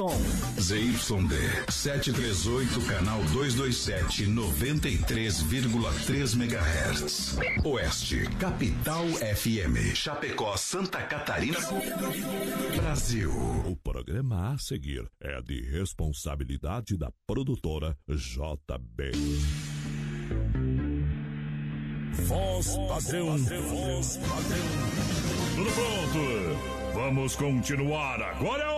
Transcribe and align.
ZYD 0.00 1.68
738, 1.68 2.86
canal 2.86 3.20
227, 3.32 4.26
93,3 4.26 6.36
MHz. 6.36 7.36
Oeste, 7.64 8.28
Capital 8.38 9.08
FM. 9.08 9.96
Chapecó, 9.96 10.56
Santa 10.56 11.02
Catarina. 11.02 11.58
Brasil. 12.76 13.32
O 13.66 13.74
programa 13.74 14.52
a 14.52 14.58
seguir 14.58 15.04
é 15.20 15.42
de 15.42 15.62
responsabilidade 15.62 16.96
da 16.96 17.10
produtora 17.26 17.98
JB. 18.08 19.10
Voz 22.12 22.76
padrão, 22.86 23.36
voz 23.36 24.16
padrão. 24.18 24.68
Tudo 25.56 25.72
pronto? 25.72 26.88
Vamos 26.94 27.34
continuar. 27.34 28.22
Agora 28.22 28.62
é 28.62 28.66
hora! 28.66 28.77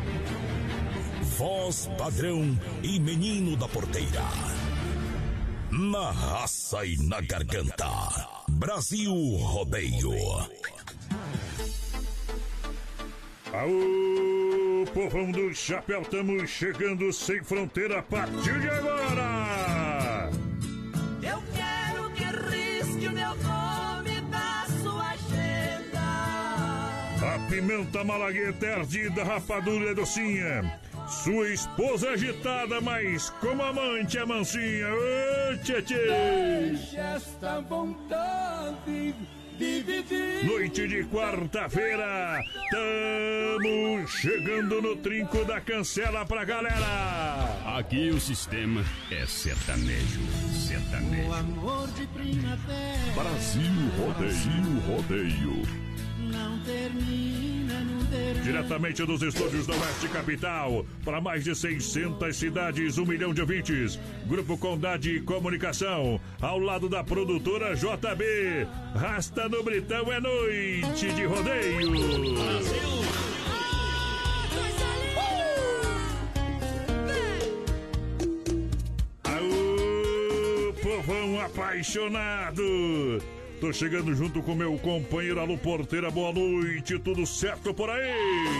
Voz 1.41 1.89
padrão 1.97 2.55
e 2.83 2.99
menino 2.99 3.57
da 3.57 3.67
porteira. 3.67 4.21
Na 5.71 6.11
raça 6.11 6.85
e 6.85 6.95
na 6.97 7.19
garganta. 7.19 7.89
Brasil 8.47 9.11
Rodeio. 9.37 10.11
Aô, 13.53 14.85
povão 14.93 15.31
do 15.31 15.51
chapéu, 15.55 16.03
estamos 16.03 16.47
chegando 16.47 17.11
sem 17.11 17.43
fronteira 17.43 17.97
a 17.97 18.03
partir 18.03 18.59
de 18.59 18.69
agora! 18.69 20.29
Eu 21.23 21.41
quero 21.55 22.11
que 22.11 22.23
risque 22.55 23.07
o 23.07 23.13
meu 23.13 23.35
nome 23.37 24.21
da 24.29 24.67
sua 24.83 25.09
agenda. 25.09 26.01
A 27.33 27.49
pimenta 27.49 28.03
malagueta 28.03 28.63
é 28.63 28.73
ardida, 28.75 29.23
rapadura 29.23 29.89
é 29.89 29.95
docinha. 29.95 30.79
Sua 31.11 31.49
esposa 31.49 32.07
é 32.07 32.13
agitada, 32.13 32.79
mas 32.79 33.29
como 33.41 33.61
amante 33.61 34.17
é 34.17 34.25
mansinha. 34.25 34.87
Ô, 34.87 35.57
tchê, 35.61 35.81
tchê. 35.81 36.07
Deixa 36.71 36.99
esta 36.99 37.59
vontade 37.59 39.13
de 39.59 39.81
viver. 39.83 40.45
Noite 40.45 40.87
de 40.87 41.03
quarta-feira, 41.03 42.41
tamo 42.71 44.07
chegando 44.07 44.81
no 44.81 44.95
trinco 44.95 45.43
da 45.43 45.59
cancela 45.59 46.25
pra 46.25 46.45
galera. 46.45 47.61
Aqui 47.77 48.09
o 48.09 48.19
sistema 48.19 48.83
é 49.11 49.25
sertanejo, 49.27 50.21
sertanejo. 50.53 51.29
O 51.29 51.33
amor 51.33 51.87
de 51.89 52.07
primavera 52.07 53.13
Brasil 53.13 53.71
Rodeio, 53.97 54.79
Rodeio. 54.87 55.91
Não 56.31 56.59
termina 56.59 57.79
no 57.81 57.99
verão. 58.05 58.41
Diretamente 58.41 59.05
dos 59.05 59.21
estúdios 59.21 59.67
da 59.67 59.73
Oeste 59.73 60.07
Capital, 60.09 60.85
para 61.03 61.21
mais 61.21 61.43
de 61.43 61.55
600 61.55 62.35
cidades, 62.35 62.97
um 62.97 63.05
milhão 63.05 63.33
de 63.33 63.41
ouvintes. 63.41 63.99
Grupo 64.25 64.57
Condade 64.57 65.21
Comunicação, 65.21 66.19
ao 66.41 66.59
lado 66.59 66.89
da 66.89 67.03
produtora 67.03 67.75
JB. 67.75 68.67
Rasta 68.95 69.47
no 69.49 69.63
Britão 69.63 70.11
é 70.11 70.19
noite 70.19 71.11
de 71.13 71.25
rodeio. 71.25 71.91
Aô, 79.23 80.73
povão 80.81 81.39
apaixonado! 81.41 82.61
Tô 83.61 83.71
chegando 83.71 84.11
junto 84.15 84.41
com 84.41 84.55
meu 84.55 84.75
companheiro 84.79 85.39
Alô 85.39 85.55
Porteira, 85.55 86.09
boa 86.09 86.33
noite, 86.33 86.97
tudo 86.97 87.27
certo 87.27 87.71
por 87.71 87.91
aí? 87.91 88.11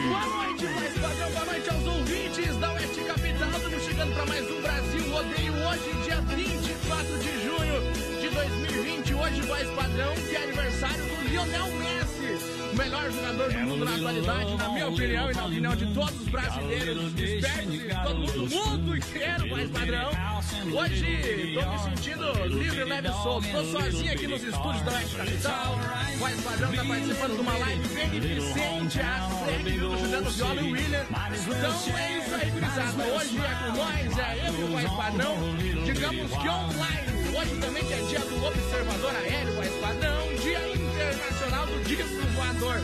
Boa 0.07 0.45
noite, 0.45 0.63
mais 0.65 0.93
padrão, 0.93 1.31
boa 1.31 1.45
noite 1.45 1.69
aos 1.71 1.87
ouvintes 1.87 2.57
da 2.57 2.71
Oeste 2.73 3.03
Capital. 3.05 3.49
Estamos 3.49 3.83
chegando 3.83 4.13
para 4.13 4.25
mais 4.27 4.51
um 4.51 4.61
Brasil 4.61 5.09
Rodeio 5.09 5.53
hoje, 5.53 6.03
dia 6.03 6.21
24 6.21 7.17
de 7.17 7.31
junho 7.43 7.81
de 8.21 8.29
2020. 8.29 9.13
Hoje, 9.15 9.41
voz 9.41 9.67
padrão, 9.71 10.13
é 10.13 10.37
aniversário 10.37 11.03
do 11.03 11.29
Lionel 11.29 11.67
Messi, 11.79 12.10
o 12.71 12.75
melhor 12.75 13.11
jogador 13.11 13.51
do 13.51 13.59
mundo 13.59 13.85
na 13.85 13.95
atualidade, 13.95 14.55
na 14.55 14.69
minha 14.69 14.87
opinião 14.87 15.31
e 15.31 15.33
na 15.33 15.45
opinião 15.45 15.75
de 15.75 15.93
todos 15.93 16.21
os 16.21 16.27
brasileiros, 16.29 17.19
espertos 17.19 17.75
e 17.75 17.89
todo 18.03 18.19
mundo, 18.19 18.47
do 18.47 18.55
mundo 18.55 18.97
inteiro, 18.97 19.49
voz 19.49 19.69
padrão. 19.69 20.11
Hoje, 20.73 21.53
tô 21.53 21.69
me 21.69 21.79
sentindo 21.79 22.45
livre, 22.45 22.83
leve 22.85 23.07
e 23.07 23.11
solto. 23.11 23.47
Tô 23.49 23.63
sozinho 23.65 24.13
aqui 24.13 24.27
nos 24.27 24.43
estúdios 24.43 24.81
da 24.83 24.91
Oeste 24.91 25.15
Capital. 25.15 25.79
Voz 26.17 26.41
padrão 26.41 26.71
tá 26.71 26.85
participando 26.85 27.35
de 27.35 27.41
uma 27.41 27.57
live 27.57 27.87
beneficente 27.89 28.99
a 29.01 29.29
SEG 29.45 29.79
do 29.79 29.97
Juliano 29.97 30.29
Viola 30.29 30.61
e 30.61 30.71
William. 30.71 31.05
Então 31.11 31.97
é 31.97 32.17
isso 32.17 32.35
aí, 32.35 32.51
gurizada. 32.51 33.03
Hoje 33.03 33.37
é 33.37 33.55
com 33.55 33.77
nós, 33.77 34.17
é 34.17 34.47
eu 34.47 34.59
e 34.59 34.63
o 34.63 34.67
voz 34.67 34.91
padrão. 34.91 35.35
Digamos 35.83 36.31
que 36.31 36.49
online. 36.49 37.37
Hoje 37.37 37.55
também 37.59 37.85
que 37.85 37.93
é 37.93 38.01
dia 38.03 38.19
do 38.19 38.45
observador 38.45 39.15
aéreo, 39.15 39.55
voz 39.55 39.69
padrão. 39.81 40.10
Do 41.71 41.83
disco 41.85 42.27
voador. 42.35 42.81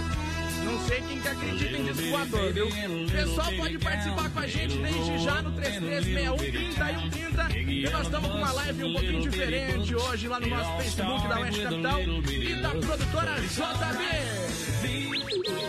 Não 0.64 0.80
sei 0.88 1.02
quem 1.02 1.20
que 1.20 1.28
acredita 1.28 1.78
em 1.78 1.84
disco 1.84 2.10
voador, 2.10 2.54
viu? 2.54 2.68
O 2.68 3.12
pessoal 3.12 3.52
pode 3.58 3.78
participar 3.78 4.30
com 4.30 4.40
a 4.40 4.48
gente 4.48 4.78
desde 4.78 5.18
já 5.20 5.42
no 5.42 5.52
3361 5.52 6.38
30 6.38 6.92
e 6.92 7.10
30. 7.10 7.92
Nós 7.92 8.06
estamos 8.06 8.32
com 8.32 8.38
uma 8.38 8.52
live 8.52 8.84
um 8.84 8.94
pouquinho 8.94 9.22
diferente 9.22 9.96
hoje 9.96 10.28
lá 10.28 10.40
no 10.40 10.48
nosso 10.48 10.78
Facebook 10.78 11.28
da 11.28 11.40
Oeste 11.40 11.62
Capital 11.62 12.02
e 12.02 12.56
da 12.62 12.70
produtora 12.70 13.36
JB. 13.42 14.04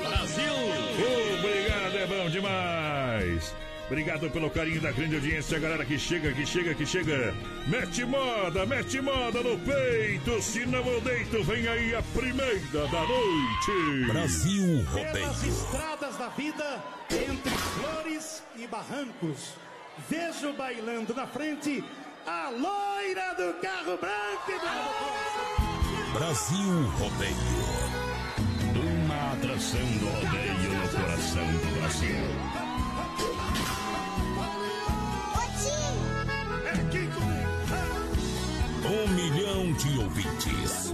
Brasil! 0.09 0.55
Obrigado, 1.39 1.97
é 1.97 2.07
bom 2.07 2.31
demais! 2.31 3.68
Obrigado 3.89 4.31
pelo 4.31 4.51
carinho 4.51 4.83
da 4.83 4.93
grande 4.93 5.15
audiência, 5.15 5.59
galera 5.59 5.83
que 5.83 5.99
chega, 5.99 6.31
que 6.33 6.45
chega, 6.45 6.75
que 6.75 6.85
chega. 6.85 7.35
Mete 7.67 8.05
moda, 8.05 8.67
mete 8.67 9.01
moda 9.01 9.43
no 9.43 9.59
peito, 9.61 10.43
se 10.43 10.67
não 10.67 10.85
eu 10.87 11.01
deito, 11.01 11.43
vem 11.45 11.67
aí 11.67 11.95
a 11.95 12.03
primeira 12.03 12.87
da 12.87 13.01
noite. 13.01 14.07
Brasil 14.13 14.85
Pelas 14.93 15.37
Rodeio. 15.39 15.49
estradas 15.49 16.17
da 16.19 16.29
vida, 16.29 16.85
entre 17.11 17.51
flores 17.51 18.43
e 18.57 18.67
barrancos, 18.67 19.55
vejo 20.07 20.53
bailando 20.53 21.15
na 21.15 21.27
frente 21.27 21.83
a 22.27 22.51
loira 22.51 23.35
do 23.37 23.55
carro 23.63 23.97
branco 23.97 24.51
e 24.51 24.59
branco. 24.59 26.13
Brasil 26.13 26.83
Rodeio. 26.99 27.89
Uma 29.07 29.33
atração 29.33 29.81
do 29.81 30.18
de 39.79 39.97
ouvintes. 39.99 40.93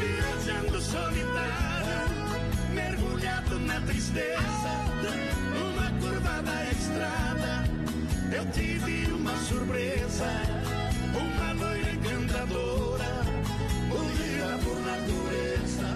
Viajando 0.00 0.80
solitário, 0.80 2.08
mergulhado 2.72 3.58
na 3.60 3.80
tristeza, 3.82 4.72
numa 5.52 5.90
curva 6.00 6.42
da 6.42 6.64
estrada, 6.70 7.64
eu 8.34 8.50
tive 8.52 9.12
uma 9.12 9.36
surpresa, 9.36 10.30
uma 11.14 11.52
loira 11.52 11.90
encantadora, 11.90 13.22
bonita 13.90 14.58
por 14.64 14.80
natureza, 14.80 15.88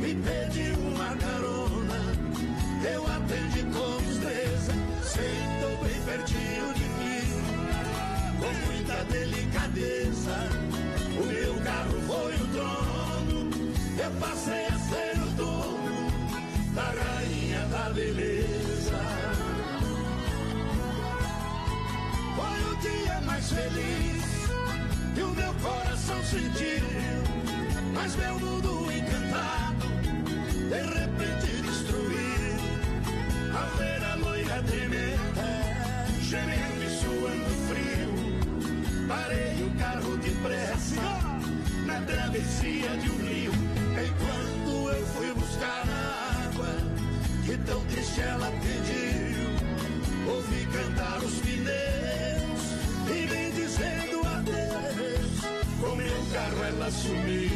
me 0.00 0.14
pediu 0.16 0.74
uma 0.80 1.16
carona, 1.16 1.98
eu 2.92 3.06
atendi 3.06 3.62
com 3.72 4.00
sentou 4.20 4.30
bem 4.34 4.49
pertinho 6.10 6.74
de 6.74 6.86
mim, 6.98 7.22
com 8.40 8.52
muita 8.66 9.04
delicadeza. 9.04 10.36
O 11.20 11.24
meu 11.24 11.54
carro 11.62 12.00
foi 12.08 12.34
o 12.34 12.46
trono, 12.48 13.50
eu 13.96 14.10
passei 14.18 14.66
a 14.66 14.78
ser 14.90 15.22
o 15.22 15.26
dono 15.36 16.10
da 16.74 16.88
rainha 17.02 17.64
da 17.66 17.90
beleza. 17.90 19.00
Foi 22.36 22.60
o 22.70 22.76
dia 22.80 23.20
mais 23.24 23.52
feliz 23.52 24.24
que 25.14 25.22
o 25.22 25.28
meu 25.28 25.54
coração 25.54 26.20
sentiu, 26.24 26.88
mas 27.94 28.16
meu 28.16 28.38
mundo 28.40 28.90
encantado 28.92 29.86
de 30.70 30.82
repente 30.98 31.59
gemendo 36.30 36.84
e 36.84 36.90
suando 36.90 37.50
frio. 37.66 39.08
Parei 39.08 39.64
o 39.64 39.70
carro 39.76 40.16
depressa 40.18 41.02
na 41.84 42.00
travessia 42.02 42.90
de 42.98 43.10
um 43.10 43.16
rio. 43.16 43.52
Enquanto 44.06 44.96
eu 44.96 45.06
fui 45.06 45.34
buscar 45.34 45.84
a 45.88 46.44
água 46.46 46.68
que 47.44 47.56
tão 47.66 47.84
triste 47.86 48.20
ela 48.20 48.48
pediu, 48.62 50.32
ouvi 50.32 50.66
cantar 50.66 51.18
os 51.18 51.34
pneus 51.40 52.62
e 53.08 53.26
me 53.26 53.50
dizendo 53.50 54.24
adeus. 54.24 55.40
Com 55.80 55.96
meu 55.96 56.26
carro 56.32 56.64
ela 56.64 56.90
sumiu. 56.92 57.50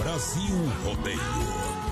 Brasil 0.00 0.56
Rodeio. 0.82 1.89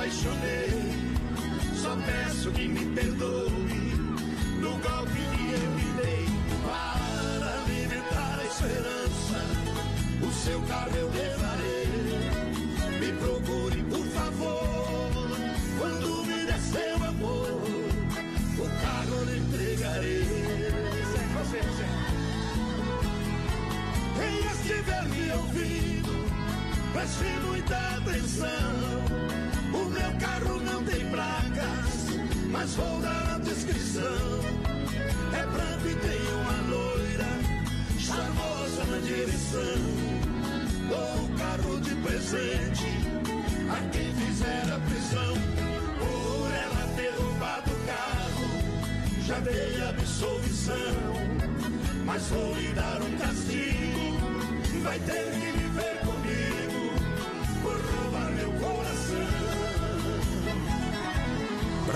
Apaixonei. 0.00 0.70
Só 1.74 1.94
peço 1.96 2.50
que 2.52 2.68
me 2.68 2.86
perdoe 2.94 3.94
no 4.60 4.70
golpe 4.70 5.20
que 5.36 5.52
eu 5.52 5.76
lhe 5.76 5.92
dei. 6.00 6.26
Para 6.64 7.60
alimentar 7.60 8.38
a 8.40 8.44
esperança, 8.44 9.40
o 10.26 10.32
seu 10.32 10.60
carro 10.62 10.96
eu 10.96 11.10
levarei. 11.10 11.86
Me 12.98 13.12
procure, 13.12 13.82
por 13.84 14.06
favor. 14.06 15.36
Quando 15.78 16.24
me 16.24 16.46
der 16.46 16.60
seu 16.60 17.04
amor, 17.04 17.60
o 18.58 18.82
carro 18.82 19.24
lhe 19.24 19.38
entregarei. 19.38 20.50
Quem 24.16 24.38
estiver 24.52 25.04
me 25.08 25.32
ouvindo, 25.32 26.12
preste 26.92 27.24
muita 27.46 27.76
atenção. 27.96 28.89
Mas 32.60 32.74
vou 32.74 33.00
dar 33.00 33.36
a 33.36 33.38
descrição. 33.38 34.02
É 35.32 35.46
branco 35.46 35.88
e 35.88 35.94
tem 35.94 36.20
uma 36.40 36.58
loira, 36.68 37.32
charmosa 37.98 38.84
na 38.84 38.98
direção. 38.98 39.80
Dou 40.90 41.24
o 41.24 41.38
carro 41.38 41.80
de 41.80 41.94
presente 41.94 42.84
a 43.70 43.80
quem 43.90 44.14
fizer 44.14 44.72
a 44.74 44.78
prisão. 44.78 45.34
Por 46.00 46.50
ela 46.52 46.84
ter 46.96 47.14
roubado 47.22 47.70
o 47.70 47.86
carro, 47.86 49.24
já 49.26 49.38
dei 49.40 49.80
absolvição. 49.88 50.76
Mas 52.04 52.26
vou 52.28 52.54
lhe 52.56 52.72
dar 52.74 53.00
um 53.00 53.16
castigo, 53.16 54.82
vai 54.82 54.98
ter 54.98 55.30
que 55.30 55.52
viver 55.58 55.89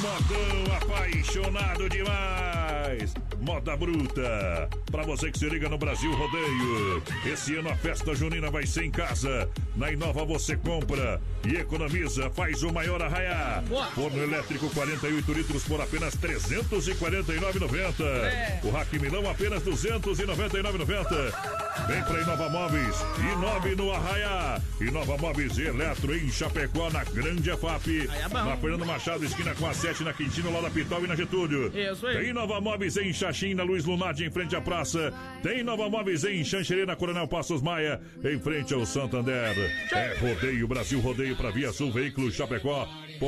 modão 0.00 0.76
apaixonado 0.76 1.88
demais. 1.88 3.12
Moda 3.40 3.76
Bruta. 3.76 4.70
Pra 4.88 5.02
você 5.02 5.32
que 5.32 5.40
se 5.40 5.48
liga 5.48 5.68
no 5.68 5.76
Brasil 5.76 6.14
Rodeio. 6.14 7.02
Esse 7.26 7.56
ano 7.56 7.70
a 7.70 7.74
festa 7.74 8.14
junina 8.14 8.52
vai 8.52 8.64
ser 8.64 8.84
em 8.84 8.90
casa. 8.92 9.50
Na 9.74 9.90
Inova 9.90 10.24
você 10.24 10.56
compra 10.56 11.20
e 11.44 11.56
economiza. 11.56 12.30
Faz 12.30 12.62
o 12.62 12.72
maior 12.72 13.02
arraiar. 13.02 13.62
Forno 13.94 14.22
elétrico 14.22 14.70
48 14.70 15.32
litros 15.32 15.64
por 15.64 15.80
apenas 15.80 16.14
R$ 16.14 16.36
349,90. 16.38 18.64
O 18.64 18.70
Rack 18.70 18.98
Milão 18.98 19.28
apenas 19.30 19.64
R$ 19.64 19.72
299,90. 19.72 21.86
Vem 21.86 22.02
pra 22.04 22.20
Inova 22.20 22.48
Móveis. 22.48 22.96
Inove 23.32 23.74
no 23.74 23.92
Arraiá. 23.92 24.60
Inova 24.80 25.16
Móveis 25.16 25.58
Eletro 25.58 26.16
em 26.16 26.30
Chapecó, 26.30 26.90
na 26.90 27.04
Grande 27.04 27.50
EFAP. 27.50 28.08
É. 28.08 28.28
Na 28.28 28.56
Fernando 28.56 28.86
Machado, 28.86 29.24
esquina 29.24 29.54
com 29.54 29.66
a 29.66 29.74
7, 29.74 30.04
na 30.04 30.12
Quintino, 30.12 30.52
lá 30.52 30.60
da 30.60 30.70
Pitol 30.70 31.04
e 31.04 31.08
na 31.08 31.16
Getúlio. 31.16 31.72
Isso 31.76 32.06
aí. 32.06 32.18
Tem 32.18 32.32
Nova 32.32 32.60
Móveis 32.60 32.96
em 32.96 33.12
Xaxim, 33.12 33.54
na 33.54 33.62
Luiz 33.62 33.84
Lunardi, 33.84 34.24
em 34.24 34.30
frente 34.30 34.54
à 34.54 34.60
praça. 34.60 35.12
Tem 35.42 35.62
Nova 35.62 35.88
Móveis 35.88 36.24
em 36.24 36.44
Xanxerê, 36.44 36.86
na 36.86 36.96
Coronel 36.96 37.26
Passos 37.26 37.62
Maia, 37.62 38.00
em 38.24 38.38
frente 38.38 38.74
ao 38.74 38.84
Santander. 38.86 39.56
É 39.92 40.16
Rodeio 40.20 40.68
Brasil 40.68 41.00
Rodeio 41.00 41.31
para 41.34 41.50
Via 41.50 41.72
Sul 41.72 41.90
Veículos 41.90 42.34
Chapecó.com.br. 42.34 43.18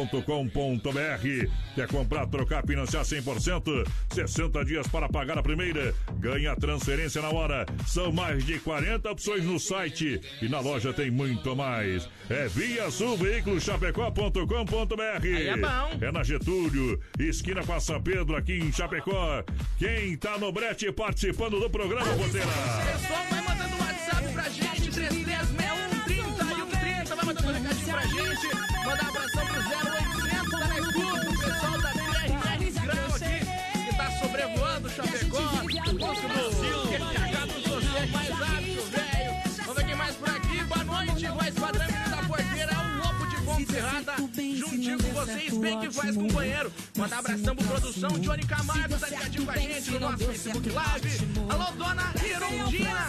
Quer 1.74 1.88
comprar, 1.88 2.26
trocar, 2.26 2.66
financiar 2.66 3.04
100%? 3.04 3.86
60 4.12 4.64
dias 4.64 4.86
para 4.86 5.08
pagar 5.08 5.38
a 5.38 5.42
primeira. 5.42 5.94
Ganha 6.18 6.56
transferência 6.56 7.20
na 7.22 7.30
hora. 7.30 7.66
São 7.86 8.12
mais 8.12 8.44
de 8.44 8.58
40 8.58 9.10
opções 9.10 9.44
no 9.44 9.58
site 9.58 10.20
e 10.40 10.48
na 10.48 10.60
loja 10.60 10.92
tem 10.92 11.10
muito 11.10 11.54
mais. 11.54 12.08
É 12.28 12.46
Via 12.48 12.90
Sul 12.90 13.16
Veículos 13.16 13.62
Chapecó.com.br. 13.64 15.26
É 15.26 15.56
bom. 15.56 15.98
É 16.00 16.12
na 16.12 16.22
Getúlio, 16.22 17.00
esquina 17.18 17.64
com 17.64 17.72
a 17.72 17.80
São 17.80 18.00
Pedro, 18.02 18.36
aqui 18.36 18.54
em 18.54 18.72
Chapecó. 18.72 19.44
Quem 19.78 20.16
tá 20.16 20.38
no 20.38 20.50
brete 20.52 20.90
participando 20.92 21.60
do 21.60 21.68
programa, 21.70 22.12
Boteira? 22.14 22.46
Pessoal, 22.46 23.24
vai 23.30 23.42
mandando 23.42 23.76
um 23.76 23.80
WhatsApp 23.80 24.32
pra 24.32 24.48
gente, 24.48 24.73
vocês, 45.24 45.58
bem 45.58 45.80
que 45.80 45.90
faz, 45.90 46.16
companheiro. 46.16 46.72
Mandar 46.96 47.18
abração 47.18 47.56
pro 47.56 47.66
produção. 47.66 48.10
Johnny 48.18 48.44
Camargo 48.44 48.98
tá 48.98 49.08
ligadinho 49.08 49.44
com 49.44 49.50
a 49.50 49.56
gente 49.56 49.90
no 49.92 50.00
nosso 50.00 50.18
Facebook 50.18 50.70
Live. 50.70 51.18
Alô, 51.48 51.72
dona 51.72 52.12
Erondina. 52.22 53.06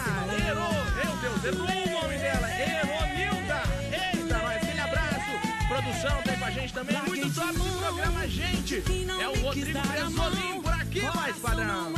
Ero, 0.48 0.60
meu 0.96 1.18
Deus, 1.18 1.44
errou 1.46 1.68
o 1.68 2.02
nome 2.02 2.18
dela. 2.18 2.48
Eronilda. 2.50 3.62
Eita, 3.92 4.38
nós, 4.38 4.56
aquele 4.56 4.80
abraço. 4.80 5.32
Produção 5.68 6.22
tá 6.22 6.32
aí 6.32 6.38
com 6.38 6.46
a 6.46 6.52
gente 6.52 6.74
também. 6.74 6.98
Muito 7.06 7.34
top 7.34 7.50
esse 7.50 7.78
programa, 7.78 8.28
gente. 8.28 8.84
É 9.22 9.28
o 9.28 9.42
Rodrigo 9.42 9.80
Bresolim 9.80 10.62
por 10.62 10.74
aqui, 10.74 11.02
mais 11.02 11.36
padrão. 11.38 11.94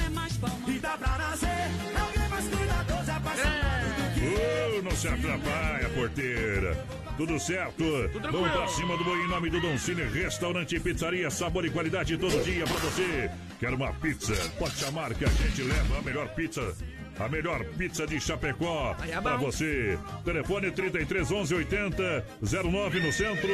E 0.68 0.80
dá 0.80 0.98
pra 0.98 1.18
nascer 1.18 1.72
alguém 2.00 2.30
mais 2.30 2.46
cuidadoso, 2.46 3.12
apaixonado 3.12 3.88
do 3.98 4.14
que 4.14 4.82
não 4.84 4.92
se 4.92 5.08
atrapalha, 5.08 5.90
porteira. 5.90 7.07
Tudo 7.18 7.40
certo? 7.40 7.84
Tudo 8.14 8.32
Vamos 8.32 8.52
pra 8.52 8.68
cima 8.68 8.96
do 8.96 9.04
boi 9.04 9.18
em 9.20 9.28
nome 9.28 9.50
do 9.50 9.60
Don 9.60 9.78
Cine 9.78 10.04
Restaurante 10.04 10.76
e 10.76 10.80
Pizzaria. 10.80 11.30
Sabor 11.32 11.66
e 11.66 11.70
qualidade 11.70 12.16
todo 12.18 12.44
dia 12.44 12.64
pra 12.66 12.76
você. 12.78 13.30
Quer 13.60 13.74
uma 13.74 13.92
pizza? 13.94 14.34
Pode 14.60 14.76
chamar 14.76 15.14
que 15.16 15.26
a 15.26 15.30
gente 15.30 15.64
leva 15.64 15.98
a 15.98 16.02
melhor 16.04 16.28
pizza. 16.36 16.76
A 17.20 17.28
melhor 17.28 17.66
pizza 17.76 18.06
de 18.06 18.20
Chapecó 18.22 18.96
é 19.10 19.20
pra 19.20 19.38
bom. 19.38 19.46
você. 19.46 19.98
Telefone 20.24 20.70
33 20.70 21.32
11 21.32 21.56
80 21.56 22.26
09 22.64 23.00
no 23.00 23.12
centro 23.12 23.50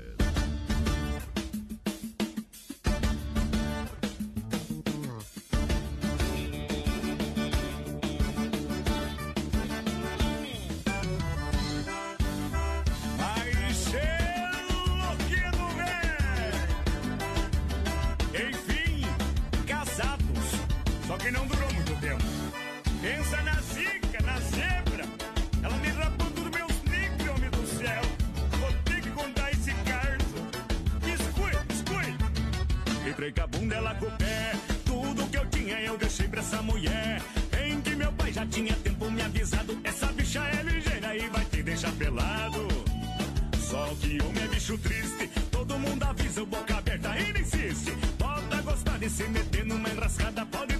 Com 33.13 33.41
a 33.41 33.47
bunda, 33.47 33.75
ela 33.75 33.95
com 33.95 34.05
o 34.05 34.11
pé. 34.11 34.53
Tudo 34.85 35.27
que 35.29 35.37
eu 35.37 35.45
tinha 35.47 35.81
eu 35.81 35.97
deixei 35.97 36.27
pra 36.27 36.41
essa 36.41 36.61
mulher. 36.61 37.21
Em 37.65 37.81
que 37.81 37.95
meu 37.95 38.11
pai 38.13 38.31
já 38.31 38.45
tinha 38.45 38.75
tempo 38.75 39.09
me 39.09 39.21
avisado. 39.21 39.79
Essa 39.83 40.07
bicha 40.07 40.39
é 40.39 40.63
ligeira 40.63 41.15
e 41.15 41.27
vai 41.29 41.45
te 41.45 41.63
deixar 41.63 41.91
pelado. 41.93 42.67
Só 43.59 43.85
que 43.99 44.21
homem 44.21 44.43
é 44.43 44.47
bicho 44.47 44.77
triste. 44.77 45.27
Todo 45.51 45.79
mundo 45.79 46.03
avisa, 46.03 46.45
boca 46.45 46.77
aberta, 46.77 47.17
ele 47.17 47.39
insiste. 47.39 47.91
Pode 48.17 48.61
gostar 48.63 48.99
de 48.99 49.09
se 49.09 49.23
meter 49.23 49.65
numa 49.65 49.89
enrascada. 49.89 50.45
Pode 50.45 50.78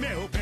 meu. 0.00 0.39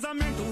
Casamento 0.00 0.42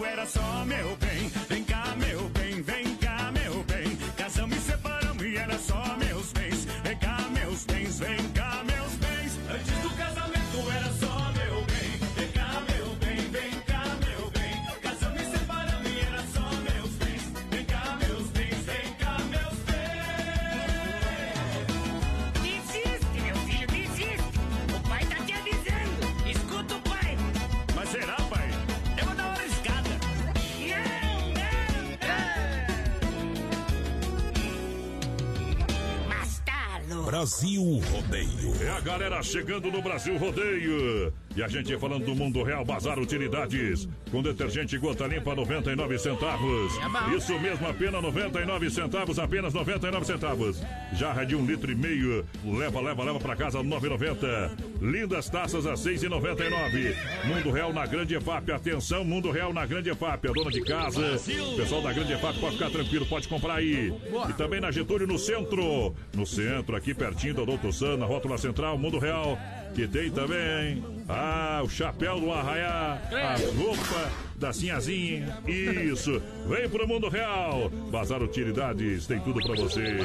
a 38.78 38.80
galera 38.80 39.20
chegando 39.24 39.72
no 39.72 39.82
Brasil 39.82 40.16
Rodeio. 40.16 41.12
E 41.34 41.42
a 41.42 41.48
gente 41.48 41.76
falando 41.78 42.04
do 42.04 42.14
mundo 42.14 42.44
real, 42.44 42.64
Bazar 42.64 42.98
Utilidades. 42.98 43.88
Com 44.10 44.22
detergente 44.22 44.78
gota 44.78 45.06
limpa, 45.06 45.34
99 45.34 45.98
centavos. 45.98 46.72
Isso 47.16 47.38
mesmo, 47.40 47.68
apenas 47.68 48.00
99 48.00 48.70
centavos, 48.70 49.18
apenas 49.18 49.52
99 49.52 50.06
centavos. 50.06 50.62
Jarra 50.92 51.24
de 51.24 51.34
um 51.34 51.44
litro 51.44 51.72
e 51.72 51.74
meio. 51.74 52.24
Leva, 52.44 52.80
leva, 52.80 53.02
leva 53.04 53.18
pra 53.18 53.34
casa, 53.34 53.58
9,90. 53.58 54.50
Lindas 54.80 55.28
taças 55.28 55.66
a 55.66 55.74
6,99. 55.74 56.94
Mundo 57.24 57.50
Real 57.50 57.72
na 57.72 57.84
Grande 57.86 58.14
EFAP. 58.14 58.52
Atenção, 58.52 59.04
Mundo 59.04 59.30
Real 59.30 59.52
na 59.52 59.66
Grande 59.66 59.90
EFAP. 59.90 60.28
A 60.28 60.32
dona 60.32 60.50
de 60.50 60.62
casa, 60.62 61.20
pessoal 61.56 61.82
da 61.82 61.92
Grande 61.92 62.12
EFAP 62.12 62.38
pode 62.38 62.54
ficar 62.54 62.70
tranquilo, 62.70 63.06
pode 63.06 63.26
comprar 63.28 63.54
aí. 63.56 63.92
E 64.28 64.32
também 64.34 64.60
na 64.60 64.70
Getúlio, 64.70 65.06
no 65.06 65.18
centro. 65.18 65.94
No 66.14 66.26
centro, 66.26 66.76
aqui 66.76 66.94
pertinho 66.94 67.34
da 67.34 67.44
Doutor 67.44 67.72
Sana, 67.72 68.06
Rótula 68.06 68.38
Central, 68.38 68.78
Mundo 68.78 68.98
Real. 68.98 69.38
Que 69.74 69.86
tem 69.86 70.10
também, 70.10 70.82
ah, 71.08 71.60
o 71.62 71.68
chapéu 71.68 72.18
do 72.18 72.32
arraiá, 72.32 73.00
a 73.12 73.36
roupa 73.56 74.10
da 74.36 74.52
Sinhazinha. 74.52 75.38
Isso, 75.46 76.22
vem 76.48 76.68
pro 76.68 76.88
mundo 76.88 77.08
real. 77.08 77.70
Bazar 77.90 78.22
Utilidades, 78.22 79.06
tem 79.06 79.20
tudo 79.20 79.40
pra 79.42 79.54
você. 79.54 79.98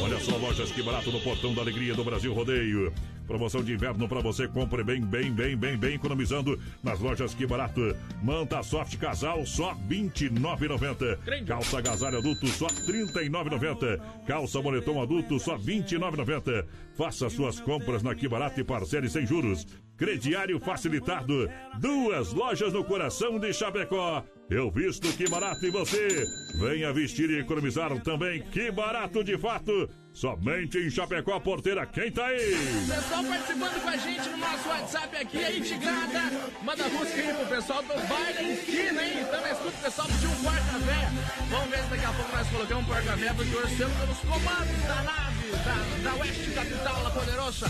Olha 0.00 0.18
só, 0.20 0.36
lojas 0.36 0.70
que 0.70 0.82
barato 0.82 1.10
no 1.10 1.20
portão 1.20 1.52
da 1.52 1.62
alegria 1.62 1.94
do 1.94 2.04
Brasil 2.04 2.32
Rodeio. 2.32 2.92
Promoção 3.26 3.62
de 3.62 3.74
inverno 3.74 4.08
pra 4.08 4.20
você, 4.20 4.48
compre 4.48 4.82
bem, 4.82 5.02
bem, 5.02 5.30
bem, 5.30 5.54
bem, 5.54 5.76
bem, 5.76 5.94
economizando 5.96 6.58
nas 6.82 6.98
lojas 6.98 7.34
que 7.34 7.46
barato. 7.46 7.94
Manta 8.22 8.62
Soft 8.62 8.96
Casal, 8.96 9.44
só 9.44 9.72
R$ 9.72 9.80
29,90. 9.90 11.44
Calça 11.44 11.78
agasalho 11.78 12.18
adulto, 12.18 12.46
só 12.46 12.66
R$ 12.68 13.06
39,90. 13.12 14.00
Calça 14.26 14.62
moletom 14.62 15.02
adulto, 15.02 15.38
só 15.38 15.56
R$ 15.56 15.62
29,90. 15.62 16.64
Faça 16.96 17.28
suas 17.28 17.60
compras 17.60 18.02
na 18.02 18.14
Que 18.14 18.26
Barato 18.26 18.60
e 18.60 18.64
parcele 18.64 19.10
sem 19.10 19.26
juros. 19.26 19.66
Crediário 19.96 20.58
facilitado. 20.58 21.50
Duas 21.78 22.32
lojas 22.32 22.72
no 22.72 22.82
coração 22.82 23.38
de 23.38 23.52
Chapecó. 23.52 24.24
Eu 24.50 24.70
visto 24.70 25.12
que 25.12 25.28
barato 25.28 25.66
e 25.66 25.70
você. 25.70 26.26
Venha 26.54 26.90
vestir 26.90 27.28
e 27.28 27.40
economizar 27.40 27.90
também. 28.00 28.40
Que 28.40 28.70
barato 28.70 29.22
de 29.22 29.36
fato. 29.36 29.90
Somente 30.10 30.78
em 30.78 30.88
Chapecó, 30.88 31.38
porteira. 31.38 31.84
Quem 31.84 32.10
tá 32.10 32.26
aí? 32.26 32.56
Pessoal 32.88 33.24
participando 33.24 33.82
com 33.82 33.88
a 33.88 33.96
gente 33.98 34.28
no 34.30 34.36
nosso 34.38 34.68
WhatsApp 34.70 35.16
aqui, 35.18 35.44
aí 35.44 35.60
de 35.60 35.74
grada. 35.74 36.20
Manda 36.62 36.88
música 36.88 37.20
aí 37.20 37.34
pro 37.34 37.46
pessoal 37.46 37.82
do 37.82 38.08
baile 38.08 38.52
em 38.52 38.56
Quina, 38.56 39.02
hein? 39.04 39.26
Também 39.30 39.52
escuta 39.52 39.76
o 39.76 39.82
pessoal 39.82 40.08
pedir 40.08 40.26
um 40.26 40.42
porca-vé. 40.42 41.10
Vamos 41.50 41.68
ver 41.68 41.78
se 41.82 41.90
daqui 41.90 42.04
a 42.06 42.12
pouco 42.12 42.36
nós 42.36 42.48
colocamos 42.48 42.84
um 42.84 42.86
porca-vé, 42.86 43.34
porque 43.34 43.54
hoje 43.54 43.76
pelos 43.76 44.18
comandos 44.20 44.82
da 44.88 45.02
nave, 45.02 45.50
da, 45.52 46.10
da 46.10 46.16
Oeste 46.22 46.50
Capital, 46.52 47.02
La 47.02 47.10
Poderosa. 47.10 47.66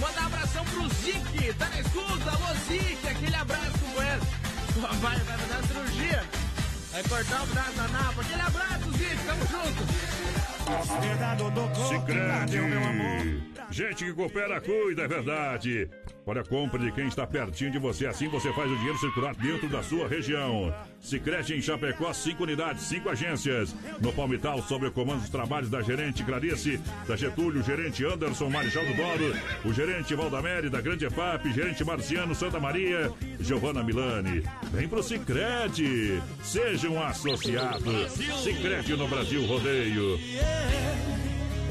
Manda 0.00 0.22
um 0.22 0.26
abração 0.26 0.64
pro 0.64 0.88
Zic, 0.88 1.54
tá 1.58 1.68
na 1.68 1.80
escuta? 1.80 2.30
Alô, 2.30 2.54
Zic, 2.66 3.06
aquele 3.06 3.36
abraço 3.36 3.78
com 3.78 4.02
ele. 4.02 4.41
Vai, 4.80 5.16
vai 5.16 5.38
fazer 5.38 5.54
a 5.54 5.62
cirurgia. 5.66 6.24
Vai 6.92 7.02
cortar 7.04 7.42
o 7.42 7.46
braço 7.46 7.72
da 7.72 7.88
napa. 7.88 8.20
Aquele 8.20 8.40
abraço, 8.42 8.92
Zico. 8.92 9.24
Tamo 9.26 9.46
junto. 9.46 9.82
Sicredi. 11.88 13.51
Gente 13.72 14.04
que 14.04 14.12
coopera, 14.12 14.60
cuida, 14.60 15.04
é 15.04 15.08
verdade. 15.08 15.88
Olha, 16.26 16.44
compra 16.44 16.78
de 16.78 16.92
quem 16.92 17.08
está 17.08 17.26
pertinho 17.26 17.70
de 17.70 17.78
você. 17.78 18.06
Assim 18.06 18.28
você 18.28 18.52
faz 18.52 18.70
o 18.70 18.76
dinheiro 18.76 18.98
circular 18.98 19.34
dentro 19.34 19.66
da 19.66 19.82
sua 19.82 20.06
região. 20.06 20.72
Sicredi 21.00 21.54
em 21.54 21.62
Chapecó, 21.62 22.12
cinco 22.12 22.42
unidades, 22.42 22.82
cinco 22.84 23.08
agências. 23.08 23.74
No 23.98 24.12
Palmital, 24.12 24.62
sob 24.62 24.86
o 24.86 24.92
comando 24.92 25.20
dos 25.20 25.30
trabalhos 25.30 25.70
da 25.70 25.80
gerente 25.80 26.22
Clarice, 26.22 26.78
da 27.08 27.16
Getúlio, 27.16 27.62
gerente 27.62 28.04
Anderson 28.04 28.50
Marechal 28.50 28.84
do 28.84 28.94
Doro, 28.94 29.34
o 29.64 29.72
gerente 29.72 30.14
Valdamere, 30.14 30.68
da 30.68 30.82
Grande 30.82 31.06
EFAP, 31.06 31.50
gerente 31.54 31.82
Marciano 31.82 32.34
Santa 32.34 32.60
Maria, 32.60 33.10
Giovana 33.40 33.82
Milani. 33.82 34.42
Vem 34.70 34.86
pro 34.86 35.02
Sicredi. 35.02 36.22
Seja 36.42 36.90
um 36.90 37.02
associado. 37.02 37.90
Sicredi 38.42 38.94
no 38.96 39.08
Brasil 39.08 39.46
Rodeio. 39.46 40.18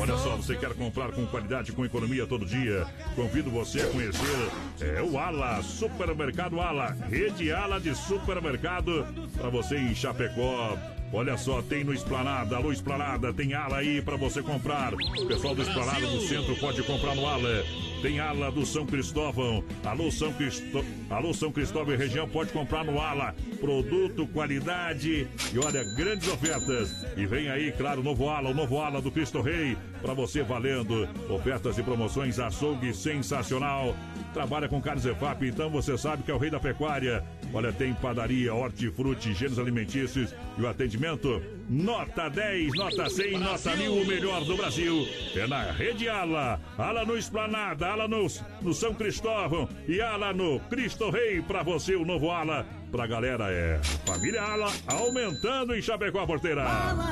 Olha 0.02 0.18
só, 0.18 0.36
você 0.36 0.56
quer 0.56 0.74
comprar 0.74 1.12
com 1.12 1.28
qualidade, 1.28 1.72
com 1.72 1.86
economia 1.86 2.26
todo 2.26 2.44
dia? 2.44 2.88
Convido 3.16 3.52
você 3.52 3.82
a 3.82 3.88
conhecer 3.88 4.50
é, 4.82 5.00
o 5.00 5.16
Ala, 5.16 5.62
Supermercado 5.62 6.60
Ala, 6.60 6.98
rede 7.08 7.52
Ala 7.52 7.80
de 7.80 7.94
supermercado 7.94 9.06
para 9.38 9.50
você 9.50 9.78
em 9.78 9.94
Chapecó. 9.94 10.76
Olha 11.14 11.38
só, 11.38 11.62
tem 11.62 11.84
no 11.84 11.94
Esplanada, 11.94 12.56
alô 12.56 12.72
Esplanada, 12.72 13.34
tem 13.34 13.54
ala 13.54 13.78
aí 13.78 14.02
para 14.02 14.16
você 14.16 14.42
comprar. 14.42 14.94
O 14.94 15.26
pessoal 15.28 15.54
do 15.54 15.62
Esplanada 15.62 16.08
do 16.08 16.22
centro 16.22 16.56
pode 16.56 16.82
comprar 16.84 17.16
no 17.16 17.28
ala. 17.28 17.66
Tem 18.02 18.20
ala 18.20 18.50
do 18.50 18.66
São 18.66 18.86
Cristóvão. 18.86 19.62
Alô 19.84 20.10
São, 20.10 20.32
Cristo... 20.32 20.84
alô 21.10 21.34
São 21.34 21.52
Cristóvão 21.52 21.94
e 21.94 21.98
região 21.98 22.30
pode 22.30 22.54
comprar 22.54 22.86
no 22.86 23.00
ala. 23.00 23.36
Produto, 23.60 24.26
qualidade 24.28 25.28
e 25.54 25.60
olha, 25.60 25.84
grandes 25.96 26.30
ofertas. 26.30 27.06
E 27.18 27.26
vem 27.26 27.50
aí, 27.50 27.74
claro, 27.74 28.00
o 28.00 28.04
novo 28.04 28.30
ala, 28.30 28.50
o 28.50 28.54
novo 28.54 28.80
ala 28.80 29.02
do 29.02 29.12
Cristo 29.12 29.42
Rei 29.42 29.78
para 30.02 30.14
você 30.14 30.42
valendo. 30.44 31.10
Ofertas 31.30 31.78
e 31.78 31.84
promoções 31.84 32.40
açougue 32.40 32.94
sensacional. 32.94 33.94
Trabalha 34.34 34.70
com 34.70 34.82
carnes 34.82 35.06
EFAP, 35.06 35.44
então 35.48 35.70
você 35.70 35.98
sabe 35.98 36.24
que 36.24 36.32
é 36.32 36.34
o 36.34 36.38
rei 36.38 36.50
da 36.50 36.60
pecuária. 36.60 37.24
Olha, 37.54 37.74
tem 37.74 37.94
padaria, 37.94 38.54
hortifruti, 38.54 39.34
gêneros 39.34 39.60
alimentícios 39.60 40.34
e 40.58 40.62
o 40.62 40.68
atendimento 40.68 41.42
nota 41.70 42.30
10, 42.30 42.74
nota 42.76 43.10
100, 43.10 43.40
nota 43.40 43.76
1000, 43.76 43.94
o 43.94 44.06
melhor 44.08 44.44
do 44.46 44.56
Brasil. 44.56 45.08
É 45.36 45.46
na 45.48 45.72
Rede 45.72 46.08
Ala, 46.08 46.60
Ala 46.78 47.06
no 47.06 47.18
Esplanada, 47.18 47.88
Ala 47.88 48.08
no, 48.08 48.28
no 48.62 48.74
São 48.74 48.94
Cristóvão 48.94 49.68
e 49.88 50.02
Ala 50.02 50.34
no 50.34 50.60
Cristo 50.62 51.10
Rei. 51.10 51.42
Para 51.42 51.64
você, 51.64 51.96
o 51.96 52.06
novo 52.06 52.32
Ala. 52.32 52.66
Pra 52.92 53.08
galera 53.08 53.50
é 53.50 53.80
Família 54.06 54.42
Ala 54.42 54.70
aumentando 54.86 55.74
em 55.74 55.82
Chapecó 55.82 56.20
a 56.20 56.28
porteira. 56.28 56.66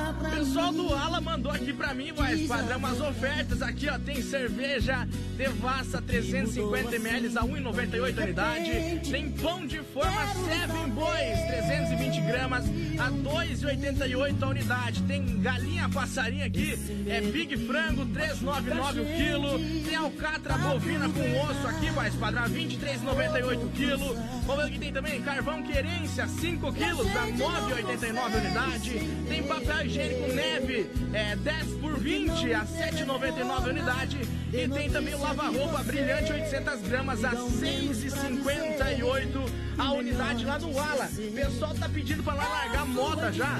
O 0.10 0.30
pessoal 0.36 0.74
do 0.74 0.94
Ala 0.94 1.22
mandou 1.22 1.50
aqui 1.50 1.72
pra 1.72 1.94
mim, 1.94 2.12
voz 2.12 2.48
padrão, 2.48 2.78
umas 2.78 3.00
ofertas 3.00 3.62
aqui, 3.62 3.88
ó. 3.88 3.98
Tem 3.98 4.22
cerveja 4.22 5.08
Devassa 5.38 6.02
350ml 6.02 7.38
a 7.38 7.44
1,98 7.44 8.18
unidade. 8.22 9.02
Tem 9.10 9.32
pão 9.32 9.66
de 9.66 9.80
forma 9.80 10.28
Seven 10.28 10.90
Boys 10.90 11.40
320 11.48 12.22
gramas 12.22 12.66
a 13.00 13.10
2,88 13.10 14.44
a 14.44 14.48
unidade. 14.48 15.02
Tem 15.04 15.40
galinha 15.42 15.88
passarinha 15.88 16.46
aqui, 16.46 16.78
é 17.08 17.22
Big 17.22 17.56
Frango 17.66 18.06
3,99 18.08 19.02
o 19.02 19.06
quilo. 19.06 19.60
Tem 19.86 19.96
alcatra 19.96 20.58
bovina 20.58 21.08
com 21.08 21.42
osso 21.42 21.68
aqui, 21.68 21.90
voz 21.92 22.14
padrão, 22.16 22.44
23,98 22.50 23.64
o 23.64 23.70
quilo. 23.70 24.16
Vamos 24.46 24.66
ver 24.66 24.72
que 24.72 24.80
tem 24.80 24.92
também 24.92 25.22
carvão 25.22 25.64
querência 25.72 26.28
5 26.28 26.74
quilos 26.74 27.08
a 27.16 27.28
9,89 27.28 28.36
unidade. 28.36 29.08
Tem 29.28 29.44
papel 29.44 29.86
higiênico 29.86 30.34
neve 30.34 30.90
é 31.14 31.36
10 31.36 31.68
por 31.76 32.00
20 32.00 32.52
a 32.54 32.66
7,99 32.66 33.70
unidade. 33.70 34.18
E 34.52 34.68
tem 34.68 34.90
também 34.90 35.14
o 35.14 35.22
lava-roupa 35.22 35.84
brilhante 35.84 36.34
800 36.34 36.82
gramas 36.82 37.24
a 37.24 37.30
6,58 37.32 39.50
a 39.78 39.94
unidade 39.94 40.44
lá 40.46 40.58
do 40.58 40.76
Ala. 40.78 41.06
O 41.06 41.32
pessoal 41.32 41.74
tá 41.76 41.88
pedindo 41.88 42.24
pra 42.24 42.34
lá 42.34 42.48
largar 42.48 42.88
moda 42.88 43.32
já. 43.32 43.56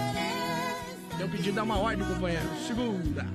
Eu 1.20 1.30
pedi 1.30 1.52
dar 1.52 1.62
uma 1.64 1.78
ordem, 1.78 2.08
companheiro. 2.08 2.50
Segunda. 2.66 3.28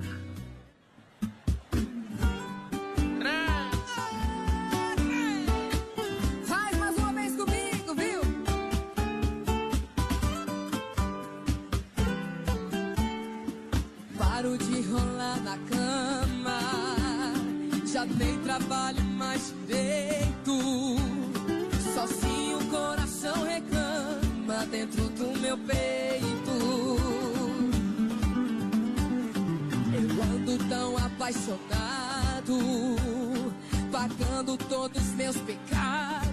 Nem 18.07 18.39
trabalho 18.41 19.03
mais 19.03 19.55
direito. 19.67 20.59
Sozinho 21.95 22.59
o 22.59 22.67
coração 22.67 23.43
reclama 23.45 24.67
dentro 24.71 25.09
do 25.11 25.39
meu 25.41 25.57
peito. 25.57 26.55
Eu 29.95 30.23
ando 30.23 30.59
tão 30.69 30.97
apaixonado, 30.99 32.59
pagando 33.91 34.57
todos 34.69 35.03
os 35.03 35.15
meus 35.15 35.37
pecados. 35.39 36.25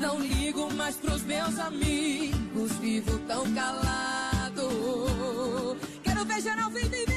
Não 0.00 0.20
ligo 0.20 0.72
mais 0.74 0.96
pros 0.96 1.22
meus 1.22 1.58
amigos, 1.58 2.72
vivo 2.80 3.18
tão 3.26 3.52
calado. 3.52 4.68
Quero 6.02 6.24
ver 6.24 6.40
geral 6.40 6.70
vindo 6.70 6.94
em 6.94 7.13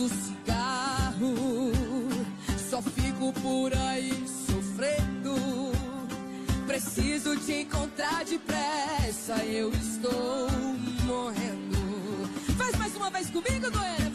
do 0.00 0.08
cigarro. 0.08 1.72
Só 2.70 2.80
fico 2.80 3.32
por 3.34 3.70
aí 3.76 4.24
sofrendo. 4.46 5.36
Preciso 6.66 7.36
te 7.36 7.60
encontrar 7.62 8.24
depressa. 8.24 9.44
Eu 9.44 9.70
estou 9.72 10.48
morrendo. 11.04 11.76
Faz 12.56 12.76
mais 12.76 12.96
uma 12.96 13.10
vez 13.10 13.28
comigo, 13.28 13.70
Goiânia. 13.70 14.09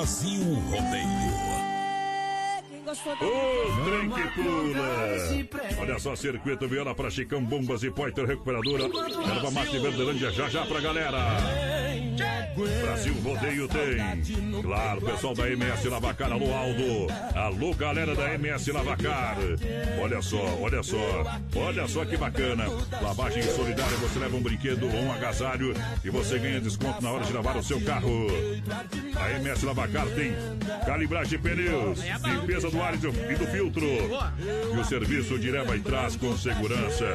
Brasil 0.00 0.42
Rodeio. 0.70 1.60
O 3.20 3.84
trem 3.84 4.10
que 4.10 4.22
pula. 4.34 5.78
Olha 5.78 5.98
só, 5.98 6.16
circuito 6.16 6.66
Viola 6.66 6.94
para 6.94 7.10
Chicão, 7.10 7.44
Bombas 7.44 7.82
e 7.82 7.90
Poiter 7.90 8.24
Recuperadora. 8.24 8.84
Erva 8.84 9.50
Mate 9.50 9.78
Verdelândia 9.78 10.30
já 10.30 10.48
já 10.48 10.64
pra 10.64 10.80
galera. 10.80 11.18
Brasil 12.82 13.14
Rodeio 13.22 13.68
tem. 13.68 14.62
Claro, 14.62 15.00
pessoal 15.00 15.34
da 15.34 15.48
MS 15.50 15.88
Lavacar, 15.88 16.32
alô 16.32 16.54
Aldo. 16.54 17.06
Alô, 17.34 17.74
galera 17.74 18.14
da 18.14 18.34
MS 18.34 18.72
Lavacar. 18.72 19.36
Olha 20.00 20.20
só, 20.20 20.58
olha 20.60 20.82
só. 20.82 21.38
Olha 21.56 21.88
só 21.88 22.04
que 22.04 22.16
bacana. 22.16 22.64
Lavagem 23.00 23.42
solidária, 23.42 23.96
você 23.98 24.18
leva 24.18 24.36
um 24.36 24.42
brinquedo 24.42 24.84
ou 24.84 25.02
um 25.02 25.12
agasalho 25.12 25.74
e 26.04 26.10
você 26.10 26.38
ganha 26.38 26.60
desconto 26.60 27.02
na 27.02 27.10
hora 27.10 27.24
de 27.24 27.32
lavar 27.32 27.56
o 27.56 27.62
seu 27.62 27.80
carro. 27.80 28.26
A 29.16 29.30
MS 29.38 29.64
Lavacar 29.64 30.06
tem 30.08 30.32
calibragem 30.84 31.30
de 31.30 31.38
pneus, 31.38 32.00
limpeza 32.24 32.70
do 32.70 32.82
ar 32.82 32.94
e 32.94 32.98
do, 32.98 33.12
filtro. 33.46 33.86
E 33.86 34.78
o 34.78 34.84
serviço 34.84 35.38
de 35.38 35.50
leva 35.50 35.76
e 35.76 35.80
traz 35.80 36.16
com 36.16 36.36
segurança. 36.36 37.06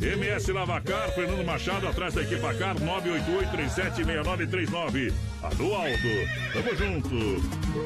MS 0.00 0.52
Lavacar, 0.52 1.10
Fernando 1.10 1.44
Machado, 1.44 1.88
atrás 1.88 2.14
da 2.14 2.22
equipa 2.22 2.54
Car, 2.54 2.78
988 2.78 3.50
3769 3.50 4.46
nove 4.62 5.12
a 5.42 5.48
do 5.54 5.74
alto 5.74 6.08
tamo 6.52 6.76
junto 6.76 7.84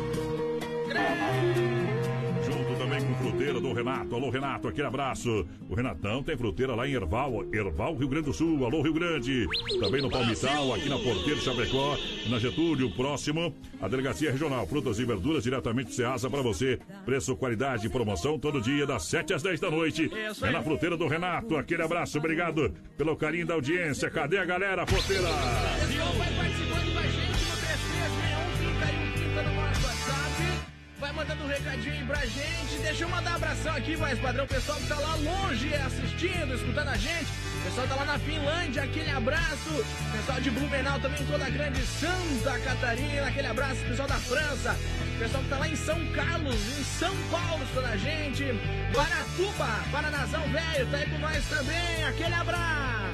junto 2.48 2.78
também 2.78 3.00
com 3.04 3.14
fruteira 3.16 3.61
do 3.61 3.72
Renato. 3.72 4.14
Alô, 4.14 4.31
Renato, 4.31 4.68
aquele 4.68 4.87
abraço. 4.87 5.46
O 5.68 5.74
Renatão 5.74 6.22
tem 6.22 6.37
fruteira 6.37 6.74
lá 6.74 6.88
em 6.88 6.92
Erval, 6.92 7.44
Erval, 7.52 7.94
Rio 7.94 8.09
Grande 8.09 8.26
do 8.26 8.33
Sul. 8.33 8.64
Alô, 8.64 8.81
Rio 8.83 8.94
Grande. 8.94 9.46
Também 9.78 10.00
no 10.00 10.11
Palmital, 10.11 10.72
aqui 10.72 10.88
na 10.88 10.98
Porteira 10.98 11.40
Chapecó, 11.40 11.96
na 12.28 12.38
Getúlio, 12.38 12.90
próximo 12.90 13.54
a 13.81 13.88
Delegacia 13.88 14.33
Regional. 14.33 14.66
Frutas 14.66 14.98
e 14.98 15.04
verduras 15.04 15.42
diretamente 15.42 15.88
do 15.88 15.94
Ceasa 15.94 16.31
para 16.31 16.42
você. 16.42 16.78
Preço, 17.04 17.37
qualidade 17.37 17.87
e 17.87 17.90
promoção 17.90 18.38
todo 18.38 18.61
dia, 18.61 18.87
das 18.87 19.04
7 19.04 19.35
às 19.35 19.42
10 19.42 19.61
da 19.61 19.70
noite. 19.70 20.11
É 20.42 20.50
na 20.50 20.62
fruteira 20.62 20.96
do 20.96 21.07
Renato. 21.07 21.57
Aquele 21.57 21.83
abraço. 21.83 22.18
Obrigado 22.18 22.72
pelo 22.96 23.16
carinho 23.16 23.46
da 23.46 23.54
audiência. 23.54 24.11
Cadê 24.11 24.38
a 24.38 24.44
galera, 24.44 24.87
fruteira? 24.87 25.28
Vai 31.00 31.12
mandando 31.12 31.44
um 31.44 31.46
recadinho 31.46 32.04
pra 32.06 32.26
gente. 32.26 32.78
Deixa 32.82 33.04
eu 33.04 33.08
mandar 33.08 33.30
um 33.30 33.34
abração 33.37 33.72
aqui, 33.76 33.96
mais 33.96 34.18
padrão. 34.18 34.44
O 34.44 34.48
pessoal 34.48 34.76
que 34.78 34.87
tá 34.88 34.98
lá 34.98 35.14
longe 35.14 35.72
assistindo, 35.74 36.54
escutando 36.54 36.88
a 36.88 36.96
gente. 36.96 37.30
O 37.61 37.62
pessoal 37.62 37.87
tá 37.87 37.94
lá 37.94 38.04
na 38.04 38.18
Finlândia, 38.18 38.82
aquele 38.82 39.11
abraço. 39.11 39.70
O 39.70 40.16
pessoal 40.16 40.40
de 40.40 40.50
Blumenau 40.50 40.98
também, 40.98 41.24
toda 41.26 41.46
a 41.46 41.50
grande 41.50 41.80
Santa 41.87 42.58
Catarina, 42.58 43.28
aquele 43.28 43.46
abraço. 43.46 43.80
O 43.80 43.88
pessoal 43.88 44.08
da 44.08 44.16
França. 44.16 44.76
O 45.14 45.18
pessoal 45.20 45.42
que 45.44 45.48
tá 45.48 45.58
lá 45.58 45.68
em 45.68 45.76
São 45.76 46.06
Carlos, 46.12 46.78
em 46.78 46.84
São 46.84 47.16
Paulo, 47.30 47.62
escutando 47.62 47.92
a 47.92 47.96
gente. 47.96 48.44
Baratuba, 48.92 49.68
Paranazão 49.92 50.42
Velho, 50.48 50.90
tá 50.90 50.96
aí 50.96 51.08
com 51.08 51.18
nós 51.18 51.44
também. 51.48 52.04
Aquele 52.08 52.34
abraço. 52.34 53.08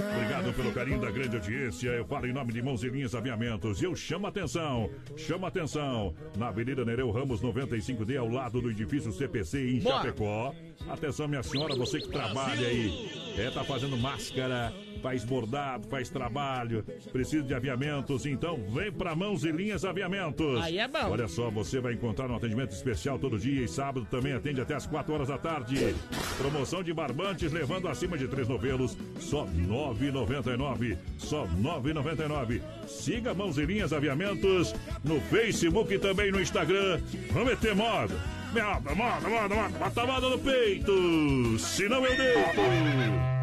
Obrigado 0.00 0.52
pelo 0.54 0.72
carinho 0.72 1.00
da 1.00 1.10
grande 1.10 1.36
audiência. 1.36 1.88
Eu 1.88 2.04
falo 2.04 2.26
em 2.26 2.32
nome 2.32 2.52
de 2.52 2.62
Mãozinhas 2.62 3.14
Aviamentos. 3.14 3.82
E 3.82 3.84
eu 3.84 3.96
chamo 3.96 4.26
a 4.26 4.28
atenção, 4.28 4.90
chamo 5.16 5.44
a 5.44 5.48
atenção. 5.48 6.14
Na 6.36 6.48
Avenida 6.48 6.84
Nereu 6.84 7.10
Ramos 7.10 7.40
95D, 7.42 8.16
ao 8.16 8.28
lado 8.28 8.60
do 8.60 8.70
edifício 8.70 9.12
CPC 9.12 9.76
em. 9.76 9.80
Chapecó. 9.80 10.54
Atenção, 10.88 11.26
minha 11.26 11.42
senhora, 11.42 11.74
você 11.74 11.98
que 11.98 12.08
trabalha 12.08 12.66
aí. 12.66 13.10
É, 13.36 13.50
tá 13.50 13.64
fazendo 13.64 13.96
máscara, 13.96 14.72
faz 15.02 15.24
bordado, 15.24 15.88
faz 15.88 16.08
trabalho, 16.08 16.84
precisa 17.12 17.42
de 17.42 17.54
aviamentos, 17.54 18.26
então 18.26 18.58
vem 18.72 18.92
pra 18.92 19.14
Mãos 19.14 19.44
e 19.44 19.52
Linhas 19.52 19.84
Aviamentos. 19.84 20.60
Aí 20.62 20.78
é 20.78 20.88
bom. 20.88 21.10
Olha 21.10 21.28
só, 21.28 21.50
você 21.50 21.80
vai 21.80 21.94
encontrar 21.94 22.30
um 22.30 22.36
atendimento 22.36 22.72
especial 22.72 23.18
todo 23.18 23.38
dia 23.38 23.64
e 23.64 23.68
sábado 23.68 24.06
também 24.10 24.32
atende 24.32 24.60
até 24.60 24.74
as 24.74 24.86
4 24.86 25.12
horas 25.12 25.28
da 25.28 25.38
tarde. 25.38 25.94
Promoção 26.36 26.82
de 26.82 26.92
barbantes 26.92 27.52
levando 27.52 27.88
acima 27.88 28.16
de 28.16 28.28
três 28.28 28.48
novelos, 28.48 28.96
só 29.18 29.44
R$ 29.44 29.66
9,99. 29.66 30.96
Só 31.18 31.44
R$ 31.44 31.50
9,99. 31.60 32.60
Siga 32.86 33.34
Mãos 33.34 33.58
e 33.58 33.64
Linhas 33.64 33.92
Aviamentos 33.92 34.74
no 35.04 35.20
Facebook 35.22 35.92
e 35.94 35.98
também 35.98 36.30
no 36.30 36.40
Instagram. 36.40 37.00
Vamos 37.32 37.50
meter 37.50 37.74
moda. 37.74 38.14
Moda, 38.52 38.94
moda, 38.94 39.28
moda, 39.28 39.54
moda. 39.54 39.78
Bota 39.78 40.06
moda 40.06 40.28
no 40.30 40.38
peito. 40.38 41.58
Senão 41.58 42.04
eu 42.04 42.16
deito. 42.16 43.37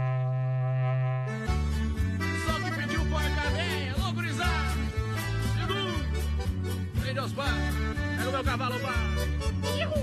Deus 7.15 7.31
pá, 7.31 7.45
pega 8.17 8.29
o 8.29 8.31
meu 8.33 8.43
cavalo! 8.43 8.75
Ihu! 9.79 10.01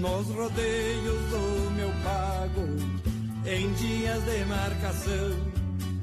Nos 0.00 0.26
rodeios 0.26 1.30
do 1.30 1.70
meu 1.76 1.92
pago, 2.02 2.66
em 3.46 3.72
dias 3.74 4.24
de 4.24 4.44
marcação, 4.46 5.30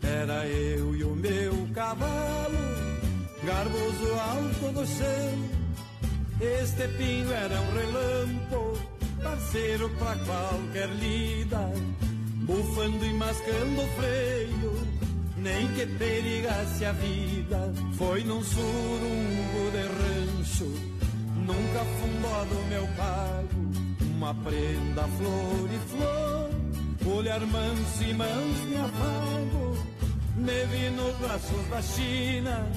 era 0.01 0.47
eu 0.47 0.95
e 0.95 1.03
o 1.03 1.15
meu 1.17 1.67
cavalo, 1.73 2.57
garboso 3.43 4.13
alto 4.13 4.71
no 4.71 4.87
chão. 4.87 5.62
Este 6.41 6.87
pinho 6.97 7.31
era 7.31 7.61
um 7.61 7.73
relampo, 7.73 8.79
parceiro 9.21 9.89
pra 9.91 10.15
qualquer 10.15 10.89
lida, 10.89 11.71
bufando 12.45 13.05
e 13.05 13.13
mascando 13.13 13.81
o 13.81 13.87
freio, 13.95 14.87
nem 15.37 15.67
que 15.69 15.85
perigasse 15.85 16.85
a 16.85 16.91
vida. 16.93 17.73
Foi 17.97 18.23
num 18.23 18.43
surungo 18.43 19.71
de 19.71 19.83
rancho, 19.83 20.65
nunca 21.35 21.85
fundó 21.99 22.45
do 22.45 22.67
meu 22.69 22.87
pago, 22.97 23.71
uma 24.15 24.33
prenda 24.33 25.07
flor 25.17 25.69
e 25.71 25.79
flor, 25.89 27.15
olhar 27.15 27.39
manso 27.41 28.03
e 28.03 28.13
manso 28.13 28.65
me 28.67 28.77
afago, 28.77 29.77
me 30.35 30.65
vi 30.65 30.89
nos 30.89 31.15
braços 31.17 31.67
da 31.69 31.81
China, 31.81 32.67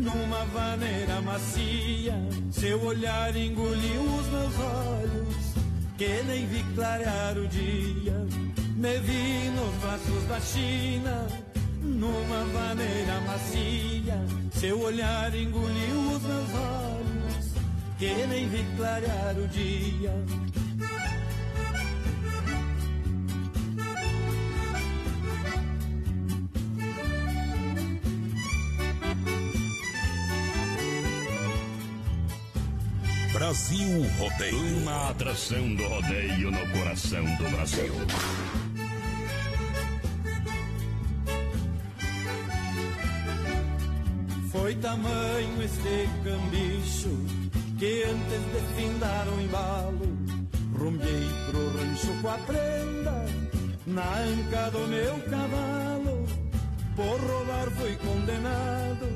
numa 0.00 0.44
vaneira 0.46 1.20
macia, 1.20 2.14
seu 2.50 2.82
olhar 2.82 3.36
engoliu 3.36 4.02
os 4.02 4.26
meus 4.28 4.58
olhos, 4.58 5.36
que 5.98 6.22
nem 6.26 6.46
vi 6.46 6.64
clarear 6.74 7.36
o 7.36 7.46
dia, 7.46 8.26
me 8.76 8.98
vi 9.00 9.50
nos 9.50 9.74
braços 9.82 10.24
da 10.26 10.40
China, 10.40 11.26
numa 11.82 12.44
vaneira 12.46 13.20
macia, 13.26 14.18
seu 14.52 14.80
olhar 14.80 15.34
engoliu 15.34 16.00
os 16.16 16.22
meus 16.22 16.50
olhos, 16.54 17.52
que 17.98 18.26
nem 18.26 18.48
vi 18.48 18.64
clarear 18.76 19.36
o 19.36 19.46
dia. 19.48 20.14
Brasil 33.40 34.06
Rodeio. 34.18 34.76
Uma 34.82 35.08
atração 35.08 35.74
do 35.74 35.82
rodeio 35.88 36.50
no 36.50 36.78
coração 36.78 37.24
do 37.24 37.50
Brasil. 37.56 37.90
Foi 44.52 44.74
tamanho 44.74 45.62
este 45.62 46.10
cambicho 46.22 47.16
que 47.78 48.02
antes 48.02 48.42
de 48.52 48.74
findar 48.76 49.26
o 49.26 49.40
embalo, 49.40 50.18
rumei 50.78 51.30
pro 51.50 51.78
rancho 51.78 52.12
com 52.20 52.28
a 52.28 52.36
prenda 52.40 53.24
na 53.86 54.18
anca 54.18 54.70
do 54.70 54.86
meu 54.86 55.18
cavalo. 55.30 56.26
Por 56.94 57.18
roubar 57.18 57.70
fui 57.70 57.96
condenado 58.06 59.08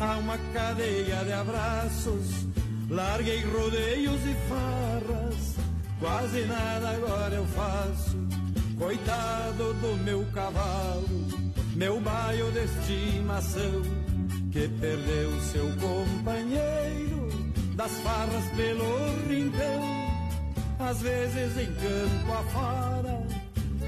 a 0.00 0.16
uma 0.16 0.38
cadeia 0.54 1.22
de 1.26 1.32
abraços. 1.34 2.54
Larguei 2.90 3.42
rodeios 3.44 4.20
e 4.26 4.34
farras, 4.48 5.54
quase 5.98 6.44
nada 6.44 6.90
agora 6.90 7.34
eu 7.34 7.46
faço. 7.46 8.16
Coitado 8.78 9.72
do 9.74 9.96
meu 10.04 10.24
cavalo, 10.32 11.26
meu 11.74 12.00
baio 12.00 12.50
de 12.52 12.64
estimação, 12.64 13.82
que 14.52 14.68
perdeu 14.68 15.40
seu 15.40 15.66
companheiro 15.76 17.28
das 17.74 17.92
farras 18.00 18.44
pelo 18.56 19.28
rincão. 19.28 20.04
Às 20.78 21.00
vezes 21.00 21.56
em 21.56 21.72
campo 21.74 22.32
afora, 22.32 23.26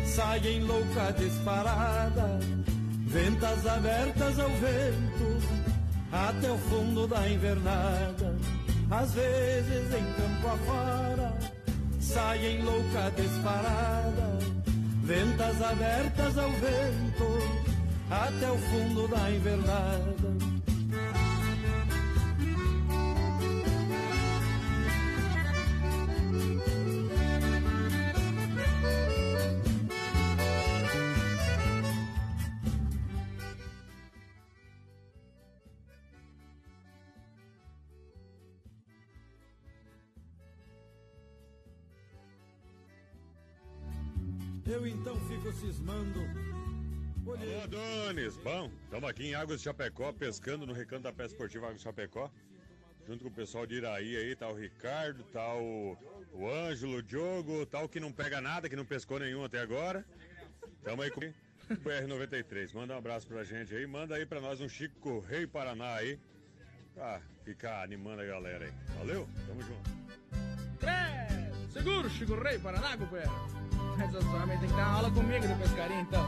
sai 0.07 0.39
em 0.49 0.61
louca 0.63 1.13
disparada, 1.13 2.39
ventas 3.07 3.67
abertas 3.67 4.39
ao 4.39 4.49
vento, 4.49 5.67
até 6.11 6.51
o 6.51 6.57
fundo 6.57 7.07
da 7.07 7.29
invernada. 7.29 8.37
Às 8.90 9.12
vezes 9.12 9.92
em 9.92 10.12
campo 10.14 10.49
afora, 10.49 11.33
saem 12.01 12.62
louca 12.62 13.11
disparada, 13.16 14.38
ventas 15.03 15.61
abertas 15.61 16.38
ao 16.38 16.51
vento, 16.51 17.66
até 18.09 18.51
o 18.51 18.59
fundo 18.59 19.09
da 19.09 19.31
invernada. 19.31 20.56
Eu 44.77 44.87
então 44.87 45.19
fico 45.21 45.51
cismando. 45.53 46.21
Alô, 47.25 47.62
Adonis. 47.62 48.37
Bom, 48.37 48.71
estamos 48.85 49.09
aqui 49.09 49.29
em 49.29 49.35
Águas 49.35 49.61
de 49.61 49.65
Chapecó, 49.65 50.12
pescando 50.12 50.67
no 50.67 50.75
recanto 50.75 51.05
da 51.05 51.12
Pesca 51.15 51.33
Esportiva 51.33 51.65
Águas 51.65 51.79
de 51.79 51.85
Chapecó. 51.85 52.31
Junto 53.09 53.25
com 53.25 53.31
o 53.31 53.33
pessoal 53.33 53.67
de 53.67 53.77
Iraí 53.77 54.15
aí, 54.15 54.37
tá 54.37 54.47
o 54.51 54.55
Ricardo, 54.55 55.25
tá 55.33 55.55
o, 55.55 55.97
o 56.35 56.47
Ângelo, 56.47 56.99
o 56.99 57.03
Diogo, 57.03 57.65
tá 57.65 57.81
o 57.81 57.89
que 57.89 57.99
não 57.99 58.12
pega 58.12 58.39
nada, 58.39 58.69
que 58.69 58.77
não 58.77 58.85
pescou 58.85 59.19
nenhum 59.19 59.43
até 59.43 59.61
agora. 59.61 60.05
Tamo 60.85 61.01
aí 61.01 61.11
com 61.11 61.21
o 61.21 61.77
BR-93. 61.77 62.75
Manda 62.75 62.93
um 62.93 62.99
abraço 62.99 63.27
pra 63.27 63.45
gente 63.45 63.75
aí, 63.75 63.87
manda 63.87 64.15
aí 64.15 64.27
pra 64.27 64.43
nós 64.43 64.61
um 64.61 64.69
Chico 64.69 65.21
Rei 65.21 65.47
Paraná 65.47 65.95
aí. 65.95 66.21
Pra 66.93 67.23
ficar 67.45 67.83
animando 67.83 68.21
a 68.21 68.27
galera 68.27 68.67
aí. 68.67 68.73
Valeu, 68.99 69.27
tamo 69.47 69.62
junto. 69.62 69.91
Três, 70.79 71.73
seguro, 71.73 72.11
Chico 72.11 72.35
Rei, 72.35 72.59
Paraná, 72.59 72.95
companheiro. 72.95 73.33
Sua 73.97 74.47
tem 74.47 74.69
que 74.69 74.77
dar 74.77 74.87
aula 74.87 75.11
comigo 75.11 75.49
de 75.49 75.55
pescaria, 75.55 76.01
então. 76.01 76.23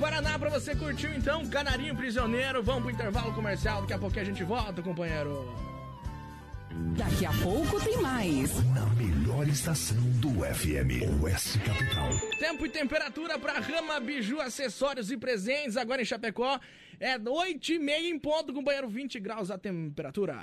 Paraná 0.00 0.38
pra 0.38 0.48
você 0.48 0.74
curtiu 0.74 1.12
então, 1.12 1.46
Canarinho 1.46 1.94
Prisioneiro. 1.94 2.62
Vamos 2.62 2.84
pro 2.84 2.90
intervalo 2.90 3.34
comercial, 3.34 3.82
daqui 3.82 3.92
a 3.92 3.98
pouquinho 3.98 4.22
a 4.22 4.24
gente 4.24 4.42
volta, 4.42 4.80
companheiro. 4.80 5.46
Daqui 6.96 7.26
a 7.26 7.32
pouco 7.42 7.78
tem 7.84 8.00
mais. 8.00 8.64
Na 8.72 8.86
melhor 8.94 9.46
estação 9.46 9.98
do 10.12 10.30
FM, 10.42 11.22
Oeste 11.22 11.58
Capital. 11.58 12.08
Tempo 12.38 12.64
e 12.64 12.70
temperatura 12.70 13.38
para 13.38 13.60
Rama 13.60 14.00
Biju, 14.00 14.40
acessórios 14.40 15.10
e 15.10 15.18
presentes. 15.18 15.76
Agora 15.76 16.00
em 16.00 16.06
Chapecó 16.06 16.58
é 16.98 17.18
8 17.18 17.72
e 17.72 17.78
meia 17.78 18.08
em 18.08 18.18
ponto, 18.18 18.54
companheiro. 18.54 18.88
20 18.88 19.20
graus 19.20 19.50
a 19.50 19.58
temperatura. 19.58 20.38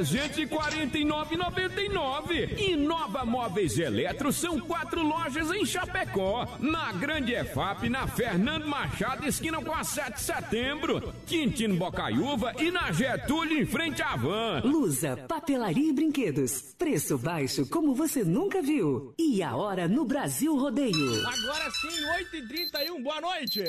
349,99. 0.06 2.56
Inova 2.56 3.24
Móveis 3.24 3.76
Eletro 3.76 4.32
são 4.32 4.60
quatro 4.60 5.02
lojas 5.02 5.50
em 5.50 5.66
Chapecó. 5.66 6.46
Na 6.60 6.92
Grande 6.92 7.23
EFAP, 7.32 7.88
na 7.88 8.06
Fernando 8.06 8.66
Machado, 8.66 9.26
esquina 9.26 9.62
com 9.62 9.72
a 9.72 9.82
7 9.82 10.14
de 10.14 10.20
setembro. 10.20 11.14
Quintino 11.26 11.76
Bocaiúva 11.76 12.52
e 12.58 12.70
na 12.70 12.92
Getúlio, 12.92 13.60
em 13.60 13.66
frente 13.66 14.02
à 14.02 14.16
Van. 14.16 14.60
Lusa, 14.64 15.16
papelaria 15.28 15.90
e 15.90 15.92
brinquedos. 15.92 16.74
Preço 16.76 17.16
baixo 17.18 17.66
como 17.68 17.94
você 17.94 18.24
nunca 18.24 18.60
viu. 18.60 19.14
E 19.18 19.42
a 19.42 19.56
hora 19.56 19.88
no 19.88 20.04
Brasil 20.04 20.56
Rodeio. 20.56 21.26
Agora 21.26 21.70
sim, 21.70 22.38
8h31, 22.38 23.02
boa 23.02 23.20
noite. 23.20 23.64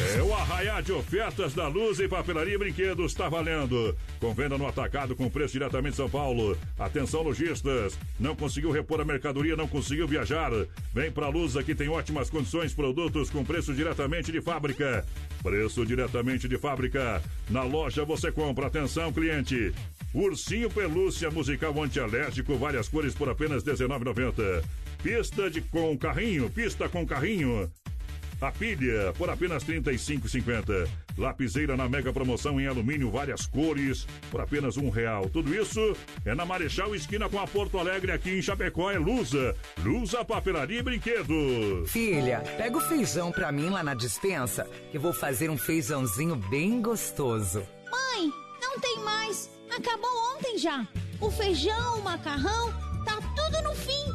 É 0.00 0.20
o 0.20 0.34
arraiar 0.34 0.82
de 0.82 0.90
ofertas 0.90 1.54
da 1.54 1.68
Luz 1.68 2.00
e 2.00 2.08
Papelaria 2.08 2.54
e 2.54 2.58
Brinquedos 2.58 3.12
está 3.12 3.28
valendo. 3.28 3.96
Com 4.18 4.34
venda 4.34 4.58
no 4.58 4.66
atacado 4.66 5.14
com 5.14 5.30
preço 5.30 5.52
diretamente 5.52 5.92
de 5.92 5.98
São 5.98 6.10
Paulo. 6.10 6.58
Atenção 6.76 7.22
lojistas, 7.22 7.96
não 8.18 8.34
conseguiu 8.34 8.72
repor 8.72 9.00
a 9.00 9.04
mercadoria, 9.04 9.54
não 9.54 9.68
conseguiu 9.68 10.08
viajar? 10.08 10.50
Vem 10.92 11.12
pra 11.12 11.28
Luz, 11.28 11.56
aqui 11.56 11.76
tem 11.76 11.88
ótimas 11.88 12.28
condições, 12.28 12.74
produtos 12.74 13.30
com 13.30 13.44
preço 13.44 13.72
diretamente 13.72 14.32
de 14.32 14.40
fábrica. 14.40 15.06
Preço 15.44 15.86
diretamente 15.86 16.48
de 16.48 16.58
fábrica. 16.58 17.22
Na 17.48 17.62
loja 17.62 18.04
você 18.04 18.32
compra, 18.32 18.66
atenção 18.66 19.12
cliente. 19.12 19.72
Ursinho 20.12 20.70
Pelúcia 20.70 21.30
musical 21.30 21.80
antialérgico, 21.80 22.58
várias 22.58 22.88
cores 22.88 23.14
por 23.14 23.28
apenas 23.28 23.62
R$19,90. 23.62 24.64
Pista 25.04 25.48
de 25.48 25.60
com 25.60 25.96
carrinho, 25.96 26.50
pista 26.50 26.88
com 26.88 27.06
carrinho. 27.06 27.70
A 28.44 28.52
pilha 28.52 29.10
por 29.16 29.30
apenas 29.30 29.62
R$ 29.62 29.80
35,50. 29.80 30.86
Lapiseira 31.16 31.76
na 31.76 31.88
mega 31.88 32.12
promoção 32.12 32.60
em 32.60 32.66
alumínio, 32.66 33.10
várias 33.10 33.46
cores, 33.46 34.06
por 34.30 34.40
apenas 34.40 34.76
um 34.76 34.90
real. 34.90 35.30
Tudo 35.30 35.54
isso 35.54 35.96
é 36.26 36.34
na 36.34 36.44
Marechal 36.44 36.94
Esquina 36.94 37.26
com 37.26 37.38
a 37.38 37.46
Porto 37.46 37.78
Alegre, 37.78 38.12
aqui 38.12 38.36
em 38.36 38.42
Chapecó, 38.42 38.90
é 38.90 38.98
Lusa. 38.98 39.56
Lusa 39.82 40.22
Papelaria 40.24 40.80
e 40.80 40.82
Brinquedo. 40.82 41.86
Filha, 41.86 42.42
pega 42.58 42.76
o 42.76 42.80
feijão 42.82 43.32
pra 43.32 43.50
mim 43.50 43.70
lá 43.70 43.82
na 43.82 43.94
dispensa, 43.94 44.68
que 44.90 44.98
eu 44.98 45.00
vou 45.00 45.14
fazer 45.14 45.48
um 45.48 45.56
feijãozinho 45.56 46.36
bem 46.36 46.82
gostoso. 46.82 47.62
Mãe, 47.90 48.30
não 48.60 48.78
tem 48.78 48.98
mais. 49.04 49.50
Acabou 49.74 50.10
ontem 50.36 50.58
já. 50.58 50.86
O 51.18 51.30
feijão, 51.30 52.00
o 52.00 52.02
macarrão, 52.02 52.74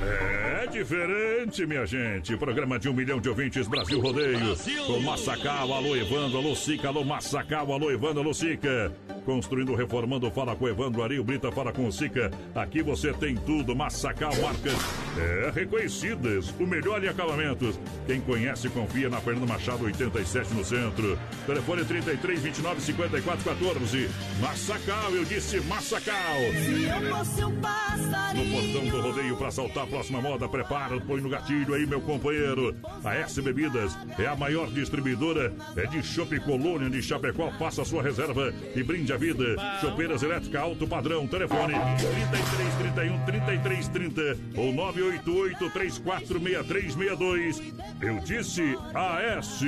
É 0.00 0.66
diferente, 0.66 1.66
minha 1.66 1.84
gente. 1.86 2.36
Programa 2.36 2.78
de 2.78 2.88
um 2.88 2.92
milhão 2.92 3.20
de 3.20 3.28
ouvintes, 3.28 3.66
Brasil 3.66 4.00
Rodeio. 4.00 4.38
Brasil. 4.38 4.84
Com 4.84 5.00
Massacal, 5.00 5.72
alô 5.72 5.96
Evandro, 5.96 6.38
alô 6.38 6.54
Sica, 6.54 6.88
alô 6.88 7.04
Massacal, 7.04 7.72
alô 7.72 7.90
Evandro, 7.90 8.20
alô 8.20 8.32
Sica. 8.34 8.92
Construindo, 9.24 9.74
reformando, 9.74 10.30
fala 10.30 10.54
com 10.56 10.68
Evandro 10.68 11.02
Ari, 11.02 11.18
o 11.18 11.24
Brita 11.24 11.50
fala 11.52 11.72
com 11.72 11.86
o 11.86 11.92
Sica. 11.92 12.30
Aqui 12.54 12.82
você 12.82 13.12
tem 13.12 13.34
tudo, 13.34 13.74
Massacal, 13.74 14.34
marcas 14.36 14.74
é, 15.18 15.50
reconhecidas. 15.54 16.54
O 16.58 16.66
melhor 16.66 17.02
em 17.02 17.08
acabamentos. 17.08 17.78
Quem 18.06 18.20
conhece, 18.20 18.68
confia 18.68 19.08
na 19.08 19.20
Fernando 19.20 19.48
Machado, 19.48 19.84
87 19.84 20.54
no 20.54 20.64
centro. 20.64 21.18
Telefone 21.46 21.84
33 21.84 22.40
29 22.40 22.80
54 22.80 23.44
14. 23.44 24.08
Massacal, 24.40 25.10
eu 25.12 25.24
disse 25.24 25.60
Massacal. 25.62 26.16
Se 26.64 26.84
eu 26.84 27.16
fosse 27.16 27.44
um 27.44 27.50
No 27.50 27.60
passarinho. 27.60 28.50
portão 28.72 28.88
do 28.90 29.00
rodeio 29.08 29.36
para 29.48 29.52
saltar 29.52 29.84
a 29.84 29.86
próxima 29.86 30.20
moda, 30.20 30.46
prepara, 30.46 31.00
põe 31.00 31.22
no 31.22 31.30
gatilho 31.30 31.72
aí, 31.72 31.86
meu 31.86 32.02
companheiro. 32.02 32.76
A 33.02 33.14
S 33.14 33.40
Bebidas 33.40 33.96
é 34.18 34.26
a 34.26 34.36
maior 34.36 34.70
distribuidora 34.70 35.54
é 35.74 35.86
de 35.86 36.02
Chopp 36.02 36.38
Colônia 36.40 36.90
de 36.90 37.02
Chapecó. 37.02 37.50
Faça 37.52 37.80
a 37.80 37.84
sua 37.84 38.02
reserva 38.02 38.52
e 38.74 38.82
brinde 38.82 39.10
a 39.12 39.16
vida. 39.16 39.56
Chopeiras 39.80 40.22
elétrica 40.22 40.60
alto 40.60 40.86
padrão. 40.86 41.26
Telefone 41.26 41.72
33 41.72 42.74
31 42.74 43.24
33 43.24 43.88
30 43.88 44.20
ou 44.56 44.70
988 44.72 45.70
346362. 45.70 47.62
Eu 48.02 48.20
disse 48.20 48.76
AS 48.94 49.60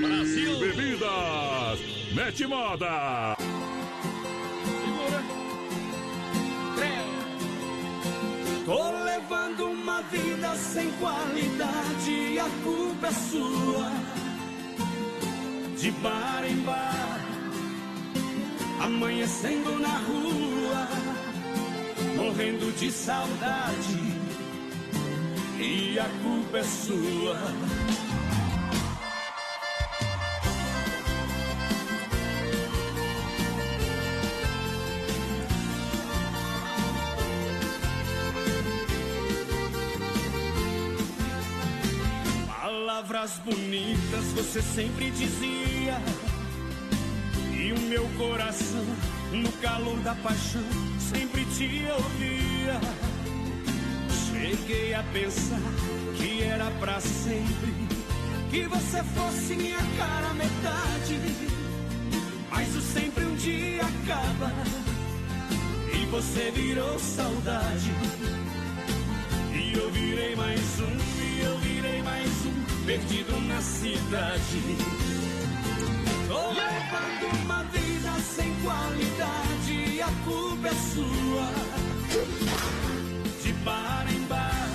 Brasil. 0.00 0.60
Bebidas. 0.60 1.80
Mete 2.14 2.46
moda. 2.46 3.36
Tô 8.66 8.90
levando 9.04 9.66
uma 9.70 10.02
vida 10.02 10.56
sem 10.56 10.90
qualidade, 10.98 12.36
a 12.40 12.64
culpa 12.64 13.06
é 13.06 13.12
sua. 13.12 13.92
De 15.78 15.92
bar 15.92 16.44
em 16.44 16.56
bar, 16.62 17.20
amanhecendo 18.80 19.78
na 19.78 19.98
rua, 19.98 20.88
morrendo 22.16 22.76
de 22.76 22.90
saudade, 22.90 24.00
e 25.60 25.96
a 26.00 26.08
culpa 26.24 26.58
é 26.58 26.64
sua. 26.64 28.05
Palavras 43.26 43.38
bonitas 43.44 44.24
você 44.36 44.62
sempre 44.62 45.10
dizia. 45.10 46.00
E 47.52 47.72
o 47.72 47.80
meu 47.88 48.08
coração, 48.16 48.84
no 49.32 49.50
calor 49.60 49.98
da 50.00 50.14
paixão, 50.14 50.62
sempre 51.00 51.44
te 51.46 51.84
ouvia. 51.90 52.80
Cheguei 54.30 54.94
a 54.94 55.02
pensar 55.12 55.60
que 56.16 56.42
era 56.42 56.70
pra 56.78 57.00
sempre. 57.00 57.74
Que 58.48 58.64
você 58.68 59.02
fosse 59.02 59.56
minha 59.56 59.82
cara 59.98 60.32
metade. 60.34 61.20
Mas 62.48 62.76
o 62.76 62.80
sempre 62.80 63.24
um 63.24 63.34
dia 63.34 63.82
acaba. 63.82 64.52
E 65.92 66.06
você 66.06 66.52
virou 66.52 66.96
saudade. 67.00 67.90
E 69.52 69.72
eu 69.76 69.90
virei 69.90 70.36
mais 70.36 70.60
um, 70.80 71.24
e 71.24 71.40
eu 71.40 71.58
virei 71.58 72.02
mais 72.02 72.46
um, 72.46 72.65
perdido 72.86 73.38
na 73.48 73.60
cidade. 73.60 74.62
Tô 76.28 76.50
levando 76.50 77.42
uma 77.42 77.64
vida 77.64 78.12
sem 78.20 78.54
qualidade, 78.62 80.00
a 80.02 80.24
culpa 80.24 80.68
é 80.68 80.74
sua. 80.94 81.48
De 83.42 83.52
bar 83.64 84.06
em 84.08 84.20
bar, 84.26 84.68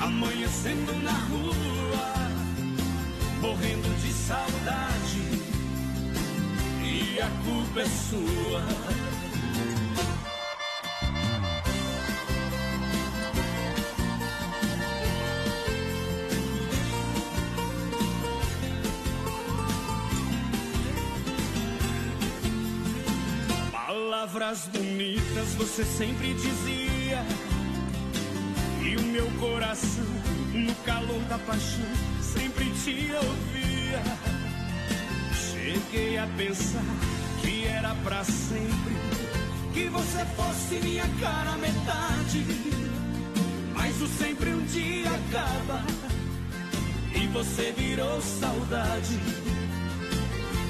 amanhecendo 0.00 0.92
na 1.02 1.12
rua, 1.12 2.14
morrendo 3.42 3.94
de 4.00 4.12
saudade. 4.12 5.20
E 6.82 7.20
a 7.20 7.28
culpa 7.44 7.80
é 7.80 7.86
sua. 7.86 9.07
Palavras 24.48 24.68
bonitas 24.68 25.54
você 25.56 25.84
sempre 25.84 26.32
dizia. 26.32 27.22
E 28.82 28.96
o 28.96 29.02
meu 29.02 29.26
coração, 29.32 30.06
no 30.54 30.74
calor 30.86 31.20
da 31.28 31.36
paixão, 31.40 31.84
sempre 32.22 32.64
te 32.70 33.10
ouvia. 33.12 34.02
Cheguei 35.34 36.16
a 36.16 36.26
pensar 36.38 36.82
que 37.42 37.66
era 37.66 37.94
pra 37.96 38.24
sempre. 38.24 38.96
Que 39.74 39.86
você 39.90 40.24
fosse 40.34 40.76
minha 40.82 41.06
cara 41.20 41.52
metade. 41.58 42.46
Mas 43.74 44.00
o 44.00 44.06
sempre 44.06 44.54
um 44.54 44.64
dia 44.64 45.10
acaba. 45.10 45.84
E 47.14 47.26
você 47.26 47.74
virou 47.76 48.18
saudade. 48.22 49.18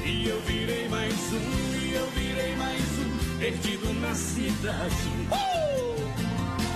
E 0.05 0.29
eu 0.29 0.41
virei 0.41 0.89
mais 0.89 1.15
um, 1.15 1.68
perdido 3.39 3.93
na 4.01 4.15
cidade. 4.15 5.29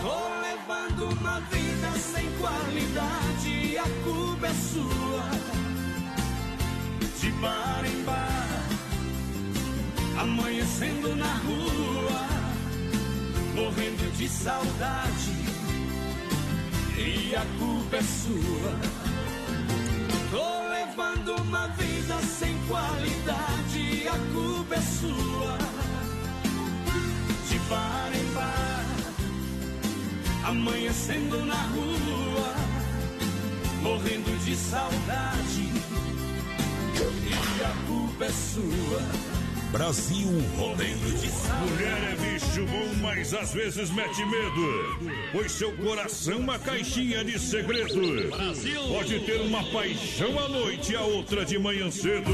Tô 0.01 0.41
levando 0.41 1.19
uma 1.19 1.41
vida 1.41 1.91
sem 1.99 2.31
qualidade, 2.39 3.79
a 3.79 4.05
culpa 4.05 4.47
é 4.47 4.55
sua. 4.55 5.31
De 7.21 7.31
bar 7.33 7.85
em 7.85 8.03
bar, 8.05 8.63
amanhecendo 10.21 11.15
na 11.17 11.35
rua, 11.35 12.29
morrendo 13.55 14.17
de 14.17 14.29
saudade. 14.29 15.43
E 16.97 17.35
a 17.35 17.45
culpa 17.59 17.97
é 17.97 18.03
sua. 18.03 18.79
Tô 20.31 20.69
levando 20.69 21.43
uma 21.43 21.67
vida 21.69 22.19
sem 22.23 22.57
qualidade, 22.69 24.09
a 24.09 24.19
culpa 24.33 24.75
é 24.77 24.81
sua. 24.81 25.73
Bar 27.73 28.11
em 28.15 28.35
bar, 28.35 28.85
amanhecendo 30.45 31.43
na 31.47 31.55
rua, 31.55 32.55
morrendo 33.81 34.45
de 34.45 34.55
saudade. 34.55 35.73
E 37.25 37.65
a 37.65 37.87
culpa 37.87 38.27
é 38.27 38.31
sua. 38.31 39.01
Brasil 39.71 40.29
Rodeio. 40.59 40.99
Mulher 40.99 42.13
é 42.13 42.17
bicho 42.17 42.67
bom, 42.67 42.95
mas 43.01 43.33
às 43.33 43.55
vezes 43.55 43.91
mete 43.91 44.23
medo. 44.27 45.11
Pois 45.33 45.51
seu 45.53 45.73
coração 45.73 46.35
é 46.35 46.37
uma 46.37 46.59
caixinha 46.59 47.25
de 47.25 47.39
segredo. 47.39 48.29
Brasil. 48.29 48.83
Pode 48.89 49.19
ter 49.21 49.41
uma 49.41 49.65
paixão 49.65 50.39
à 50.39 50.47
noite 50.47 50.93
e 50.93 50.97
a 50.97 51.01
outra 51.01 51.43
de 51.47 51.59
manhã 51.59 51.91
cedo. 51.91 52.31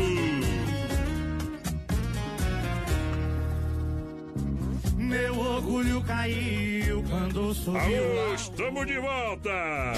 Orgulho 5.58 6.00
caiu 6.02 6.77
sorriu 6.88 7.04
quando 7.08 7.54
sorriu. 7.54 7.80
Alô, 7.80 8.34
estamos 8.34 8.86
de 8.86 8.98
volta! 8.98 9.92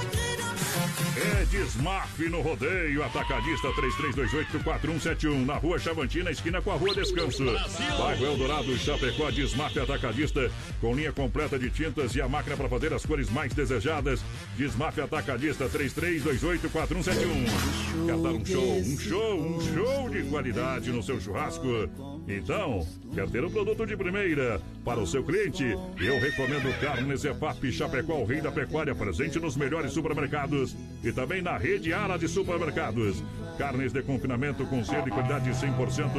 É 1.20 1.44
Desmaf 1.46 2.18
no 2.30 2.42
rodeio, 2.42 3.04
atacadista 3.04 3.68
33284171, 3.74 5.46
na 5.46 5.56
rua 5.56 5.78
Chavantina, 5.78 6.32
esquina 6.32 6.62
com 6.62 6.72
a 6.72 6.76
rua 6.76 6.96
Descanso. 6.96 7.44
Bairro 7.98 8.26
Eldorado, 8.26 8.78
Chapecó, 8.78 9.30
Desmaf 9.30 9.78
Atacadista, 9.78 10.50
com 10.80 10.96
linha 10.96 11.12
completa 11.12 11.60
de 11.60 11.70
tintas 11.70 12.16
e 12.16 12.22
a 12.22 12.30
máquina 12.30 12.56
para 12.56 12.70
fazer 12.70 12.94
as 12.94 13.06
cores 13.06 13.30
mais 13.30 13.54
desejadas. 13.54 14.24
Desmaf 14.56 14.98
Atacadista 15.02 15.68
33284171. 15.68 18.06
Quer 18.06 18.18
dar 18.18 18.32
um 18.32 18.46
show, 18.46 18.78
um 18.78 18.98
show, 18.98 19.42
um 19.42 19.60
show 19.60 20.10
de 20.10 20.24
qualidade 20.24 20.90
no 20.90 21.04
seu 21.04 21.20
churrasco? 21.20 21.68
Então, 22.30 22.88
quer 23.14 23.28
ter 23.28 23.44
um 23.44 23.50
produto 23.50 23.86
de 23.86 23.98
primeira 23.98 24.62
para 24.86 25.02
o 25.02 25.08
seu 25.08 25.22
cliente? 25.24 25.66
Eu 26.00 26.18
recomendo 26.20 26.72
Carnes 26.80 27.26
EFAP 27.26 27.72
Chapecó, 27.72 28.20
o 28.20 28.26
rei 28.26 28.40
da 28.40 28.52
pecuária, 28.52 28.94
presente 28.96 29.38
nos 29.40 29.58
melhores 29.58 29.92
supermercados 29.92 30.78
e 31.04 31.09
também 31.12 31.42
na 31.42 31.58
rede 31.58 31.92
Ara 31.94 32.18
de 32.18 32.28
supermercados. 32.28 33.24
Carnes 33.58 33.92
de 33.92 34.02
confinamento 34.02 34.66
com 34.68 34.84
selo 34.86 35.04
de 35.04 35.12
qualidade 35.12 35.50
100%, 35.50 36.12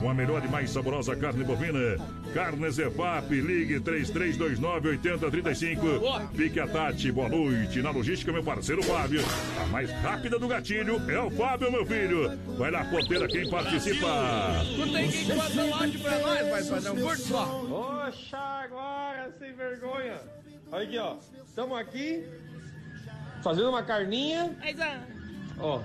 com 0.00 0.10
a 0.10 0.14
melhor 0.14 0.44
e 0.44 0.48
mais 0.48 0.70
saborosa 0.70 1.14
carne 1.14 1.44
bovina. 1.44 1.96
Carnes 2.34 2.76
EFAP, 2.76 3.40
ligue 3.40 3.78
3329-8035. 3.78 6.28
Fique 6.34 6.58
a 6.58 6.66
Tati, 6.66 7.12
boa 7.12 7.28
noite. 7.28 7.80
Na 7.82 7.90
logística, 7.90 8.32
meu 8.32 8.42
parceiro 8.42 8.82
Fábio. 8.82 9.22
A 9.62 9.66
mais 9.66 9.92
rápida 10.02 10.40
do 10.40 10.48
gatilho 10.48 11.00
é 11.08 11.20
o 11.20 11.30
Fábio, 11.30 11.70
meu 11.70 11.86
filho. 11.86 12.36
Vai 12.58 12.72
lá, 12.72 12.84
porteira, 12.86 13.28
quem 13.28 13.48
participa. 13.48 14.08
Escuta 14.62 14.98
aí 14.98 15.08
quem 15.08 15.36
manda 15.36 15.64
o 15.64 15.74
áudio 15.74 16.00
pra 16.00 16.18
nós, 16.18 16.50
vai, 16.50 16.64
padrão. 16.64 16.96
Curte 16.96 17.22
só. 17.22 17.64
Oxa, 18.08 18.38
agora, 18.38 19.32
sem 19.38 19.52
vergonha. 19.54 20.18
Olha 20.72 20.82
aqui, 20.84 20.98
ó. 20.98 21.16
Estamos 21.46 21.78
aqui 21.78 22.24
fazendo 23.42 23.68
uma 23.68 23.82
carninha. 23.82 24.56
Ó. 25.58 25.82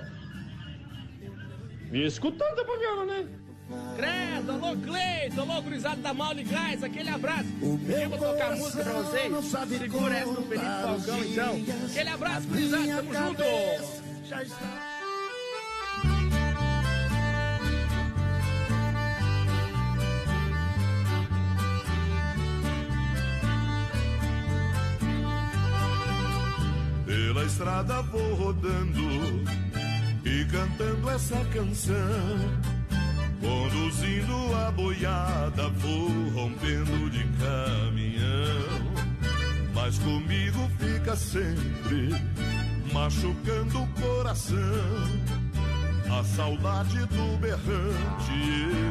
Me 1.90 2.06
escutando 2.06 2.56
tá 2.56 2.64
programa, 2.64 3.06
né? 3.06 3.28
Credo, 3.96 4.52
alô 4.52 4.76
Cleito, 4.78 5.42
alô 5.42 5.62
gurizada 5.62 5.96
da 5.98 6.14
Maule 6.14 6.44
Gás, 6.44 6.84
aquele 6.84 7.10
abraço. 7.10 7.50
Eu 7.62 8.10
vou 8.10 8.18
tocar 8.18 8.56
música 8.56 8.84
pra 8.84 8.94
vocês. 8.94 9.46
Segura 9.80 10.16
essa 10.16 10.34
do 10.34 10.42
Felipe 10.44 10.66
Falcão, 10.66 11.24
então. 11.24 11.86
Aquele 11.90 12.10
abraço, 12.10 12.48
gurizada, 12.48 13.04
tamo 13.04 13.14
junto. 13.14 14.93
Pela 27.34 27.46
estrada 27.48 28.00
vou 28.04 28.36
rodando 28.36 29.02
e 30.24 30.46
cantando 30.52 31.10
essa 31.10 31.44
canção. 31.46 31.96
Conduzindo 33.42 34.56
a 34.56 34.70
boiada, 34.70 35.68
vou 35.70 36.10
rompendo 36.30 37.10
de 37.10 37.24
caminhão. 37.40 38.94
Mas 39.74 39.98
comigo 39.98 40.70
fica 40.78 41.16
sempre 41.16 42.10
machucando 42.94 43.82
o 43.82 43.88
coração. 44.00 44.58
A 46.16 46.24
saudade 46.24 47.00
do 47.00 47.38
berrante 47.40 48.32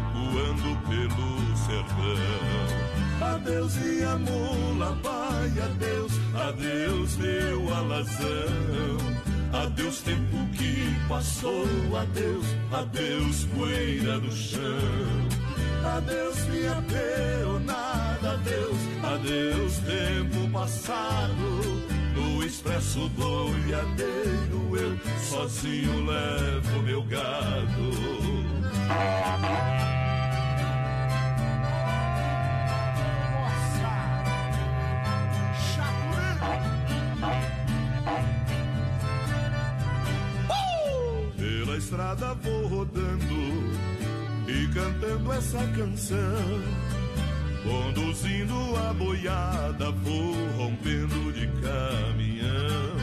ecoando 0.01 0.77
pelo 0.89 1.57
sertão. 1.59 2.92
Adeus 3.23 3.77
minha 3.77 4.19
mula, 4.19 4.99
vai, 5.03 5.65
adeus, 5.65 6.13
adeus 6.35 7.17
meu 7.17 7.75
alazão. 7.75 9.23
Adeus 9.53 10.01
tempo 10.01 10.37
que 10.57 10.97
passou, 11.09 11.67
adeus, 11.97 12.47
adeus 12.73 13.45
poeira 13.55 14.19
no 14.19 14.33
chão. 14.33 14.61
Adeus 15.97 16.47
minha 16.47 16.83
peonada, 16.83 18.33
adeus, 18.33 18.79
adeus 19.05 19.79
tempo 19.79 20.51
passado. 20.51 21.83
No 22.15 22.43
expresso 22.43 23.09
boiadeiro 23.11 24.77
eu 24.77 24.99
sozinho 25.21 26.05
levo 26.07 26.83
meu 26.83 27.03
gado. 27.05 27.93
Estrada 41.93 42.35
vou 42.37 42.67
rodando 42.69 43.35
e 44.49 44.67
cantando 44.73 45.31
essa 45.31 45.59
canção. 45.77 46.17
Conduzindo 47.63 48.55
a 48.79 48.95
boiada, 48.95 49.91
vou 49.91 50.35
rompendo 50.57 51.33
de 51.35 51.47
caminhão. 51.61 52.97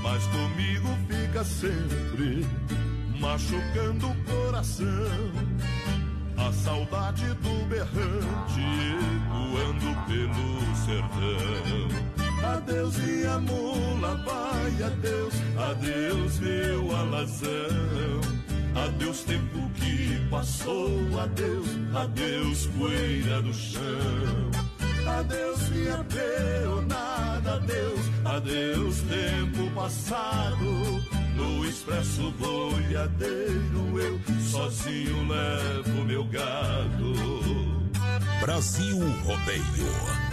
Mas 0.00 0.24
comigo 0.28 0.88
fica 1.08 1.42
sempre 1.42 2.46
machucando 3.18 4.10
o 4.10 4.14
coração. 4.24 4.86
A 6.36 6.52
saudade 6.52 7.26
do 7.26 7.66
berrante 7.66 8.60
ecoando 9.26 10.06
pelo 10.06 10.76
sertão. 10.86 12.17
Adeus 12.56 12.96
minha 12.96 13.38
mula, 13.40 14.14
vai, 14.24 14.82
adeus, 14.82 15.34
adeus 15.56 16.38
meu 16.40 16.96
alazão. 16.96 18.20
Adeus 18.74 19.22
tempo 19.24 19.70
que 19.74 20.28
passou, 20.30 21.20
adeus, 21.20 21.68
adeus 21.94 22.66
poeira 22.78 23.42
no 23.42 23.52
chão. 23.52 24.50
Adeus 25.18 25.68
minha 25.70 26.04
peonada, 26.04 27.54
adeus, 27.54 28.00
adeus 28.24 29.00
tempo 29.02 29.70
passado. 29.74 31.02
No 31.34 31.64
expresso 31.64 32.30
boiadeiro 32.32 34.00
eu 34.00 34.20
sozinho 34.40 35.28
levo 35.28 36.04
meu 36.04 36.24
gado. 36.24 37.14
Brasil 38.40 38.98
Rodeio. 39.24 40.27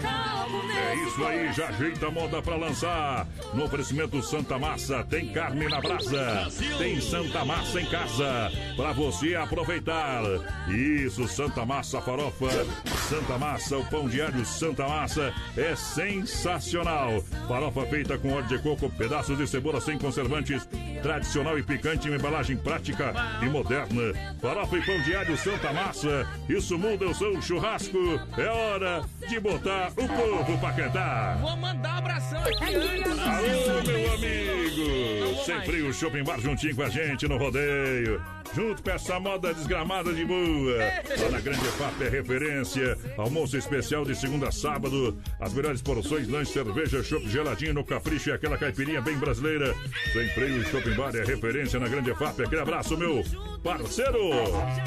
É 0.00 0.94
isso 0.94 1.24
aí, 1.24 1.52
já 1.52 1.68
ajeita 1.68 2.06
a 2.06 2.10
moda 2.10 2.40
pra 2.40 2.56
lançar. 2.56 3.26
No 3.52 3.64
oferecimento 3.64 4.22
Santa 4.22 4.58
Massa, 4.58 5.04
tem 5.04 5.28
carne 5.32 5.68
na 5.68 5.80
brasa. 5.80 6.48
Tem 6.78 7.00
Santa 7.00 7.44
Massa 7.44 7.80
em 7.80 7.86
casa, 7.86 8.52
pra 8.76 8.92
você 8.92 9.34
aproveitar. 9.34 10.22
Isso, 10.68 11.26
Santa 11.28 11.66
Massa 11.66 12.00
Farofa, 12.00 12.48
Santa 13.08 13.36
Massa, 13.38 13.76
o 13.76 13.84
pão 13.86 14.08
diário 14.08 14.44
Santa 14.44 14.86
Massa 14.86 15.32
é 15.56 15.74
sensacional. 15.74 17.22
Farofa 17.46 17.84
feita 17.86 18.16
com 18.16 18.32
óleo 18.32 18.46
de 18.46 18.58
coco, 18.58 18.88
pedaços 18.90 19.36
de 19.36 19.46
cebola 19.46 19.80
sem 19.80 19.98
conservantes, 19.98 20.68
tradicional 21.02 21.58
e 21.58 21.62
picante 21.62 22.08
em 22.08 22.14
embalagem 22.14 22.56
prática 22.56 23.12
e 23.42 23.46
moderna. 23.46 24.12
Farofa 24.40 24.76
e 24.78 24.86
pão 24.86 25.02
diário 25.02 25.36
Santa 25.36 25.72
Massa, 25.72 26.26
isso 26.48 26.78
muda 26.78 27.06
o 27.06 27.14
seu 27.14 27.40
churrasco. 27.42 27.98
É 28.36 28.46
hora 28.46 29.04
de 29.28 29.40
botar 29.40 29.87
o 29.96 30.08
povo 30.08 30.58
pra 30.58 30.72
cantar. 30.72 31.38
Vou 31.38 31.56
mandar 31.56 31.94
um 31.94 31.98
abração 31.98 32.40
aqui 32.40 32.74
antes. 32.74 33.18
Alô, 33.18 33.82
meu 33.86 34.14
amigo! 34.14 35.44
Sempre 35.44 35.82
o 35.82 35.92
Shopping 35.92 36.24
Bar 36.24 36.40
juntinho 36.40 36.76
com 36.76 36.82
a 36.82 36.88
gente 36.88 37.26
no 37.26 37.38
rodeio. 37.38 38.22
Junto 38.54 38.82
com 38.82 38.90
essa 38.90 39.20
moda 39.20 39.52
desgramada 39.52 40.12
de 40.12 40.24
boa. 40.24 40.78
Lá 41.20 41.30
na 41.30 41.40
Grande 41.40 41.64
FAP 41.64 42.02
é 42.02 42.08
referência. 42.08 42.98
Almoço 43.16 43.56
especial 43.56 44.04
de 44.04 44.14
segunda 44.14 44.48
a 44.48 44.52
sábado. 44.52 45.18
As 45.40 45.52
melhores 45.52 45.82
porções, 45.82 46.28
lanche, 46.28 46.52
cerveja, 46.52 47.02
chopp 47.02 47.28
geladinho 47.28 47.74
no 47.74 47.84
capricho 47.84 48.30
e 48.30 48.32
aquela 48.32 48.56
caipirinha 48.56 49.00
bem 49.00 49.16
brasileira. 49.16 49.74
Sempre 50.12 50.44
o 50.52 50.64
Shopping 50.64 50.94
Bar 50.94 51.14
é 51.14 51.24
referência 51.24 51.78
na 51.78 51.88
Grande 51.88 52.14
FAP. 52.14 52.40
Aquele 52.40 52.62
abraço, 52.62 52.96
meu 52.96 53.22
parceiro. 53.68 54.30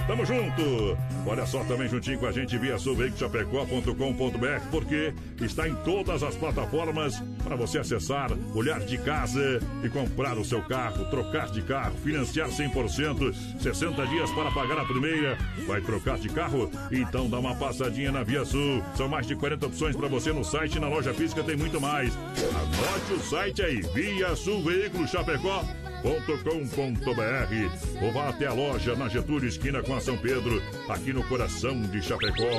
Tamo 0.07 0.25
junto. 0.25 0.97
Olha 1.27 1.45
só 1.45 1.63
também 1.65 1.87
juntinho 1.87 2.17
com 2.17 2.25
a 2.25 2.31
gente 2.31 2.57
via 2.57 2.79
sulveicochapecó.com.br 2.79 4.69
porque 4.71 5.13
está 5.39 5.67
em 5.67 5.75
todas 5.75 6.23
as 6.23 6.35
plataformas 6.35 7.21
para 7.43 7.55
você 7.55 7.77
acessar, 7.77 8.31
olhar 8.55 8.79
de 8.79 8.97
casa 8.97 9.59
e 9.83 9.89
comprar 9.89 10.35
o 10.39 10.43
seu 10.43 10.63
carro, 10.63 11.05
trocar 11.11 11.51
de 11.51 11.61
carro, 11.61 11.93
financiar 12.03 12.49
100%, 12.49 13.59
60 13.59 14.07
dias 14.07 14.31
para 14.31 14.49
pagar 14.51 14.79
a 14.79 14.85
primeira. 14.85 15.37
Vai 15.67 15.79
trocar 15.81 16.17
de 16.17 16.29
carro? 16.29 16.71
Então 16.91 17.29
dá 17.29 17.37
uma 17.37 17.55
passadinha 17.55 18.11
na 18.11 18.23
Via 18.23 18.43
Sul. 18.43 18.83
São 18.95 19.07
mais 19.07 19.27
de 19.27 19.35
40 19.35 19.67
opções 19.67 19.95
para 19.95 20.07
você 20.07 20.33
no 20.33 20.43
site 20.43 20.79
na 20.79 20.87
loja 20.87 21.13
física 21.13 21.43
tem 21.43 21.55
muito 21.55 21.79
mais. 21.79 22.17
Anote 22.17 23.13
o 23.13 23.19
site 23.19 23.61
aí, 23.61 23.81
Via 23.93 24.35
Sul 24.35 24.63
Veículo 24.63 25.07
Chapecó 25.07 25.63
com.br 26.01 28.01
ou 28.01 28.11
vá 28.11 28.29
até 28.29 28.47
a 28.47 28.53
loja 28.53 28.95
na 28.95 29.07
Getúlio 29.07 29.47
Esquina 29.47 29.83
com 29.83 29.95
a 29.95 30.01
São 30.01 30.17
Pedro, 30.17 30.59
aqui 30.89 31.13
no 31.13 31.23
coração 31.23 31.79
de 31.81 32.01
Chapecó. 32.01 32.49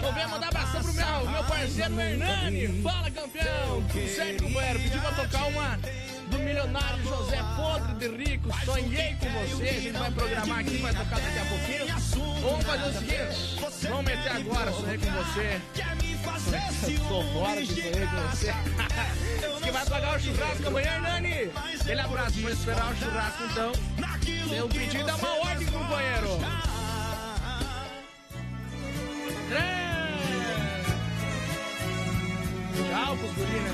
Vou 0.00 0.12
ver 0.12 0.28
mandar 0.28 0.48
abração 0.48 0.82
pro 0.82 0.92
meu, 0.92 1.30
meu 1.30 1.44
parceiro 1.44 2.00
Hernani. 2.00 2.82
Fala, 2.82 3.10
campeão. 3.10 3.82
Tudo 3.90 4.08
certo, 4.08 4.44
companheiro? 4.44 4.80
Pediu 4.80 5.00
pra 5.00 5.12
tocar 5.12 5.46
uma 5.46 5.78
do 6.30 6.38
milionário 6.38 7.02
José 7.04 7.38
Podre 7.56 7.94
de 7.94 8.08
Rico. 8.24 8.48
Sonhei 8.64 9.16
com 9.18 9.30
você. 9.30 9.68
A 9.68 9.80
gente 9.80 9.98
vai 9.98 10.10
programar 10.10 10.58
aqui, 10.60 10.76
vai 10.78 10.94
tocar 10.94 11.20
daqui 11.20 11.38
a 11.38 11.44
pouquinho. 11.44 11.86
Vamos 12.42 12.64
fazer 12.64 12.88
o 12.88 12.92
seguinte: 12.92 13.88
vamos 13.88 14.04
meter 14.04 14.32
agora. 14.32 14.72
Sonhei 14.72 14.98
com 14.98 15.10
você. 15.10 15.60
Tô 17.08 17.22
fora 17.32 17.60
de 17.60 17.74
sonhei 17.74 18.06
com 18.06 18.28
você. 18.30 18.54
Que 19.62 19.70
vai 19.70 19.86
pagar 19.86 20.16
o 20.16 20.20
churrasco 20.20 20.68
amanhã, 20.68 20.94
Hernani. 20.94 21.50
Aquele 21.80 22.00
abraço, 22.00 22.40
vou 22.40 22.50
esperar 22.50 22.92
o 22.92 22.96
churrasco 22.96 23.42
então. 23.44 23.72
Meu 24.48 24.68
pedido 24.68 25.10
é 25.10 25.14
uma 25.14 25.38
ordem, 25.38 25.66
companheiro. 25.66 26.38
Três. 29.48 29.88
Tchau, 32.88 33.16
guri, 33.16 33.60
né? 33.60 33.72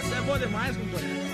Essa 0.00 0.14
é 0.16 0.20
boa 0.22 0.38
demais, 0.38 0.76
companheiro. 0.76 1.33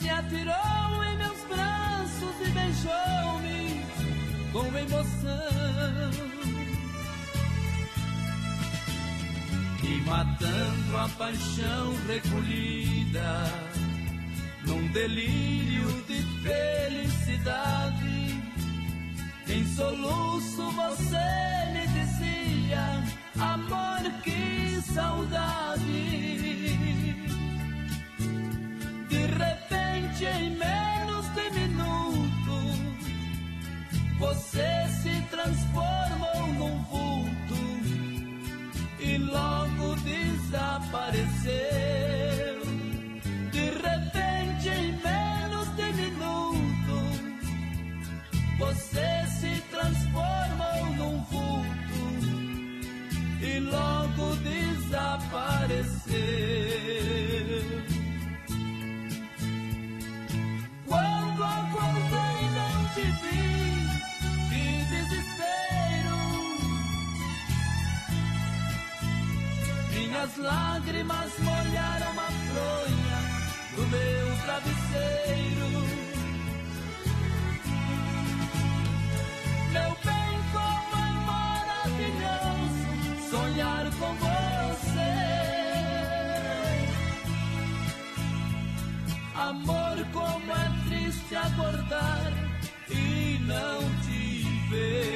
se 0.00 0.08
atirou 0.08 1.04
em 1.04 1.16
meus 1.18 1.40
braços 1.44 2.34
e 2.40 2.50
beijou-me 2.50 3.84
com 4.52 4.66
emoção. 4.78 6.10
E 9.82 10.00
matando 10.06 10.96
a 10.96 11.08
paixão 11.18 11.94
recolhida, 12.06 13.44
num 14.66 14.86
delírio 14.88 16.02
de 16.08 16.22
felicidade, 16.42 18.40
em 19.48 19.66
soluço 19.74 20.70
você 20.70 21.16
me 21.72 21.86
dizia: 21.88 23.04
Amor, 23.38 24.02
que 24.22 24.80
saudade. 24.92 26.39
Repente, 30.20 30.26
em 30.26 30.50
menos 30.56 31.26
de 31.34 31.50
minuto, 31.58 32.56
você 34.18 34.86
se 35.02 35.20
transformou 35.30 36.46
num 36.58 36.76
vulto 36.84 37.56
e 38.98 39.16
logo 39.18 39.96
desapareceu. 39.96 41.50
De 43.50 43.70
repente, 43.70 44.68
em 44.68 44.92
menos 45.02 45.68
de 45.76 45.92
minuto, 45.94 46.96
você 48.58 49.26
se 49.40 49.62
transformou 49.70 50.84
num 50.96 51.16
vulto 51.24 52.00
e 53.42 53.58
logo 53.60 54.36
desapareceu. 54.36 57.29
Te 63.00 63.06
vi, 63.22 63.42
que 64.50 64.64
desespero. 64.92 66.20
Minhas 69.94 70.36
lágrimas 70.36 71.30
molharam 71.38 72.14
a 72.26 72.30
fronha 72.48 73.18
do 73.76 73.82
meu 73.94 74.26
travesseiro. 74.44 75.70
Meu 79.72 79.90
bem, 80.04 80.34
como 80.52 80.94
é 80.96 81.10
maravilhoso 81.32 82.82
sonhar 83.30 83.84
com 83.98 84.12
você. 84.24 85.12
Amor, 89.36 89.96
como 90.12 90.52
é 90.52 90.66
triste 90.86 91.34
acordar 91.34 92.49
não 93.50 93.80
te 94.02 94.44
ver. 94.70 95.10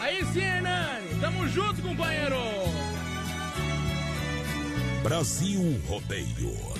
Aí 0.00 0.22
sim, 0.32 0.40
Hernani. 0.40 1.20
Tamo 1.20 1.48
junto, 1.48 1.80
companheiro. 1.80 2.36
Brasil 5.02 5.80
Rodeio. 5.86 6.73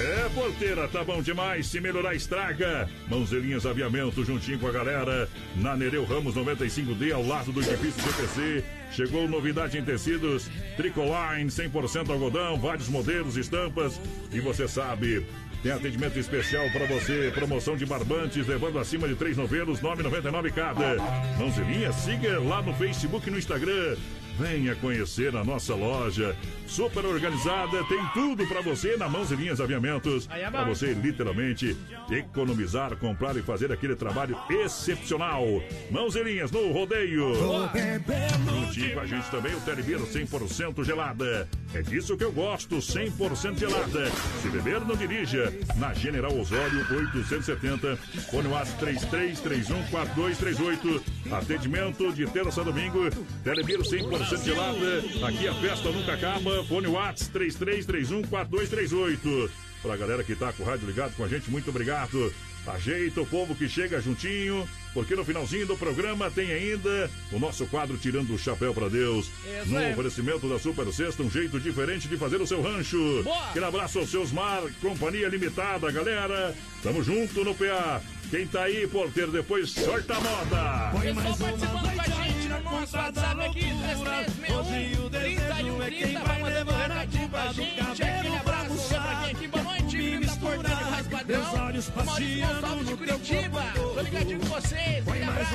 É, 0.00 0.30
porteira, 0.34 0.88
tá 0.88 1.04
bom 1.04 1.20
demais. 1.20 1.66
Se 1.66 1.78
melhorar, 1.78 2.14
estraga. 2.14 2.88
Mãozelinhas 3.06 3.66
Aviamento, 3.66 4.24
juntinho 4.24 4.58
com 4.58 4.66
a 4.66 4.72
galera. 4.72 5.28
Na 5.56 5.76
Nereu 5.76 6.04
Ramos 6.04 6.34
95D, 6.34 7.12
ao 7.12 7.22
lado 7.22 7.52
do 7.52 7.60
edifício 7.60 8.02
CPC. 8.02 8.64
Chegou 8.92 9.28
novidade 9.28 9.76
em 9.76 9.84
tecidos. 9.84 10.50
Tricoline, 10.76 11.50
100% 11.50 12.08
algodão, 12.08 12.58
vários 12.58 12.88
modelos, 12.88 13.36
estampas. 13.36 14.00
E 14.32 14.40
você 14.40 14.66
sabe, 14.66 15.26
Tem 15.62 15.72
atendimento 15.72 16.18
especial 16.18 16.70
para 16.70 16.86
você. 16.86 17.30
Promoção 17.34 17.76
de 17.76 17.84
barbantes, 17.84 18.46
levando 18.46 18.78
acima 18.78 19.06
de 19.06 19.14
três 19.14 19.36
novelos, 19.36 19.80
9,99 19.80 20.50
cada. 20.52 20.96
Mãozinha, 21.36 21.92
siga 21.92 22.40
lá 22.40 22.62
no 22.62 22.72
Facebook 22.74 23.28
e 23.28 23.30
no 23.30 23.38
Instagram. 23.38 23.96
Venha 24.40 24.74
conhecer 24.76 25.36
a 25.36 25.44
nossa 25.44 25.74
loja. 25.74 26.34
Super 26.66 27.04
organizada, 27.04 27.84
tem 27.84 28.02
tudo 28.14 28.46
para 28.46 28.62
você 28.62 28.96
na 28.96 29.06
Mãos 29.06 29.30
e 29.30 29.36
Linhas 29.36 29.60
Aviamentos. 29.60 30.26
É. 30.30 30.50
Para 30.50 30.64
você 30.64 30.94
literalmente 30.94 31.76
economizar, 32.10 32.96
comprar 32.96 33.36
e 33.36 33.42
fazer 33.42 33.70
aquele 33.70 33.94
trabalho 33.94 34.34
excepcional. 34.48 35.44
Mãos 35.90 36.16
e 36.16 36.22
Linhas 36.22 36.50
no 36.50 36.72
rodeio. 36.72 37.34
Juntinho 37.34 38.94
com 38.94 39.00
a 39.00 39.06
gente 39.06 39.30
também 39.30 39.54
o 39.54 39.60
Telebir 39.60 39.98
100% 39.98 40.84
gelada. 40.84 41.46
É 41.74 41.82
disso 41.82 42.16
que 42.16 42.24
eu 42.24 42.32
gosto, 42.32 42.78
100% 42.78 43.58
gelada. 43.58 44.10
Se 44.40 44.48
beber, 44.48 44.80
não 44.80 44.96
dirija. 44.96 45.52
Na 45.76 45.92
General 45.92 46.32
Osório 46.32 46.80
870, 46.90 47.94
fone 48.30 48.48
WhatsApp 48.48 48.86
33314238. 48.86 51.02
Atendimento 51.30 52.10
de 52.12 52.26
terça 52.26 52.62
a 52.62 52.64
domingo. 52.64 53.10
Telebir 53.44 53.80
100% 53.80 54.29
gelada. 54.36 55.02
Aqui 55.26 55.48
a 55.48 55.54
festa 55.54 55.90
nunca 55.90 56.12
acaba. 56.14 56.62
Fone 56.64 56.86
WhatsApp 56.86 57.32
33314238. 57.38 59.50
Pra 59.82 59.96
galera 59.96 60.22
que 60.22 60.36
tá 60.36 60.52
com 60.52 60.62
o 60.62 60.66
rádio 60.66 60.86
ligado 60.86 61.14
com 61.16 61.24
a 61.24 61.28
gente, 61.28 61.50
muito 61.50 61.70
obrigado. 61.70 62.32
Ajeita 62.66 63.22
o 63.22 63.26
povo 63.26 63.54
que 63.54 63.68
chega 63.68 64.00
juntinho, 64.00 64.68
porque 64.92 65.16
no 65.16 65.24
finalzinho 65.24 65.66
do 65.66 65.76
programa 65.76 66.30
tem 66.30 66.52
ainda 66.52 67.10
o 67.32 67.38
nosso 67.38 67.66
quadro 67.66 67.96
Tirando 67.96 68.34
o 68.34 68.38
Chapéu 68.38 68.74
pra 68.74 68.88
Deus. 68.88 69.30
Isso 69.62 69.72
no 69.72 69.78
aí. 69.78 69.92
oferecimento 69.92 70.46
da 70.46 70.58
Super 70.58 70.92
Sexta, 70.92 71.22
um 71.22 71.30
jeito 71.30 71.58
diferente 71.58 72.06
de 72.06 72.18
fazer 72.18 72.40
o 72.40 72.46
seu 72.46 72.62
rancho. 72.62 73.22
Boa. 73.24 73.48
Aquele 73.48 73.64
abraço 73.64 73.98
aos 73.98 74.10
seus 74.10 74.30
mar, 74.30 74.62
Companhia 74.80 75.28
Limitada, 75.28 75.90
galera. 75.90 76.54
Tamo 76.82 77.02
junto 77.02 77.42
no 77.42 77.54
PA. 77.54 78.02
Quem 78.30 78.46
tá 78.46 78.64
aí, 78.64 78.86
porteiro, 78.86 79.32
depois 79.32 79.70
sorta 79.70 80.14
a 80.14 80.20
moda. 80.20 81.00
Pessoal 81.00 81.36
participando 81.36 81.94
com 81.94 82.00
a 82.00 82.04
gente 82.04 82.29
no 82.60 82.70
nosso 82.70 82.96
WhatsApp 82.96 83.40
aqui, 83.42 83.60
3361 83.60 85.10
3130. 85.10 86.20
Vai 86.20 86.40
mandando 86.40 86.72
um 86.72 86.76
recadinho 86.76 87.28
pra 87.28 87.52
gente. 87.52 87.80
Aquele 87.80 88.36
abraço 88.36 88.88
pra 88.88 89.20
quem 89.22 89.30
aqui. 89.30 89.48
Boa 89.48 89.64
noite, 89.64 89.96
menino 89.96 90.26
da 90.26 90.36
Porteira 90.36 90.76
de 90.76 90.84
Raiz 90.84 91.06
Padrão. 91.08 91.40
O 91.40 91.56
Maurício 91.56 91.92
Gonçalves 91.92 92.86
de 92.86 92.96
Curitiba. 92.96 93.62
Tô 93.74 94.00
ligadinho 94.00 94.40
com 94.40 94.46
vocês. 94.46 95.08
Aquele 95.08 95.24
abraço. 95.24 95.50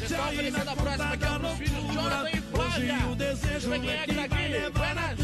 Pessoal 0.00 0.28
oferecendo 0.28 0.70
a 0.70 0.76
próxima 0.76 1.12
aqui, 1.12 1.24
ó, 1.24 1.38
pros 1.38 1.52
filhos 1.58 1.94
Jonathan 1.94 2.30
e 2.30 2.40
Flávia. 2.40 2.98
Deixa 3.16 3.66
eu 3.66 3.70
ver 3.70 3.80
quem 3.80 3.90
é 3.90 4.28
que. 4.28 4.44
Vai 4.74 4.94
na 4.94 5.14
gente, 5.14 5.23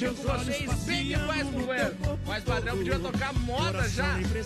Ligadinho 0.00 0.14
com 0.14 0.22
vocês, 0.22 0.84
bem 0.84 1.08
que 1.08 1.16
faz, 1.18 1.50
companheiro. 1.50 1.96
Mas 2.26 2.44
padrão 2.44 2.76
podia 2.78 2.98
tocar 2.98 3.34
moda 3.34 3.88
já. 3.88 4.18
Então 4.20 4.42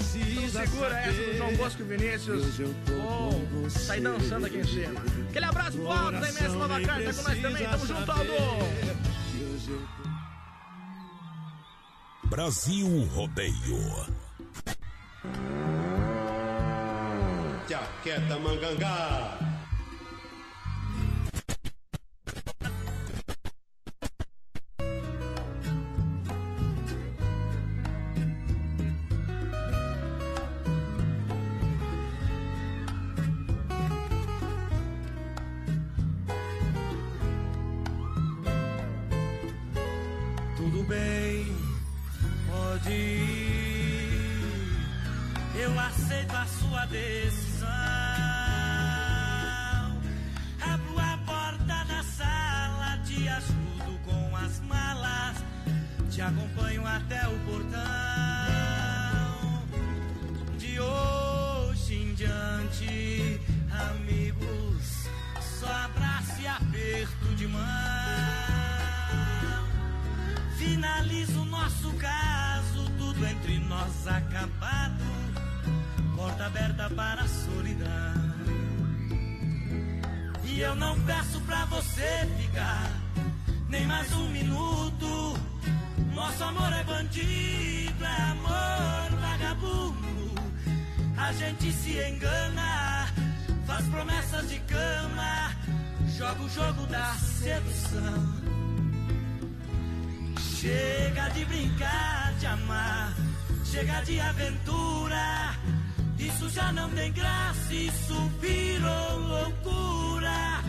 segura 0.48 0.98
essa 0.98 1.22
do 1.22 1.36
João 1.36 1.56
Bosco 1.56 1.82
e 1.82 1.84
Vinícius. 1.84 2.60
Oh, 2.90 3.70
sai 3.70 4.00
dançando 4.00 4.46
aqui 4.46 4.58
em 4.58 4.64
cima. 4.64 5.00
Aquele 5.30 5.44
abraço 5.44 5.78
pro 5.78 5.90
Aldo 5.90 6.20
da 6.20 6.28
MS 6.28 6.48
Nova 6.56 6.80
Carta 6.80 7.14
com 7.14 7.22
nós 7.22 7.40
também. 7.40 7.68
Tamo 7.68 7.86
junto, 7.86 8.10
Aldo. 8.10 8.32
Brasil 12.24 13.04
Rodeio. 13.14 14.06
Jaqueta 17.68 18.38
Mangangá. 18.40 19.53
Aceito 46.24 46.36
a 46.36 46.46
sua 46.46 46.86
decisão. 46.86 47.68
Abro 50.60 50.98
a 50.98 51.18
porta 51.26 51.84
da 51.84 52.02
sala, 52.02 52.98
te 53.04 53.28
ajudo 53.28 53.98
com 54.06 54.36
as 54.36 54.60
malas, 54.60 55.36
te 56.10 56.22
acompanho 56.22 56.86
até 56.86 57.28
o 57.28 57.38
portão. 57.40 57.82
De 60.56 60.80
hoje 60.80 61.94
em 61.94 62.14
diante, 62.14 63.40
amigos, 63.90 65.08
só 65.60 65.66
abraço 65.66 66.40
e 66.40 66.46
aperto 66.46 67.34
de 67.36 67.46
mão. 67.48 67.62
Finaliza 70.56 71.38
o 71.38 71.44
nosso 71.44 71.92
caso, 71.94 72.90
tudo 72.96 73.26
entre 73.26 73.58
nós 73.58 74.08
acabado. 74.08 74.73
Para 76.90 77.22
a 77.22 77.28
solidão. 77.28 77.88
E 80.44 80.60
eu 80.60 80.74
não 80.76 81.00
peço 81.00 81.40
pra 81.40 81.64
você 81.64 82.28
ficar 82.38 82.90
nem 83.68 83.86
mais 83.86 84.12
um 84.12 84.28
minuto. 84.28 85.40
Nosso 86.14 86.44
amor 86.44 86.70
é 86.72 86.84
bandido, 86.84 88.04
é 88.04 88.22
amor 88.30 89.18
vagabundo. 89.18 90.34
A 91.16 91.32
gente 91.32 91.72
se 91.72 91.98
engana, 91.98 93.08
faz 93.66 93.86
promessas 93.86 94.48
de 94.50 94.58
cama, 94.60 95.52
joga 96.18 96.42
o 96.42 96.48
jogo 96.50 96.86
da 96.86 97.14
sedução. 97.14 98.44
Chega 100.60 101.30
de 101.30 101.44
brincar, 101.46 102.34
de 102.38 102.46
amar, 102.46 103.14
chega 103.64 104.00
de 104.02 104.20
aventura. 104.20 105.43
Isso 106.18 106.48
já 106.50 106.72
não 106.72 106.88
tem 106.90 107.12
graça, 107.12 107.74
isso 107.74 108.30
virou 108.40 109.18
loucura. 109.18 110.62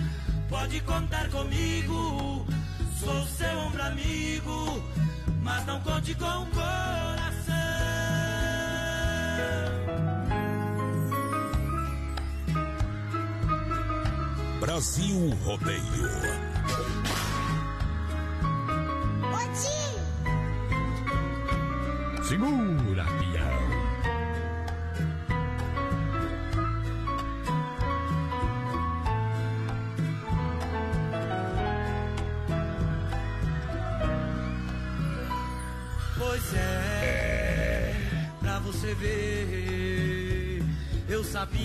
Pode 0.50 0.80
contar 0.82 1.30
comigo, 1.30 2.46
sou 3.00 3.26
seu 3.28 3.60
ombro 3.60 3.84
amigo, 3.84 4.84
mas 5.42 5.66
não 5.66 5.80
conte 5.82 6.14
com 6.16 6.26
o 6.26 6.46
coração. 6.48 7.56
Brasil 14.60 15.30
Rodeio. 15.44 16.46
Segura, 22.28 23.06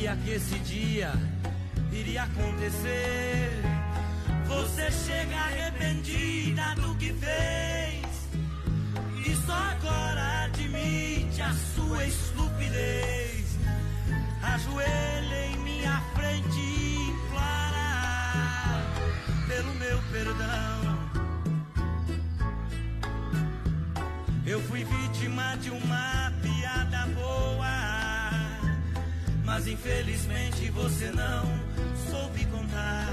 sabia 0.01 0.17
que 0.25 0.31
esse 0.31 0.59
dia 0.61 1.13
iria 1.93 2.23
acontecer. 2.23 3.51
Você 4.47 4.91
chega 4.91 5.37
arrependida 5.37 6.75
do 6.77 6.95
que 6.97 7.13
fez 7.13 7.50
infelizmente 29.81 30.71
você 30.71 31.11
não 31.11 31.45
soube 32.11 32.45
contar. 32.47 33.09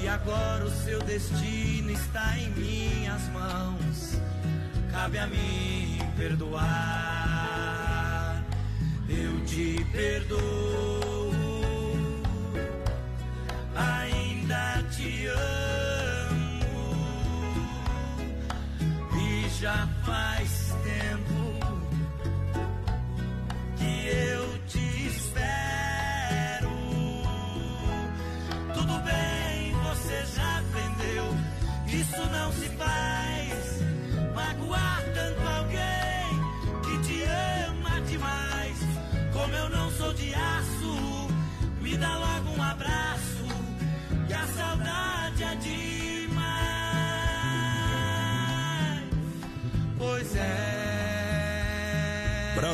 E 0.00 0.08
agora 0.08 0.64
o 0.64 0.70
seu 0.70 1.02
destino 1.02 1.90
está 1.90 2.38
em 2.38 2.48
minhas 2.50 3.28
mãos. 3.28 4.18
Cabe 4.90 5.18
a 5.18 5.26
mim 5.26 5.98
perdoar. 6.16 6.66
Eu 9.08 9.44
te 9.44 9.84
perdoo. 9.92 10.40
Ainda 13.76 14.82
te 14.90 15.26
amo. 15.26 15.68
já 19.60 19.88
faz 20.04 20.57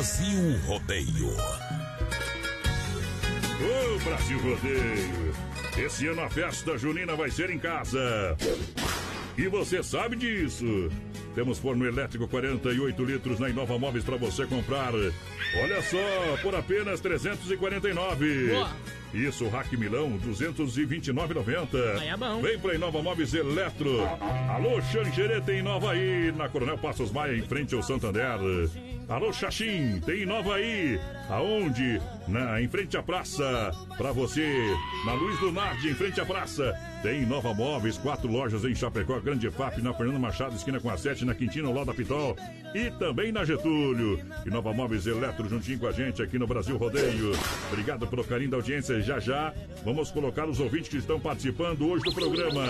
Brasil 0.05 0.59
Rodeio. 0.67 1.29
Ô 3.59 3.99
Brasil 4.03 4.37
Rodeio! 4.37 5.33
Esse 5.83 6.05
ano 6.05 6.21
a 6.21 6.29
festa 6.29 6.77
junina 6.77 7.15
vai 7.15 7.31
ser 7.31 7.49
em 7.49 7.57
casa. 7.57 8.37
E 9.35 9.47
você 9.47 9.81
sabe 9.81 10.15
disso. 10.15 10.91
Temos 11.33 11.57
forno 11.57 11.87
elétrico 11.87 12.27
48 12.27 13.03
litros 13.03 13.39
na 13.39 13.49
Inova 13.49 13.79
Móveis 13.79 14.03
para 14.03 14.15
você 14.15 14.45
comprar. 14.45 14.93
Olha 14.93 15.81
só, 15.81 16.37
por 16.43 16.53
apenas 16.53 17.01
349. 17.01 18.49
Boa. 18.49 18.69
Isso, 19.11 19.47
Rack 19.47 19.75
Milão, 19.75 20.19
229,90. 20.19 21.99
Aí 21.99 22.09
é 22.09 22.17
bom. 22.17 22.41
Vem 22.43 22.59
pra 22.59 22.75
Inova 22.75 23.01
Móveis 23.01 23.33
Eletro. 23.33 24.07
Alô, 24.49 24.79
Xanxerê 24.83 25.41
tem 25.41 25.59
Inova 25.61 25.93
aí, 25.93 26.31
na 26.31 26.47
Coronel 26.47 26.77
Passos 26.77 27.11
Maia, 27.11 27.35
em 27.35 27.41
frente 27.41 27.73
ao 27.73 27.81
Santander. 27.81 28.37
Alô, 29.07 29.31
Xaxim, 29.31 30.01
tem 30.03 30.23
Inova 30.23 30.55
aí. 30.55 30.99
Aonde? 31.29 32.01
Na, 32.27 32.59
em 32.59 32.67
frente 32.67 32.97
à 32.97 33.03
praça. 33.03 33.71
Pra 33.97 34.11
você, 34.11 34.73
na 35.05 35.13
Luiz 35.13 35.39
Lunardi, 35.39 35.89
em 35.89 35.93
frente 35.93 36.19
à 36.19 36.25
praça. 36.25 36.73
Tem 37.03 37.23
Nova 37.23 37.53
Móveis, 37.53 37.99
quatro 37.99 38.27
lojas 38.31 38.65
em 38.65 38.73
Chapecó, 38.73 39.19
Grande 39.19 39.49
FAP, 39.51 39.77
na 39.77 39.93
Fernando 39.93 40.19
Machado, 40.19 40.55
esquina 40.55 40.79
com 40.79 40.89
a 40.89 40.97
7, 40.97 41.23
na 41.23 41.35
Quintino, 41.35 41.71
lá 41.71 41.83
da 41.83 41.93
Pitol. 41.93 42.35
E 42.73 42.89
também 42.91 43.31
na 43.31 43.45
Getúlio. 43.45 44.19
E 44.43 44.49
Nova 44.49 44.73
Móveis 44.73 45.05
Eletro, 45.05 45.47
juntinho 45.47 45.77
com 45.77 45.87
a 45.87 45.91
gente 45.91 46.23
aqui 46.23 46.39
no 46.39 46.47
Brasil 46.47 46.75
Rodeio. 46.75 47.31
Obrigado 47.71 48.07
pelo 48.07 48.23
carinho 48.23 48.49
da 48.49 48.57
audiência. 48.57 48.99
Já 49.01 49.19
já 49.19 49.53
vamos 49.83 50.09
colocar 50.09 50.49
os 50.49 50.59
ouvintes 50.59 50.89
que 50.89 50.97
estão 50.97 51.19
participando 51.19 51.87
hoje 51.87 52.03
do 52.03 52.11
programa. 52.11 52.63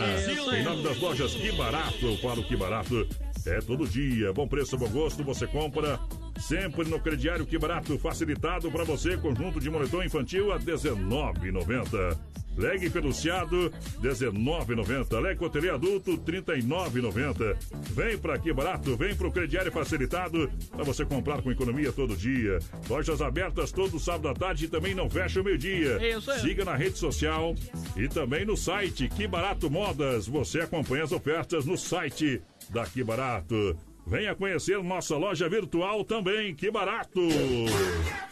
Em 0.54 0.64
nome 0.64 0.84
das 0.84 1.00
lojas 1.00 1.34
Que 1.34 1.54
Barato, 1.54 2.06
eu 2.06 2.18
falo 2.18 2.44
Que 2.44 2.58
Barato. 2.58 3.08
É 3.46 3.62
todo 3.62 3.88
dia, 3.88 4.34
bom 4.34 4.48
preço, 4.48 4.76
bom 4.76 4.90
gosto, 4.90 5.24
você 5.24 5.46
compra 5.46 6.00
sempre 6.40 6.90
no 6.90 7.00
crediário 7.00 7.46
Que 7.46 7.58
Barato, 7.58 7.98
facilitado 7.98 8.72
para 8.72 8.84
você, 8.84 9.18
conjunto 9.18 9.60
de 9.60 9.70
moletom 9.70 10.04
infantil 10.04 10.52
a 10.52 10.58
R$19,90. 10.58 12.18
Leg 12.58 12.90
peluciado, 12.90 13.72
R$19,90. 14.02 15.20
Leg 15.20 15.38
cotelê 15.38 15.70
adulto, 15.70 16.12
R$39,90. 16.12 17.58
Vem 17.92 18.18
pra 18.18 18.36
aqui 18.36 18.54
barato, 18.54 18.96
vem 18.96 19.14
pro 19.14 19.32
crediário 19.32 19.72
facilitado 19.72 20.50
para 20.72 20.84
você 20.84 21.06
comprar 21.06 21.42
com 21.42 21.52
economia 21.52 21.92
todo 21.92 22.16
dia. 22.16 22.60
Lojas 22.90 23.22
abertas 23.22 23.72
todo 23.72 24.00
sábado 24.00 24.30
à 24.30 24.34
tarde 24.34 24.66
e 24.66 24.68
também 24.70 24.96
não 24.96 25.10
fecha 25.10 25.42
o 25.42 25.44
meio-dia. 25.44 25.98
Aí. 25.98 26.40
Siga 26.40 26.64
na 26.64 26.76
rede 26.76 26.98
social 26.98 27.54
e 27.98 28.08
também 28.08 28.46
no 28.46 28.56
site 28.56 29.10
Que 29.10 29.28
Barato 29.28 29.70
Modas. 29.70 30.26
Você 30.28 30.62
acompanha 30.62 31.04
as 31.04 31.12
ofertas 31.12 31.66
no 31.66 31.78
site 31.78 32.42
da 32.70 32.86
Que 32.86 33.04
Barato. 33.04 33.78
Venha 34.08 34.36
conhecer 34.36 34.78
nossa 34.84 35.18
loja 35.18 35.50
virtual 35.50 36.04
também, 36.06 36.54
que 36.54 36.70
barato! 36.70 37.20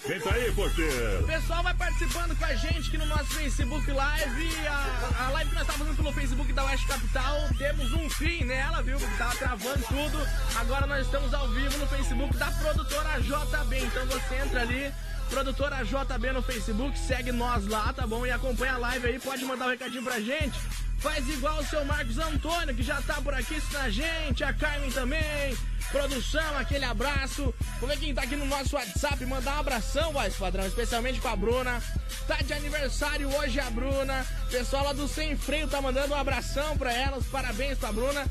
Quem 0.05 0.19
tá 0.19 0.33
aí, 0.33 0.49
O 0.49 0.55
porteiro? 0.55 1.25
pessoal 1.25 1.63
vai 1.63 1.73
participando 1.73 2.37
com 2.37 2.45
a 2.45 2.53
gente 2.53 2.89
aqui 2.89 2.97
no 2.99 3.07
nosso 3.07 3.25
Facebook 3.33 3.91
Live. 3.91 4.67
A, 4.67 5.25
a 5.25 5.29
live 5.31 5.49
que 5.49 5.55
nós 5.55 5.63
estamos 5.67 5.87
fazendo 5.87 5.95
pelo 6.03 6.13
Facebook 6.13 6.53
da 6.53 6.65
Oeste 6.65 6.85
Capital, 6.87 7.37
temos 7.57 7.91
um 7.93 8.07
fim 8.07 8.43
nela, 8.43 8.83
viu? 8.83 8.99
Porque 8.99 9.17
tava 9.17 9.35
travando 9.35 9.83
tudo. 9.87 10.27
Agora 10.59 10.85
nós 10.85 11.05
estamos 11.07 11.33
ao 11.33 11.47
vivo 11.49 11.75
no 11.79 11.87
Facebook 11.87 12.37
da 12.37 12.51
produtora 12.51 13.19
JB. 13.19 13.79
Então 13.79 14.05
você 14.05 14.35
entra 14.35 14.61
ali, 14.61 14.91
produtora 15.33 15.83
JB 15.83 16.31
no 16.31 16.43
Facebook, 16.43 16.97
segue 16.97 17.31
nós 17.31 17.67
lá, 17.67 17.91
tá 17.91 18.05
bom? 18.05 18.23
E 18.23 18.29
acompanha 18.29 18.73
a 18.73 18.77
live 18.77 19.07
aí, 19.07 19.19
pode 19.19 19.43
mandar 19.43 19.65
um 19.65 19.69
recadinho 19.71 20.03
pra 20.03 20.19
gente. 20.19 20.55
Faz 20.99 21.27
igual 21.27 21.59
o 21.59 21.65
seu 21.65 21.83
Marcos 21.83 22.19
Antônio, 22.19 22.75
que 22.75 22.83
já 22.83 23.01
tá 23.01 23.15
por 23.15 23.33
aqui 23.33 23.55
assistindo 23.55 23.77
a 23.77 23.89
gente, 23.89 24.43
a 24.43 24.53
Carmen 24.53 24.91
também. 24.91 25.57
Produção, 25.91 26.57
aquele 26.57 26.85
abraço. 26.85 27.53
Vamos 27.81 27.95
ver 27.95 28.01
quem 28.01 28.13
tá 28.13 28.21
aqui 28.21 28.35
no 28.35 28.45
nosso 28.45 28.75
WhatsApp. 28.75 29.25
Mandar 29.25 29.55
um 29.55 29.59
abração, 29.59 30.13
voz 30.13 30.35
padrão, 30.35 30.67
especialmente 30.67 31.19
pra 31.19 31.35
Bruna. 31.35 31.81
Tá 32.27 32.37
de 32.37 32.53
aniversário 32.53 33.27
hoje 33.35 33.59
a 33.59 33.69
Bruna. 33.71 34.25
Pessoal 34.51 34.85
lá 34.85 34.93
do 34.93 35.07
Sem 35.07 35.35
Freio 35.35 35.67
tá 35.67 35.81
mandando 35.81 36.13
um 36.13 36.17
abração 36.17 36.77
pra 36.77 36.93
ela. 36.93 37.17
Os 37.17 37.25
parabéns 37.25 37.77
pra 37.79 37.91
Bruna. 37.91 38.25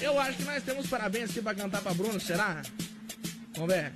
Eu 0.00 0.18
acho 0.18 0.38
que 0.38 0.44
nós 0.44 0.62
temos 0.62 0.86
parabéns 0.86 1.30
aqui 1.30 1.42
pra 1.42 1.54
cantar 1.54 1.82
pra 1.82 1.92
Bruna, 1.92 2.18
será? 2.18 2.62
Vamos 3.54 3.74
ver. 3.74 3.92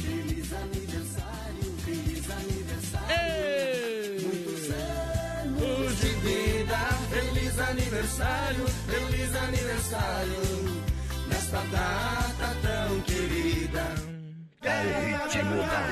Feliz! 0.00 0.89
Muitos 4.22 4.70
anos 4.70 6.00
de 6.00 6.08
vida. 6.08 6.76
Feliz 7.10 7.58
aniversário, 7.58 8.66
feliz 8.86 9.34
aniversário. 9.36 10.42
Nesta 11.28 11.60
data 11.72 12.56
tão 12.62 13.00
querida. 13.02 14.10
Ritmo 14.62 15.56
da. 15.56 15.90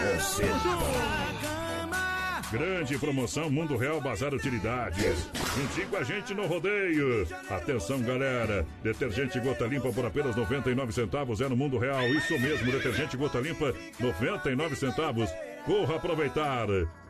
Grande 2.51 2.97
promoção 2.97 3.51
Mundo 3.51 3.77
Real 3.77 4.01
Bazar 4.01 4.33
Utilidades. 4.33 5.29
Juntinho 5.55 5.89
com 5.89 5.97
a 5.99 6.03
gente 6.03 6.33
no 6.33 6.47
rodeio. 6.47 7.29
Atenção, 7.51 8.01
galera. 8.01 8.67
Detergente 8.83 9.39
gota 9.39 9.67
limpa 9.67 9.93
por 9.93 10.07
apenas 10.07 10.35
99 10.35 10.93
centavos 10.93 11.43
é 11.43 11.49
no 11.49 11.57
Mundo 11.57 11.77
Real. 11.77 12.09
Isso 12.09 12.39
mesmo, 12.39 12.73
detergente 12.73 13.19
gota 13.19 13.39
limpa 13.39 13.75
99 14.01 14.77
centavos. 14.77 15.29
Corra 15.67 15.97
aproveitar. 15.97 16.69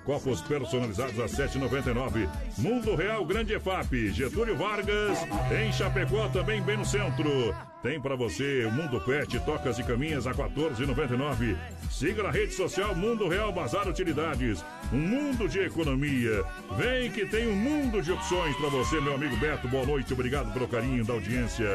Copos 0.09 0.41
personalizados 0.41 1.19
a 1.21 1.27
7,99. 1.27 2.27
Mundo 2.57 2.97
Real 2.97 3.23
Grande 3.27 3.53
EFAP. 3.53 4.09
Getúlio 4.11 4.57
Vargas. 4.57 5.19
Em 5.53 5.71
Chapecó, 5.71 6.27
também 6.29 6.63
bem 6.63 6.79
no 6.79 6.85
centro. 6.87 7.55
Tem 7.89 7.99
pra 7.99 8.14
você 8.14 8.66
o 8.66 8.70
Mundo 8.70 9.01
Pet, 9.01 9.41
tocas 9.47 9.78
e 9.78 9.82
caminhas 9.82 10.26
a 10.26 10.34
14,99. 10.34 11.57
Siga 11.91 12.22
na 12.22 12.30
rede 12.30 12.53
social 12.53 12.95
Mundo 12.95 13.26
Real 13.28 13.51
Bazar 13.51 13.89
Utilidades. 13.89 14.62
Um 14.93 14.99
mundo 14.99 15.49
de 15.49 15.61
economia. 15.61 16.45
Vem 16.76 17.11
que 17.11 17.24
tem 17.24 17.49
um 17.49 17.57
mundo 17.57 18.03
de 18.03 18.12
opções 18.12 18.55
pra 18.57 18.68
você, 18.68 19.01
meu 19.01 19.14
amigo 19.14 19.39
Beto. 19.39 19.66
Boa 19.68 19.86
noite, 19.86 20.12
obrigado 20.12 20.53
pelo 20.53 20.68
carinho 20.68 21.03
da 21.03 21.14
audiência. 21.14 21.66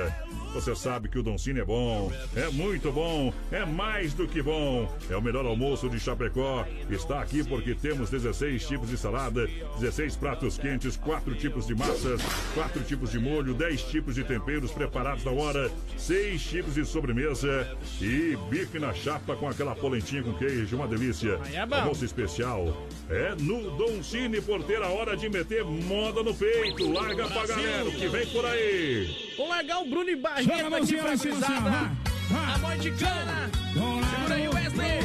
Você 0.54 0.76
sabe 0.76 1.10
que 1.10 1.18
o 1.18 1.24
Don 1.24 1.36
Cine 1.36 1.62
é 1.62 1.66
bom, 1.66 2.12
é 2.36 2.48
muito 2.52 2.92
bom, 2.92 3.34
é 3.52 3.66
mais 3.66 4.14
do 4.14 4.28
que 4.28 4.40
bom. 4.40 4.88
É 5.10 5.18
o 5.18 5.22
melhor 5.22 5.48
almoço 5.48 5.90
de 5.90 6.00
Chapecó. 6.00 6.64
Está 6.92 7.22
aqui 7.22 7.44
porque 7.44 7.74
temos 7.74 8.12
16 8.12 8.68
tipos 8.68 8.88
de 8.88 8.96
salada, 8.96 9.48
16 9.80 10.16
pratos 10.16 10.60
quentes, 10.60 10.96
4 10.96 11.34
tipos 11.34 11.66
de 11.66 11.74
massas, 11.74 12.22
4 12.54 12.84
tipos 12.84 13.12
de 13.12 13.18
molho, 13.18 13.56
10 13.56 13.82
tipos 13.86 14.14
de 14.14 14.24
temperos 14.24 14.72
preparados 14.72 15.26
na 15.26 15.32
hora, 15.32 15.72
6 16.04 16.44
tipos 16.44 16.76
de 16.76 16.86
sobremesa 16.86 17.66
e 18.02 18.38
bife 18.50 18.78
na 18.78 18.94
chapa 18.94 19.38
com 19.38 19.48
aquela 19.48 19.74
polentinha 19.74 20.22
com 20.22 20.34
queijo, 20.34 20.76
uma 20.76 20.86
delícia. 20.86 21.40
Aí 21.46 21.56
é 21.56 21.66
bom. 21.66 21.78
Almoço 21.78 22.04
especial. 22.04 22.86
É 23.10 23.34
no 23.40 23.78
Don 23.78 24.04
Cine 24.04 24.42
por 24.42 24.62
ter 24.64 24.82
a 24.82 24.90
hora 24.90 25.16
de 25.16 25.30
meter 25.30 25.64
moda 25.64 26.22
no 26.22 26.34
peito. 26.34 26.92
Larga 26.92 27.26
pra 27.30 27.46
galera 27.46 27.86
o 27.86 27.92
que 27.94 28.08
vem 28.10 28.28
por 28.28 28.46
aí. 28.46 29.34
Vou 29.38 29.48
largar 29.48 29.80
o 29.80 29.90
Bruno 29.90 30.10
e 30.10 30.16
Barreto 30.18 30.44
Joga 30.44 30.76
a 30.76 30.80
aqui 30.80 30.98
pra 30.98 31.12
assim, 31.14 31.30
ó. 31.32 32.56
Amor 32.56 32.78
de 32.78 32.92
cana. 32.92 33.50
Segura 33.74 34.36
aí, 34.36 34.48
Wesley. 34.50 35.00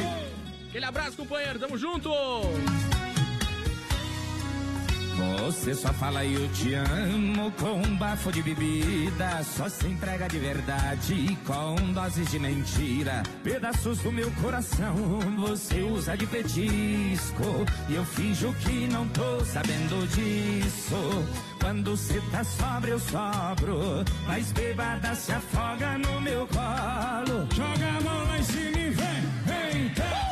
Aquele 0.67 0.85
abraço, 0.85 1.15
companheiro. 1.15 1.59
Tamo 1.59 1.77
junto. 1.77 2.09
Você 5.19 5.75
só 5.75 5.91
fala 5.93 6.23
eu 6.23 6.47
te 6.53 6.73
amo 6.73 7.51
com 7.51 7.81
um 7.81 7.97
bafo 7.97 8.31
de 8.31 8.41
bebida. 8.41 9.43
Só 9.43 9.67
se 9.67 9.87
entrega 9.87 10.27
de 10.27 10.39
verdade 10.39 11.37
com 11.45 11.75
doses 11.91 12.31
de 12.31 12.39
mentira. 12.39 13.23
Pedaços 13.43 13.99
do 13.99 14.11
meu 14.11 14.31
coração 14.41 14.95
você 15.37 15.81
usa 15.81 16.15
de 16.15 16.25
petisco. 16.25 17.65
E 17.89 17.95
eu 17.95 18.05
finjo 18.05 18.53
que 18.61 18.87
não 18.87 19.07
tô 19.09 19.43
sabendo 19.43 20.07
disso. 20.07 21.25
Quando 21.59 21.97
cê 21.97 22.21
tá 22.31 22.43
sobra, 22.43 22.89
eu 22.89 22.99
sobro. 22.99 24.05
Mas 24.25 24.51
bebada 24.53 25.13
se 25.15 25.31
afoga 25.33 25.97
no 25.97 26.21
meu 26.21 26.47
colo. 26.47 27.47
Joga 27.53 27.87
a 27.97 28.01
mão 28.01 28.27
lá 28.27 28.39
em 28.39 28.43
cima 28.43 28.77
e 28.77 28.89
vem, 28.89 29.21
vem, 29.45 29.85
então. 29.87 30.28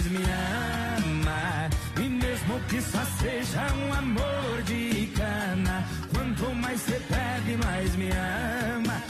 Mais 0.00 0.06
me 0.06 0.24
ama. 0.24 1.70
E 1.96 2.08
mesmo 2.08 2.60
que 2.68 2.80
só 2.80 3.04
seja 3.20 3.72
um 3.74 3.92
amor 3.92 4.62
de 4.64 5.06
cana, 5.14 5.84
quanto 6.14 6.54
mais 6.54 6.80
você 6.80 7.00
bebe, 7.10 7.58
mais 7.64 7.96
me 7.96 8.10
ama. 8.10 9.09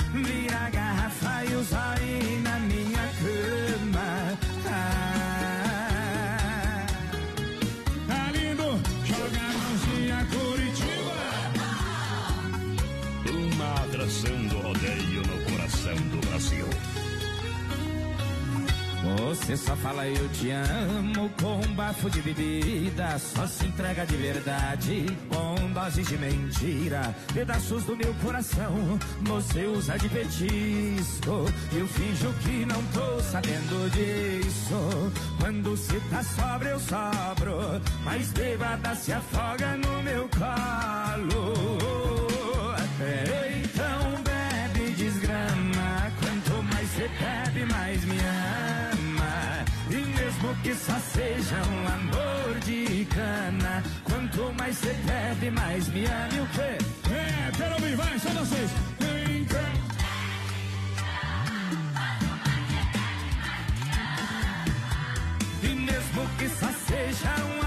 Você 19.50 19.56
só 19.56 19.74
fala 19.74 20.06
eu 20.06 20.28
te 20.28 20.48
amo 20.52 21.28
com 21.30 21.56
um 21.56 21.74
bafo 21.74 22.08
de 22.08 22.22
bebida. 22.22 23.18
Só 23.18 23.44
se 23.48 23.66
entrega 23.66 24.06
de 24.06 24.16
verdade 24.16 25.06
com 25.28 25.72
doses 25.72 26.06
de 26.06 26.16
mentira. 26.18 27.12
Pedaços 27.34 27.82
do 27.82 27.96
meu 27.96 28.14
coração 28.22 28.96
você 29.22 29.66
usa 29.66 29.98
de 29.98 30.08
petisco. 30.08 31.46
Eu 31.72 31.88
finjo 31.88 32.32
que 32.44 32.64
não 32.64 32.80
tô 32.94 33.20
sabendo 33.22 33.90
disso. 33.90 35.12
Quando 35.40 35.76
se 35.76 35.98
tá 35.98 36.22
sobra 36.22 36.68
eu 36.68 36.78
sobro. 36.78 37.82
Mas 38.04 38.30
bêbada 38.30 38.94
se 38.94 39.12
afoga 39.12 39.76
no 39.78 40.00
meu 40.04 40.28
colo. 40.28 41.59
Que 50.70 50.76
só 50.76 50.96
seja 51.00 51.56
um 51.68 51.88
amor 51.88 52.60
de 52.60 53.04
cana, 53.06 53.82
quanto 54.04 54.52
mais 54.56 54.76
você 54.76 54.92
bebe, 55.04 55.50
mais 55.50 55.88
me 55.88 56.04
ama. 56.04 56.28
E 56.32 56.40
o 56.40 56.46
quê? 56.46 57.12
É, 57.12 57.50
quero 57.56 57.74
ouvir, 57.74 57.96
vai, 57.96 58.18
só 58.20 58.28
vocês. 58.30 58.70
Então, 59.00 59.60
E 65.64 65.74
mesmo 65.74 66.28
que 66.38 66.48
só 66.48 66.68
seja 66.86 67.34
um 67.46 67.59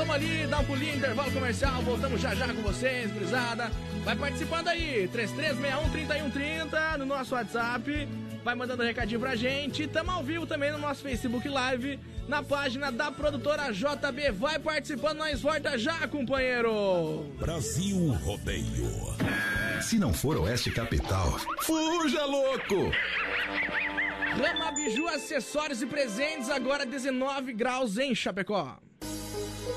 vamos 0.00 0.14
ali 0.14 0.46
dar 0.46 0.60
um 0.60 0.64
pulinho, 0.64 0.96
intervalo 0.96 1.30
comercial. 1.30 1.82
Voltamos 1.82 2.20
já 2.22 2.34
já 2.34 2.46
com 2.48 2.62
vocês, 2.62 3.12
gurizada. 3.12 3.70
Vai 4.02 4.16
participando 4.16 4.68
aí, 4.68 5.08
3361-3130 5.12 6.96
no 6.96 7.04
nosso 7.04 7.34
WhatsApp. 7.34 8.08
Vai 8.42 8.54
mandando 8.54 8.82
recadinho 8.82 9.20
pra 9.20 9.36
gente. 9.36 9.86
Tamo 9.86 10.10
ao 10.10 10.22
vivo 10.22 10.46
também 10.46 10.72
no 10.72 10.78
nosso 10.78 11.02
Facebook 11.02 11.46
Live, 11.46 12.00
na 12.26 12.42
página 12.42 12.90
da 12.90 13.12
produtora 13.12 13.70
JB. 13.70 14.30
Vai 14.32 14.58
participando, 14.58 15.18
nós 15.18 15.42
volta 15.42 15.76
já, 15.76 16.08
companheiro. 16.08 17.26
Brasil 17.38 18.12
Rodeio. 18.24 18.90
Se 19.82 19.98
não 19.98 20.14
for 20.14 20.38
Oeste 20.38 20.70
Capital, 20.70 21.38
fuja 21.60 22.24
louco! 22.24 22.90
Rama 24.30 24.72
Biju 24.72 25.08
Acessórios 25.08 25.82
e 25.82 25.86
Presentes, 25.86 26.48
agora 26.48 26.86
19 26.86 27.52
graus 27.52 27.98
em 27.98 28.14
Chapecó. 28.14 28.78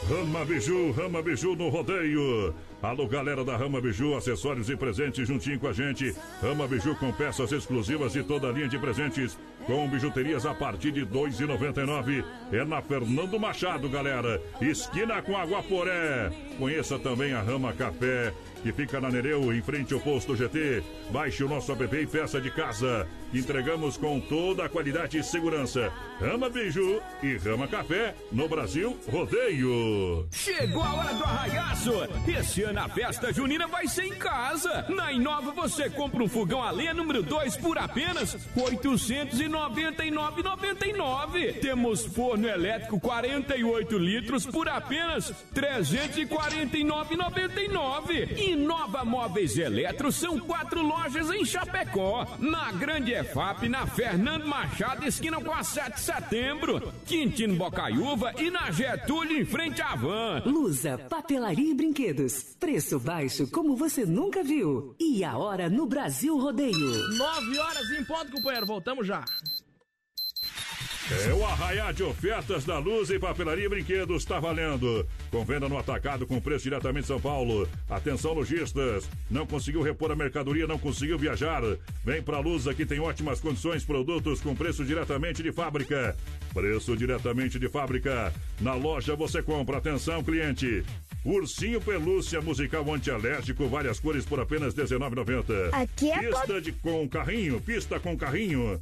Rama 0.02 0.44
Biju, 0.44 0.91
Rama 0.91 1.22
Biju 1.22 1.56
no 1.56 1.70
rodeio. 1.70 2.54
Alô, 2.82 3.08
galera 3.08 3.46
da 3.46 3.56
Rama 3.56 3.80
Biju, 3.80 4.16
acessórios 4.16 4.70
e 4.70 4.76
presentes 4.76 5.28
juntinho 5.28 5.60
com 5.60 5.68
a 5.68 5.74
gente. 5.74 6.14
Rama 6.41 6.68
Biju 6.68 6.96
com 6.96 7.12
peças 7.12 7.52
exclusivas 7.52 8.16
e 8.16 8.24
toda 8.24 8.50
a 8.50 8.52
linha 8.52 8.68
de 8.68 8.78
presentes 8.78 9.38
com 9.66 9.88
bijuterias 9.88 10.46
a 10.46 10.54
partir 10.54 10.91
de 10.91 11.02
R$ 11.02 11.06
2,99. 11.06 12.26
É 12.52 12.66
na 12.66 12.82
Fernando 12.82 13.39
Machado, 13.39 13.88
galera. 13.88 14.41
Esquina 14.62 15.22
com 15.22 15.38
Aguaporé. 15.38 16.32
Conheça 16.58 17.00
também 17.00 17.34
a 17.34 17.41
Rama 17.41 17.72
Café, 17.74 18.34
que 18.62 18.74
fica 18.74 19.00
na 19.00 19.10
Nereu, 19.10 19.54
em 19.54 19.62
frente 19.62 19.94
ao 19.94 20.00
posto 20.00 20.36
GT. 20.36 20.84
Baixe 21.12 21.44
o 21.44 21.50
nosso 21.50 21.72
app 21.72 21.96
e 21.96 22.08
peça 22.08 22.41
de 22.41 22.52
casa. 22.52 23.08
Entregamos 23.34 23.98
com 23.98 24.20
toda 24.20 24.66
a 24.66 24.70
qualidade 24.70 25.18
e 25.18 25.24
segurança. 25.24 25.92
Rama 26.20 26.48
Biju 26.50 27.02
e 27.24 27.36
Rama 27.38 27.68
Café 27.68 28.14
no 28.32 28.48
Brasil 28.48 28.96
Rodeio. 29.10 30.28
Chegou 30.32 30.84
a 30.84 30.94
hora 30.94 31.14
do 31.16 31.24
arraiaço! 31.24 31.92
Esse 32.28 32.62
ano 32.62 32.82
a 32.82 32.90
festa 32.90 33.34
junina 33.34 33.66
vai 33.68 33.88
ser 33.88 34.06
em 34.06 34.14
casa! 34.14 34.86
Na 34.90 35.12
Inova 35.12 35.50
você 35.52 35.90
compra 35.90 36.24
um 36.24 36.30
fogão 36.30 36.62
a 36.62 36.70
lenha 36.70 36.94
número 36.94 37.24
2 37.24 37.58
por 37.58 37.80
apenas 37.80 38.34
R$ 38.34 38.40
899,99. 38.78 41.60
Temos 41.60 42.06
forno 42.06 42.48
elétrico 42.48 43.00
48 43.00 43.98
litros 43.98 44.46
por 44.46 44.70
apenas 44.70 45.30
R$ 45.30 45.36
349,99. 45.56 48.38
Inova 48.38 49.04
Móveis 49.04 49.58
Eletro 49.58 50.12
são 50.12 50.40
quatro 50.40 50.84
lojas 50.84 51.32
em 51.32 51.44
Chapecó. 51.44 52.28
Na 52.38 52.72
Grande 52.72 53.23
EFAP, 53.24 53.70
na 53.70 53.88
Fernando 53.88 54.46
Machado, 54.46 55.06
esquina 55.08 55.40
com 55.40 55.54
a 55.54 55.64
7 55.64 55.94
de 55.94 56.00
setembro. 56.02 56.94
Quintino 57.06 57.56
Bocaiúva 57.56 58.34
e 58.38 58.52
na 58.52 58.70
Getúlio, 58.70 59.40
em 59.40 59.46
frente 59.46 59.82
à 59.82 59.96
van. 59.96 60.44
Lusa, 60.46 60.98
papelaria 61.10 61.72
e 61.72 61.74
brinquedos. 61.74 62.56
Preço 62.60 63.00
baixo 63.00 63.50
como 63.50 63.78
você 63.78 64.06
nunca 64.06 64.44
viu. 64.44 64.94
E 65.00 65.24
a 65.24 65.38
hora 65.38 65.70
no 65.70 65.86
Brasil 65.86 66.38
Rodeio. 66.38 67.08
9 67.18 67.60
horas 67.60 67.90
em 67.92 68.04
ponto, 68.04 68.32
companheiro. 68.32 68.66
Voltamos 68.66 69.08
já. 69.08 69.24
É 71.12 71.34
o 71.34 71.45
arraiar 71.45 71.93
de 71.93 72.01
ofertas 72.01 72.64
da 72.64 72.80
Luz 72.80 73.10
e 73.10 73.20
Papelaria 73.20 73.66
e 73.66 73.70
Brinquedos 73.70 74.24
está 74.24 74.39
valendo. 74.39 75.06
Com 75.30 75.43
venda 75.43 75.68
no 75.68 75.78
atacado 75.78 76.26
com 76.26 76.39
preço 76.39 76.64
diretamente 76.64 77.01
de 77.01 77.08
São 77.08 77.20
Paulo. 77.20 77.68
Atenção 77.89 78.32
lojistas, 78.32 79.10
não 79.30 79.45
conseguiu 79.45 79.82
repor 79.82 80.12
a 80.12 80.16
mercadoria, 80.16 80.66
não 80.66 80.80
conseguiu 80.80 81.20
viajar? 81.20 81.62
Vem 82.06 82.22
pra 82.22 82.39
Luz, 82.39 82.68
aqui 82.68 82.86
tem 82.86 83.01
ótimas 83.01 83.41
condições, 83.41 83.84
produtos 83.84 84.39
com 84.39 84.56
preço 84.56 84.86
diretamente 84.86 85.43
de 85.43 85.51
fábrica. 85.51 86.16
Preço 86.54 86.95
diretamente 86.95 87.60
de 87.60 87.68
fábrica. 87.68 88.34
Na 88.62 88.74
loja 88.74 89.14
você 89.14 89.43
compra. 89.43 89.78
Atenção, 89.78 90.24
cliente. 90.24 90.86
Ursinho 91.26 91.82
Pelúcia 91.82 92.41
Musical 92.41 92.93
Antialérgico, 92.93 93.68
várias 93.68 93.99
cores 93.99 94.26
por 94.26 94.39
apenas 94.39 94.74
R$19,90. 94.74 95.74
Aqui 95.74 96.12
é 96.12 96.20
Pista 96.20 96.62
de, 96.62 96.72
com 96.72 97.08
carrinho, 97.10 97.60
pista 97.60 97.99
com 97.99 98.18
carrinho. 98.18 98.82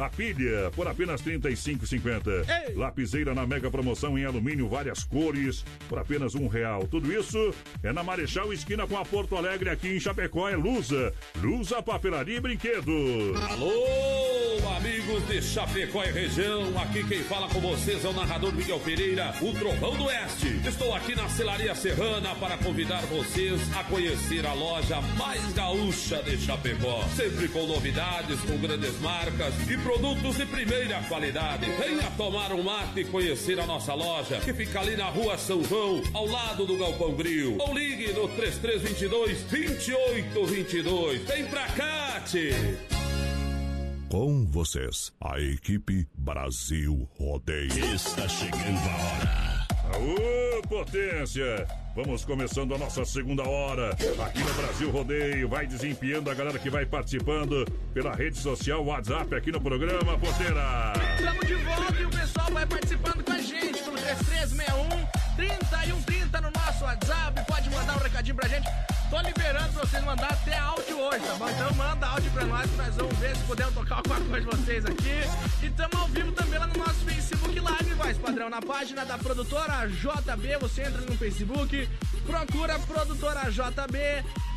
A 0.00 0.08
pilha 0.08 0.70
por 0.74 0.88
apenas 0.88 1.20
R$ 1.20 1.38
35,50. 1.38 2.74
Lapiseira 2.74 3.34
na 3.34 3.46
mega 3.46 3.70
promoção 3.70 4.18
em 4.18 4.24
alumínio, 4.24 4.66
várias 4.66 5.04
cores, 5.04 5.62
por 5.90 5.98
apenas 5.98 6.34
um 6.34 6.48
real. 6.48 6.86
Tudo 6.86 7.12
isso 7.12 7.54
é 7.82 7.92
na 7.92 8.02
Marechal 8.02 8.50
Esquina 8.50 8.86
com 8.86 8.96
a 8.96 9.04
Porto 9.04 9.36
Alegre, 9.36 9.68
aqui 9.68 9.88
em 9.88 10.00
Chapecó. 10.00 10.48
É 10.48 10.56
Lusa. 10.56 11.12
Lusa 11.42 11.82
Papelaria 11.82 12.38
e 12.38 12.40
Brinquedos. 12.40 13.42
Alô, 13.50 14.76
amigos 14.76 15.26
de 15.28 15.42
Chapecó 15.42 16.02
e 16.04 16.10
região. 16.10 16.80
Aqui 16.80 17.06
quem 17.06 17.22
fala 17.24 17.48
com 17.48 17.60
vocês 17.60 18.02
é 18.02 18.08
o 18.08 18.14
narrador 18.14 18.54
Miguel 18.54 18.80
Pereira, 18.80 19.34
o 19.42 19.52
Trovão 19.52 19.94
do 19.96 20.04
Oeste. 20.04 20.60
Estou 20.66 20.94
aqui 20.94 21.14
na 21.14 21.28
Celaria 21.28 21.74
Serrana 21.74 22.34
para 22.36 22.56
convidar 22.56 23.02
vocês 23.02 23.60
a 23.76 23.84
conhecer 23.84 24.46
a 24.46 24.54
loja 24.54 24.98
mais 25.18 25.52
gaúcha 25.52 26.22
de 26.22 26.38
Chapecó. 26.38 27.04
Sempre 27.14 27.48
com 27.48 27.66
novidades, 27.66 28.40
com 28.40 28.56
grandes 28.56 28.98
marcas 29.00 29.52
e 29.68 29.76
produtos 29.90 30.36
de 30.36 30.46
primeira 30.46 31.02
qualidade. 31.08 31.66
Venha 31.66 32.08
tomar 32.16 32.52
um 32.52 32.62
mate 32.62 33.00
e 33.00 33.04
conhecer 33.04 33.58
a 33.58 33.66
nossa 33.66 33.92
loja, 33.92 34.38
que 34.38 34.54
fica 34.54 34.80
ali 34.80 34.96
na 34.96 35.06
rua 35.06 35.36
São 35.36 35.64
João, 35.64 36.00
ao 36.14 36.26
lado 36.26 36.64
do 36.64 36.78
Galpão 36.78 37.16
Grill. 37.16 37.56
Ou 37.58 37.74
ligue 37.74 38.12
no 38.12 38.28
3322 38.28 39.42
2822. 39.50 41.22
Vem 41.22 41.44
pra 41.46 41.66
cá, 41.70 42.20
tchê. 42.20 42.52
Com 44.08 44.46
vocês, 44.46 45.12
a 45.20 45.40
equipe 45.40 46.06
Brasil 46.14 47.08
Rodeio. 47.18 47.94
Está 47.94 48.28
chegando 48.28 48.78
a 48.78 48.96
hora. 48.96 49.59
Aô, 49.92 50.62
potência! 50.68 51.66
Vamos 51.94 52.24
começando 52.24 52.74
a 52.74 52.78
nossa 52.78 53.04
segunda 53.04 53.42
hora 53.42 53.90
aqui 53.90 54.38
no 54.38 54.54
Brasil 54.54 54.90
Rodeio. 54.90 55.48
Vai 55.48 55.66
desempenhando 55.66 56.30
a 56.30 56.34
galera 56.34 56.58
que 56.58 56.70
vai 56.70 56.86
participando 56.86 57.64
pela 57.92 58.14
rede 58.14 58.38
social, 58.38 58.84
WhatsApp 58.84 59.34
aqui 59.34 59.50
no 59.50 59.60
programa, 59.60 60.16
Porteira. 60.16 60.92
Estamos 61.18 61.46
de 61.46 61.54
volta 61.54 62.00
e 62.00 62.04
o 62.04 62.10
pessoal 62.10 62.50
vai 62.52 62.66
participando 62.66 63.24
com 63.24 63.32
a 63.32 63.38
gente 63.38 63.82
pelo 63.82 63.96
3361 63.96 64.88
3130 65.36 66.40
no 66.40 66.50
nosso 66.52 66.84
WhatsApp. 66.84 67.44
Pode 67.46 67.70
mandar 67.70 67.96
um 67.96 68.00
recadinho 68.00 68.36
pra 68.36 68.48
gente. 68.48 68.68
Tô 69.10 69.20
liberando 69.22 69.72
pra 69.72 69.84
vocês 69.84 70.04
mandar 70.04 70.30
até 70.30 70.56
áudio 70.56 71.00
hoje, 71.00 71.26
tá 71.26 71.34
bom? 71.34 71.50
Então 71.50 71.74
manda 71.74 72.06
áudio 72.06 72.30
pra 72.30 72.46
nós 72.46 72.70
que 72.70 72.76
nós 72.76 72.94
vamos 72.94 73.18
ver 73.18 73.36
se 73.36 73.42
puder 73.42 73.66
tocar 73.72 73.96
alguma 73.96 74.20
coisa 74.20 74.40
de 74.40 74.56
vocês 74.56 74.86
aqui. 74.86 75.66
E 75.66 75.70
tamo 75.70 76.00
ao 76.00 76.06
vivo 76.06 76.30
também 76.30 76.60
lá 76.60 76.68
no 76.68 76.78
nosso 76.78 77.04
Facebook 77.04 77.58
Live, 77.58 77.94
voz 77.94 78.16
padrão. 78.18 78.48
Na 78.48 78.62
página 78.62 79.04
da 79.04 79.18
produtora 79.18 79.88
JB, 79.88 80.58
você 80.60 80.82
entra 80.82 81.00
no 81.00 81.16
Facebook, 81.16 81.88
procura 82.24 82.78
produtora 82.78 83.50
JB, 83.50 83.98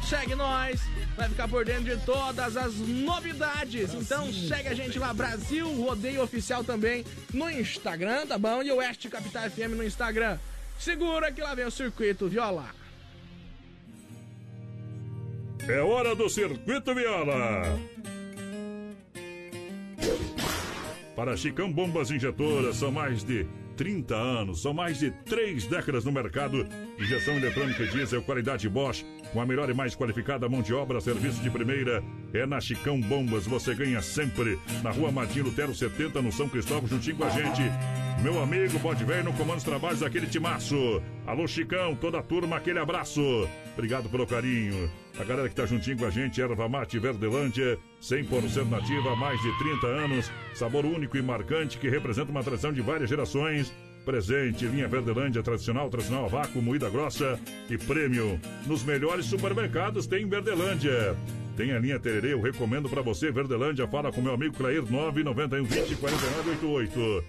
segue 0.07 0.35
nós, 0.35 0.81
vai 1.17 1.29
ficar 1.29 1.47
por 1.47 1.65
dentro 1.65 1.85
de 1.85 2.05
todas 2.05 2.55
as 2.55 2.75
novidades. 2.75 3.91
Então 3.95 4.31
segue 4.31 4.67
a 4.67 4.75
gente 4.75 4.99
lá, 4.99 5.11
Brasil 5.15 5.67
Rodeio 5.81 6.21
Oficial 6.21 6.63
também 6.63 7.03
no 7.33 7.49
Instagram, 7.49 8.27
tá 8.27 8.37
bom? 8.37 8.61
E 8.61 8.71
o 8.71 8.75
Oeste 8.75 9.09
Capital 9.09 9.49
FM 9.49 9.75
no 9.75 9.83
Instagram. 9.83 10.37
Segura 10.77 11.31
que 11.31 11.41
lá 11.41 11.55
vem 11.55 11.65
o 11.65 11.71
circuito 11.71 12.29
viola. 12.29 12.82
É 15.68 15.80
hora 15.80 16.14
do 16.14 16.30
Circuito 16.30 16.93
Viola. 16.93 17.80
Para 21.16 21.38
Chicão 21.38 21.72
Bombas 21.72 22.11
Injetoras, 22.11 22.76
são 22.76 22.91
mais 22.91 23.24
de 23.24 23.47
30 23.78 24.14
anos, 24.14 24.61
são 24.61 24.74
mais 24.74 24.99
de 24.99 25.11
3 25.11 25.66
décadas 25.68 26.03
no 26.03 26.11
mercado. 26.11 26.68
Injeção 26.99 27.36
eletrônica 27.38 27.86
diesel, 27.88 28.22
qualidade 28.24 28.68
Bosch, 28.68 29.05
com 29.32 29.39
a 29.39 29.45
melhor 29.45 29.70
e 29.70 29.74
mais 29.74 29.95
qualificada 29.95 30.49
mão 30.49 30.61
de 30.61 30.74
obra, 30.74 30.99
serviço 30.99 31.41
de 31.41 31.49
primeira. 31.49 32.03
É 32.34 32.45
na 32.45 32.59
Chicão 32.59 32.99
Bombas, 32.99 33.45
você 33.45 33.74
ganha 33.74 34.01
sempre. 34.01 34.59
Na 34.84 34.91
rua 34.91 35.14
Martim 35.14 35.41
Lutero 35.41 35.74
70, 35.74 36.22
no 36.22 36.32
São 36.32 36.49
Cristóvão, 36.49 36.89
juntinho 36.89 37.16
com 37.16 37.24
a 37.24 37.30
gente. 37.30 37.61
Meu 38.22 38.41
amigo, 38.41 38.80
pode 38.82 39.05
ver 39.05 39.24
no 39.24 39.32
comando 39.34 39.55
dos 39.55 39.64
trabalhos 39.64 40.01
daquele 40.01 40.28
timaço. 40.28 41.01
Alô, 41.26 41.47
Chicão, 41.47 41.95
toda 41.95 42.20
a 42.20 42.24
turma, 42.24 42.57
aquele 42.57 42.80
abraço. 42.80 43.22
Obrigado 43.74 44.09
pelo 44.09 44.28
carinho. 44.28 44.91
A 45.20 45.24
galera 45.24 45.47
que 45.47 45.55
tá 45.55 45.66
juntinho 45.66 45.97
com 45.97 46.05
a 46.05 46.09
gente, 46.09 46.41
Erva 46.41 46.68
Mate 46.68 46.97
Verdelândia, 46.97 47.78
100% 48.01 48.68
nativa 48.68 49.11
há 49.11 49.16
mais 49.16 49.39
de 49.41 49.57
30 49.59 49.88
anos. 49.88 50.32
Sabor 50.55 50.86
único 50.86 51.16
e 51.16 51.22
marcante 51.22 51.78
que 51.78 51.88
representa 51.88 52.32
uma 52.32 52.43
tradição 52.43 52.74
de 52.74 52.82
várias 52.82 53.09
gerações. 53.09 53.72
Presente, 54.03 54.66
linha 54.66 54.88
Verdelândia 54.88 55.43
tradicional, 55.43 55.89
tradicional 55.89 56.26
a 56.26 56.28
vácuo, 56.28 56.61
moída 56.61 56.89
grossa 56.89 57.39
e 57.70 57.78
prêmio. 57.78 58.39
Nos 58.66 58.84
melhores 58.84 59.26
supermercados 59.28 60.07
tem 60.07 60.28
Verdelândia. 60.28 61.16
Tem 61.55 61.72
a 61.72 61.80
linha 61.80 61.99
Tererê, 61.99 62.34
eu 62.34 62.41
recomendo 62.41 62.89
para 62.89 63.03
você, 63.03 63.32
Verdelândia. 63.32 63.88
Fala 63.88 64.11
com 64.11 64.20
meu 64.20 64.34
amigo 64.34 64.57
Clair 64.57 64.82
991 64.82 65.64
20 65.64 65.95
4988. 65.95 67.24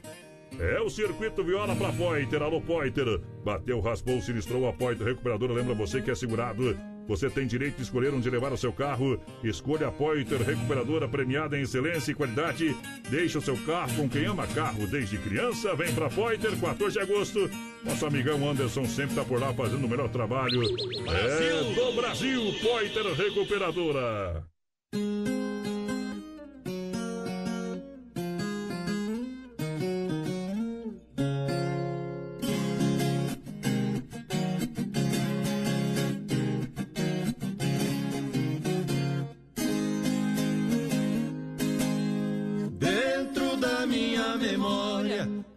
É 0.59 0.81
o 0.81 0.89
circuito 0.89 1.45
viola 1.45 1.77
pra 1.77 1.93
Poiter. 1.93 2.43
Alô, 2.43 2.61
Poiter. 2.61 3.21
Bateu, 3.45 3.81
raspou, 3.81 4.21
sinistrou 4.23 4.67
a 4.67 4.73
Poiter 4.73 5.07
Recuperadora. 5.07 5.53
Lembra 5.53 5.75
você 5.75 6.01
que 6.01 6.11
é 6.11 6.15
segurado. 6.15 6.77
Você 7.07 7.29
tem 7.29 7.47
direito 7.47 7.77
de 7.77 7.83
escolher 7.83 8.15
onde 8.15 8.29
levar 8.31 8.53
o 8.53 8.57
seu 8.57 8.73
carro. 8.73 9.21
Escolha 9.43 9.89
a 9.89 9.93
Poiter 9.93 10.41
Recuperadora 10.41 11.09
premiada 11.09 11.59
em 11.59 11.63
excelência 11.63 12.13
e 12.13 12.15
qualidade. 12.15 12.77
Deixa 13.11 13.39
o 13.39 13.43
seu 13.43 13.57
carro 13.59 13.95
com 13.97 14.09
quem 14.09 14.25
ama 14.25 14.47
carro 14.47 14.87
desde 14.87 15.19
criança. 15.19 15.75
Vem 15.75 15.95
pra 15.95 16.09
Poiter, 16.09 16.59
14 16.59 16.93
de 16.93 17.01
agosto. 17.01 17.51
Nosso 17.85 18.07
amigão 18.07 18.49
Anderson 18.49 18.85
sempre 18.87 19.15
tá 19.15 19.25
por 19.25 19.41
lá 19.41 19.53
fazendo 19.53 19.85
o 19.85 19.89
melhor 19.89 20.09
trabalho. 20.09 20.63
É 21.09 21.75
do 21.75 21.93
Brasil, 21.93 22.43
Poiter 22.63 23.05
Recuperadora. 23.15 24.45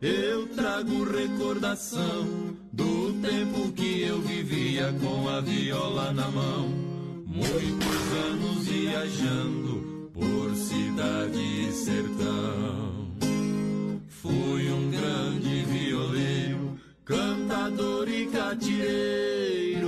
Eu 0.02 0.48
trago 0.50 1.04
recordação 1.04 2.56
do 2.72 3.14
tempo 3.14 3.72
que 3.72 4.02
eu 4.02 4.22
vivia 4.22 4.94
com 5.02 5.28
a 5.28 5.42
viola 5.42 6.14
na 6.14 6.30
mão. 6.30 6.70
Muitos 7.26 8.14
anos 8.26 8.68
viajando 8.68 10.12
por 10.14 10.56
cidade 10.56 11.40
e 11.40 11.72
sertão. 11.72 13.08
Fui 14.08 14.72
um 14.72 14.92
grande 14.92 15.64
violeiro, 15.66 16.80
cantador 17.04 18.08
e 18.08 18.28
catieiro 18.28 19.88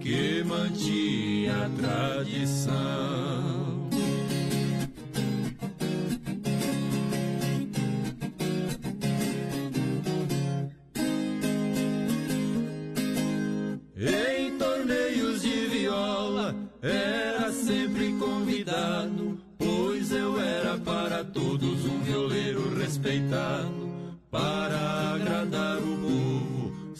que 0.00 0.44
mantinha 0.44 1.66
a 1.66 1.70
tradição. 1.70 3.15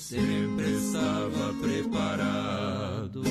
Sempre 0.09 0.70
estava 0.76 1.52
preparado. 1.54 3.24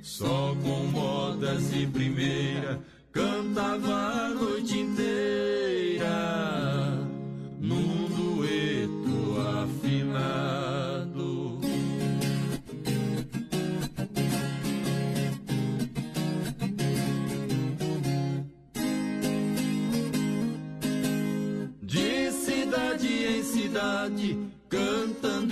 Só 0.00 0.56
com 0.62 0.86
modas 0.86 1.70
de 1.70 1.86
primeira, 1.86 2.80
cantava 3.12 3.94
a 3.94 4.28
noite 4.30 4.78
inteira. 4.78 6.08
Num 7.60 8.08
dueto 8.08 9.38
afinado. 9.60 9.90
De 21.82 22.32
cidade 22.32 23.08
em 23.08 23.42
cidade, 23.42 24.38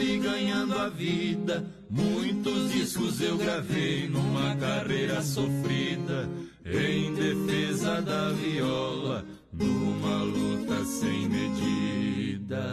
e 0.01 0.18
ganhando 0.18 0.76
a 0.78 0.88
vida. 0.88 1.64
Muitos 1.88 2.72
discos 2.72 3.20
eu 3.20 3.36
gravei 3.36 4.09
numa 4.09 4.57
carreira 4.57 5.20
sofrida, 5.22 6.28
em 6.64 7.12
defesa 7.14 8.01
da 8.01 8.30
viola, 8.32 9.24
numa 9.53 10.22
luta 10.22 10.84
sem 10.84 11.28
medida. 11.28 12.72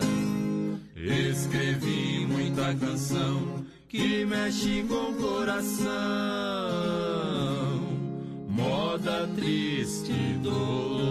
Escrevi 0.95 2.25
muita 2.28 2.73
canção 2.75 3.65
que 3.88 4.25
mexe 4.25 4.84
com 4.88 5.11
o 5.11 5.15
coração, 5.15 5.88
moda 8.47 9.28
triste 9.36 10.13
dolorida. 10.43 11.07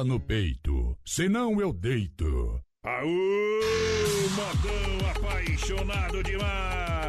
Viola 0.00 0.04
no 0.04 0.18
peito, 0.18 0.96
senão 1.04 1.60
eu 1.60 1.72
deito. 1.72 2.60
Aô, 2.82 3.60
modão 4.34 5.10
apaixonado 5.10 6.22
demais! 6.22 6.99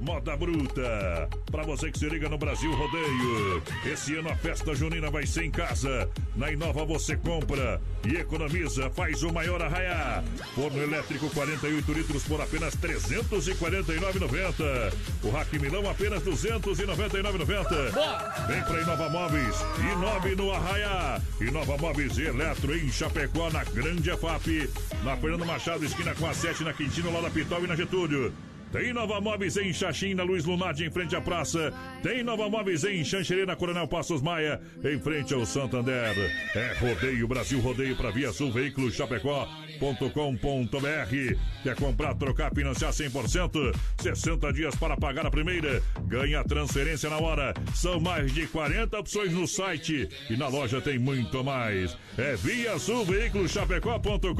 Moda 0.00 0.36
Bruta, 0.36 1.28
pra 1.50 1.62
você 1.62 1.90
que 1.90 1.98
se 1.98 2.08
liga 2.08 2.28
no 2.28 2.38
Brasil 2.38 2.72
Rodeio. 2.74 3.62
Esse 3.84 4.16
ano 4.16 4.30
a 4.30 4.36
festa 4.36 4.74
junina 4.74 5.10
vai 5.10 5.26
ser 5.26 5.44
em 5.44 5.50
casa. 5.50 6.08
Na 6.34 6.50
Inova 6.50 6.84
você 6.84 7.16
compra 7.16 7.80
e 8.04 8.16
economiza, 8.16 8.90
faz 8.90 9.22
o 9.22 9.32
maior 9.32 9.62
arraiar. 9.62 10.24
Forno 10.54 10.82
elétrico 10.82 11.30
48 11.30 11.92
litros 11.92 12.24
por 12.24 12.40
apenas 12.40 12.74
R$ 12.74 12.94
349,90. 12.94 14.92
O 15.22 15.30
Rack 15.30 15.58
Milão 15.58 15.88
apenas 15.88 16.24
R$ 16.24 16.32
299,90. 16.32 18.46
Vem 18.46 18.62
pra 18.62 18.80
Inova 18.80 19.08
Móveis, 19.08 19.56
Inove 19.92 20.34
no 20.34 20.52
Arraiá. 20.52 21.20
Inova 21.40 21.76
Móveis 21.78 22.18
Eletro 22.18 22.76
em 22.76 22.90
Chapecó, 22.90 23.50
na 23.50 23.64
Grande 23.64 24.10
EFAP. 24.10 24.68
Na 25.04 25.16
Fernando 25.16 25.46
Machado, 25.46 25.84
esquina 25.84 26.14
com 26.14 26.26
a 26.26 26.34
7, 26.34 26.64
na 26.64 26.72
Quintino, 26.72 27.12
lá 27.12 27.20
da 27.20 27.30
Pitol 27.30 27.64
e 27.64 27.66
na 27.66 27.76
Getúlio. 27.76 28.32
Tem 28.72 28.92
Nova 28.92 29.20
Móveis 29.20 29.56
em 29.56 29.72
Xaxim, 29.72 30.14
na 30.14 30.22
Luiz 30.22 30.44
Lunardi, 30.44 30.84
em 30.84 30.90
frente 30.90 31.14
à 31.16 31.20
praça. 31.20 31.72
Tem 32.02 32.22
Nova 32.22 32.48
Móveis 32.48 32.84
em 32.84 33.04
Xanxerê, 33.04 33.46
na 33.46 33.56
Coronel 33.56 33.88
Passos 33.88 34.22
Maia, 34.22 34.60
em 34.84 34.98
frente 34.98 35.32
ao 35.32 35.46
Santander. 35.46 36.14
É 36.54 36.74
Rodeio 36.78 37.28
Brasil 37.28 37.60
Rodeio 37.60 37.96
para 37.96 38.10
Via 38.10 38.32
Sul 38.32 38.52
Veículos 38.52 38.94
Chapecó 38.94 39.48
com.br 39.78 41.36
Quer 41.62 41.76
comprar, 41.76 42.14
trocar, 42.14 42.54
financiar 42.54 42.92
100%? 42.92 43.74
60 44.00 44.52
dias 44.52 44.74
para 44.76 44.96
pagar 44.96 45.26
a 45.26 45.30
primeira. 45.30 45.82
Ganha 46.06 46.44
transferência 46.44 47.10
na 47.10 47.18
hora. 47.18 47.52
São 47.74 48.00
mais 48.00 48.32
de 48.32 48.46
40 48.46 48.98
opções 48.98 49.32
no 49.32 49.46
site 49.46 50.08
e 50.30 50.36
na 50.36 50.48
loja 50.48 50.80
tem 50.80 50.98
muito 50.98 51.42
mais. 51.42 51.96
É 52.16 52.36
via 52.36 52.78
sul 52.78 53.04
veículos 53.04 53.50
chapecó.com.br. 53.52 54.30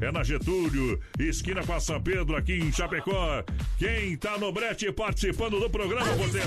É 0.00 0.12
na 0.12 0.22
Getúlio, 0.22 1.00
esquina 1.18 1.64
com 1.64 1.72
a 1.72 1.80
São 1.80 2.00
Pedro, 2.00 2.36
aqui 2.36 2.54
em 2.54 2.67
Chapecó. 2.72 3.42
Quem 3.78 4.16
tá 4.16 4.38
no 4.38 4.52
brete 4.52 4.90
participando 4.92 5.58
do 5.60 5.70
programa, 5.70 6.16
Porteira? 6.16 6.46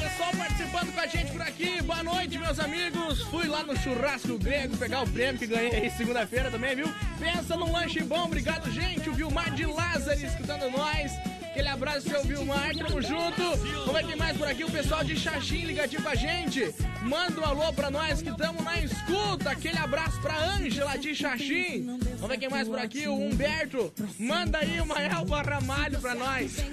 Pessoal 0.00 0.30
participando 0.36 0.92
com 0.92 1.00
a 1.00 1.06
gente 1.06 1.32
por 1.32 1.42
aqui. 1.42 1.82
Boa 1.82 2.02
noite, 2.02 2.38
meus 2.38 2.58
amigos. 2.58 3.22
Fui 3.24 3.46
lá 3.46 3.62
no 3.62 3.76
churrasco 3.76 4.38
grego 4.38 4.76
pegar 4.76 5.02
o 5.02 5.08
prêmio 5.08 5.38
que 5.38 5.46
ganhei 5.46 5.90
segunda-feira 5.90 6.50
também, 6.50 6.76
viu? 6.76 6.88
Pensa 7.18 7.56
num 7.56 7.72
lanche 7.72 8.00
bom, 8.02 8.24
obrigado, 8.24 8.70
gente. 8.70 9.08
O 9.08 9.12
Vilmar 9.12 9.50
de 9.54 9.66
Lázaro 9.66 10.18
escutando 10.24 10.70
nós. 10.70 11.12
Aquele 11.60 11.74
abraço, 11.74 12.08
seu 12.08 12.24
Vilmar, 12.24 12.74
tamo 12.74 13.02
junto. 13.02 13.42
Vamos 13.84 13.92
ver 13.92 14.06
quem 14.06 14.16
mais 14.16 14.34
por 14.34 14.48
aqui, 14.48 14.64
o 14.64 14.70
pessoal 14.70 15.04
de 15.04 15.14
Xaxim 15.14 15.66
ligadinho 15.66 16.02
com 16.02 16.08
a 16.08 16.14
gente. 16.14 16.74
Manda 17.02 17.38
um 17.38 17.44
alô 17.44 17.70
pra 17.74 17.90
nós 17.90 18.22
que 18.22 18.34
tamo 18.34 18.62
na 18.62 18.78
escuta. 18.78 19.50
Aquele 19.50 19.76
abraço 19.76 20.18
pra 20.22 20.42
Ângela 20.54 20.96
de 20.96 21.14
Xaxim. 21.14 21.84
Vamos 22.14 22.28
ver 22.28 22.38
quem 22.38 22.48
mais 22.48 22.66
por 22.66 22.78
aqui, 22.78 23.06
o 23.06 23.14
Humberto. 23.14 23.92
Manda 24.18 24.56
aí 24.56 24.80
uma 24.80 24.98
Elba 25.02 25.42
Ramalho 25.42 26.00
pra 26.00 26.14
nós. 26.14 26.56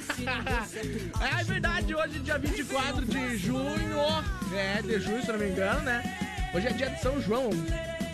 é 1.38 1.44
verdade, 1.44 1.94
hoje 1.94 2.20
dia 2.20 2.38
24 2.38 3.06
de 3.06 3.38
junho. 3.38 3.98
É, 4.56 4.82
de 4.82 5.02
junho, 5.02 5.22
se 5.22 5.30
não 5.30 5.38
me 5.38 5.50
engano, 5.50 5.82
né? 5.82 6.02
Hoje 6.56 6.66
é 6.66 6.72
dia 6.72 6.90
de 6.92 7.02
São 7.02 7.22
João. 7.22 7.50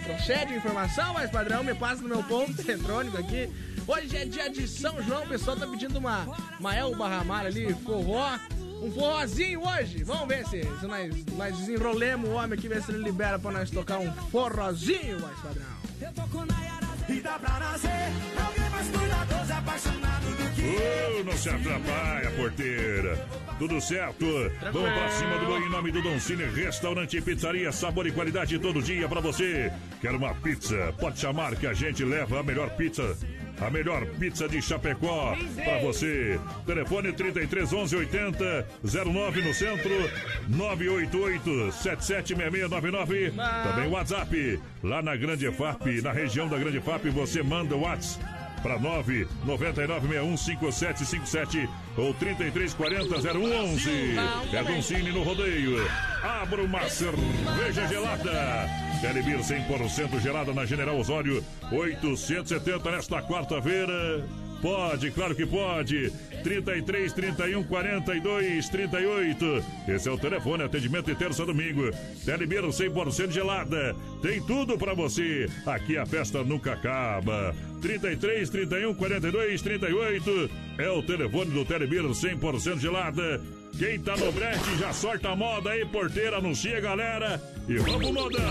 Procede 0.05 0.55
a 0.55 0.57
informação, 0.57 1.13
mas 1.13 1.29
padrão, 1.29 1.63
me 1.63 1.75
passa 1.75 2.01
no 2.01 2.09
meu 2.09 2.23
ponto 2.23 2.59
eletrônico 2.59 3.15
aqui. 3.15 3.47
Hoje 3.87 4.17
é 4.17 4.25
dia 4.25 4.49
de 4.49 4.67
São 4.67 5.01
João, 5.03 5.23
o 5.23 5.27
pessoal 5.27 5.57
tá 5.57 5.67
pedindo 5.67 5.99
uma, 5.99 6.25
uma 6.59 6.75
Elba 6.75 7.07
Ramalho 7.07 7.47
ali, 7.47 7.73
forró. 7.83 8.37
Um 8.81 8.91
forrozinho 8.91 9.65
hoje. 9.65 10.03
Vamos 10.03 10.27
ver 10.27 10.45
se, 10.45 10.61
se 10.61 10.85
nós, 10.85 11.25
nós 11.37 11.57
desenrolemos 11.57 12.29
o 12.29 12.33
homem 12.33 12.57
aqui, 12.57 12.67
ver 12.67 12.83
se 12.83 12.91
ele 12.91 13.01
libera 13.01 13.39
pra 13.39 13.51
nós 13.51 13.69
tocar 13.71 13.97
um 13.99 14.11
forrozinho, 14.29 15.21
mais 15.21 15.39
padrão. 15.39 15.65
Eu 16.01 16.11
tô 16.11 16.21
com 16.23 16.45
Nayara 16.45 16.87
e 17.07 17.19
dá 17.21 17.39
pra 17.39 17.59
nascer 17.59 17.89
alguém 18.45 18.69
mais 18.69 18.87
cuidadoso, 18.89 19.53
apaixonado 19.53 20.25
do 20.25 20.55
que 20.55 20.63
Uh, 20.63 21.23
não 21.25 21.33
se 21.33 21.49
atrapalha, 21.49 22.31
porteira. 22.31 23.27
Tudo 23.59 23.79
certo? 23.81 24.25
Vamos 24.71 24.91
pra 24.91 25.09
cima 25.11 25.37
do 25.37 25.45
banho 25.45 25.65
em 25.65 25.69
nome 25.69 25.91
do 25.91 26.01
Don 26.01 26.19
Cine 26.19 26.45
Restaurante 26.45 27.17
e 27.17 27.21
Pizzaria. 27.21 27.71
Sabor 27.71 28.07
e 28.07 28.11
qualidade 28.11 28.57
todo 28.59 28.81
dia 28.81 29.07
pra 29.07 29.21
você. 29.21 29.71
Quer 30.01 30.11
uma 30.11 30.33
pizza? 30.35 30.93
Pode 30.99 31.19
chamar 31.19 31.55
que 31.55 31.67
a 31.67 31.73
gente 31.73 32.03
leva 32.03 32.39
a 32.39 32.43
melhor 32.43 32.69
pizza. 32.71 33.15
A 33.65 33.69
melhor 33.69 34.05
pizza 34.19 34.45
de 34.47 34.61
Chapecó 34.61 35.35
pra 35.55 35.79
você. 35.79 36.39
Telefone 36.65 37.13
33 37.13 37.71
11 37.71 37.95
80 37.95 38.67
09 39.05 39.41
no 39.41 39.53
centro 39.53 39.89
988 40.49 41.71
776699. 41.71 43.31
Também 43.63 43.89
WhatsApp. 43.89 44.59
Lá 44.83 45.01
na 45.01 45.15
Grande 45.15 45.49
FAP, 45.51 46.01
na 46.01 46.11
região 46.11 46.47
da 46.49 46.57
Grande 46.57 46.81
FAP, 46.81 47.05
você 47.09 47.41
manda 47.41 47.73
o 47.75 47.81
WhatsApp 47.81 48.25
para 48.61 48.77
999615757 48.79 51.67
ou 51.97 52.13
33400111. 52.15 53.89
É 54.53 54.63
Doncini 54.63 55.11
no 55.11 55.23
rodeio. 55.23 55.77
Abra 56.23 56.61
uma 56.63 56.87
cerveja 56.89 57.87
gelada. 57.87 58.67
Telebir 59.03 59.37
100% 59.37 60.17
gelada 60.21 60.53
na 60.53 60.65
General 60.65 60.97
Osório, 60.97 61.43
870 61.69 62.89
nesta 62.89 63.21
quarta-feira. 63.21 64.25
Pode, 64.61 65.11
claro 65.11 65.35
que 65.35 65.45
pode. 65.45 66.09
33 66.41 67.11
31 67.11 67.65
42 67.65 68.69
38. 68.69 69.65
Esse 69.89 70.07
é 70.07 70.11
o 70.11 70.17
telefone, 70.17 70.63
atendimento 70.63 71.07
de 71.07 71.15
terça 71.15 71.43
a 71.43 71.45
domingo. 71.45 71.91
Telebir 72.23 72.63
100% 72.63 73.29
gelada. 73.29 73.93
Tem 74.21 74.41
tudo 74.41 74.77
pra 74.77 74.93
você. 74.93 75.49
Aqui 75.65 75.97
a 75.97 76.05
festa 76.05 76.41
nunca 76.41 76.71
acaba. 76.71 77.53
33 77.81 78.49
31 78.49 78.93
42 78.93 79.61
38 79.61 80.49
é 80.77 80.89
o 80.89 81.03
telefone 81.03 81.51
do 81.51 81.65
Telebir 81.65 82.03
100% 82.03 82.79
gelada. 82.79 83.41
Quem 83.77 83.99
tá 83.99 84.15
no 84.15 84.31
brete 84.31 84.77
já 84.79 84.93
sorta 84.93 85.29
a 85.29 85.35
moda 85.35 85.71
aí, 85.71 85.83
porteira, 85.83 86.37
anuncia, 86.37 86.79
galera. 86.79 87.41
E 87.65 87.77
vamos, 87.77 88.11
modão! 88.11 88.43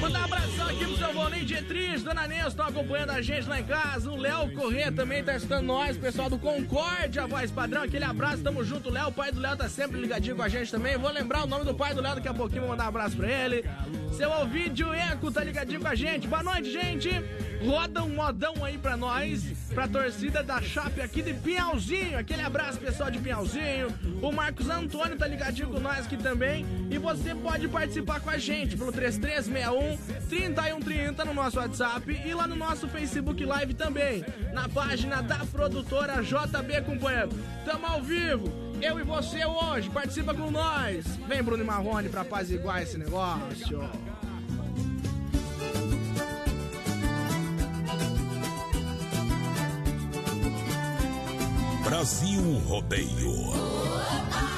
Mandar 0.00 0.20
um 0.20 0.24
abração 0.24 0.68
aqui 0.68 0.86
pro 0.86 0.96
seu 0.96 1.12
Boninho 1.12 1.44
Dietrich, 1.44 2.02
Dona 2.02 2.26
Neuza, 2.26 2.48
estão 2.48 2.66
acompanhando 2.66 3.10
a 3.10 3.20
gente 3.20 3.46
lá 3.46 3.60
em 3.60 3.64
casa. 3.64 4.10
O 4.10 4.16
Léo 4.16 4.50
Corrêa 4.52 4.90
também 4.90 5.22
tá 5.22 5.36
escutando 5.36 5.66
nós, 5.66 5.98
pessoal 5.98 6.30
do 6.30 6.38
Concórdia, 6.38 7.26
voz 7.26 7.50
padrão. 7.50 7.82
Aquele 7.82 8.04
abraço, 8.04 8.42
tamo 8.42 8.64
junto, 8.64 8.90
Léo. 8.90 9.08
O 9.08 9.12
pai 9.12 9.30
do 9.32 9.40
Léo 9.40 9.54
tá 9.54 9.68
sempre 9.68 10.00
ligadinho 10.00 10.34
com 10.34 10.42
a 10.42 10.48
gente 10.48 10.70
também. 10.70 10.96
Vou 10.96 11.10
lembrar 11.10 11.44
o 11.44 11.46
nome 11.46 11.66
do 11.66 11.74
pai 11.74 11.92
do 11.92 12.00
Léo 12.00 12.14
daqui 12.14 12.28
a 12.28 12.32
pouquinho, 12.32 12.62
vou 12.62 12.70
mandar 12.70 12.84
um 12.84 12.88
abraço 12.88 13.16
pra 13.16 13.30
ele. 13.30 13.68
Seu 14.16 14.30
Ovidio 14.30 14.94
Eco 14.94 15.30
tá 15.30 15.44
ligadinho 15.44 15.80
com 15.80 15.88
a 15.88 15.94
gente. 15.94 16.26
Boa 16.26 16.42
noite, 16.42 16.72
gente. 16.72 17.10
Roda 17.66 18.02
um 18.02 18.14
modão 18.14 18.64
aí 18.64 18.78
pra 18.78 18.96
nós, 18.96 19.44
pra 19.74 19.86
torcida 19.86 20.42
da 20.42 20.62
Chape 20.62 21.02
aqui 21.02 21.20
de 21.20 21.34
Pinhalzinho. 21.34 22.18
Aquele 22.18 22.42
abraço, 22.42 22.78
pessoal 22.78 23.10
de 23.10 23.18
Pinhalzinho. 23.18 23.88
O 24.22 24.32
Marcos 24.32 24.70
Antônio 24.70 25.18
tá 25.18 25.26
ligadinho 25.26 25.68
com 25.68 25.80
nós 25.80 26.06
aqui 26.06 26.16
também. 26.16 26.64
E 26.90 26.96
você 26.96 27.34
pode 27.34 27.68
participar 27.68 28.20
com 28.20 28.30
a 28.30 28.37
gente 28.38 28.76
pelo 28.76 28.92
3361 28.92 29.96
3130 30.28 31.24
no 31.24 31.34
nosso 31.34 31.58
WhatsApp 31.58 32.22
e 32.24 32.34
lá 32.34 32.46
no 32.46 32.56
nosso 32.56 32.88
Facebook 32.88 33.44
Live 33.44 33.74
também. 33.74 34.24
Na 34.52 34.68
página 34.68 35.22
da 35.22 35.38
produtora 35.46 36.22
JB 36.22 36.82
Companheiro. 36.84 37.30
Tamo 37.64 37.86
ao 37.86 38.02
vivo. 38.02 38.68
Eu 38.80 38.98
e 39.00 39.02
você 39.02 39.44
hoje, 39.44 39.90
participa 39.90 40.32
com 40.32 40.50
nós. 40.50 41.04
Vem, 41.26 41.42
Bruno 41.42 41.64
Marrone, 41.64 42.08
pra 42.08 42.20
apaziguar 42.20 42.82
esse 42.82 42.96
negócio. 42.96 43.88
Brasil 51.84 52.42
Rodeio. 52.66 54.57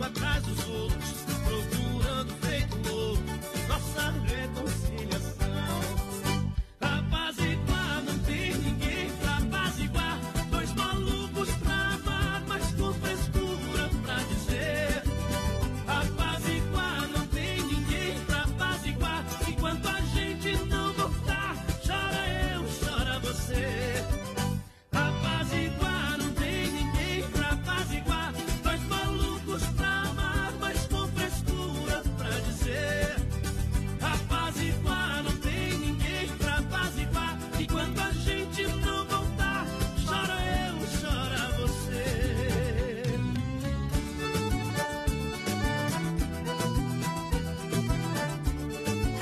Atrás 0.00 0.42
dos 0.42 0.68
outros, 0.68 1.24
procurando 1.44 2.32
feito 2.40 2.76
louco, 2.88 3.22
nossa 3.68 4.10
reconciliação. 4.26 4.81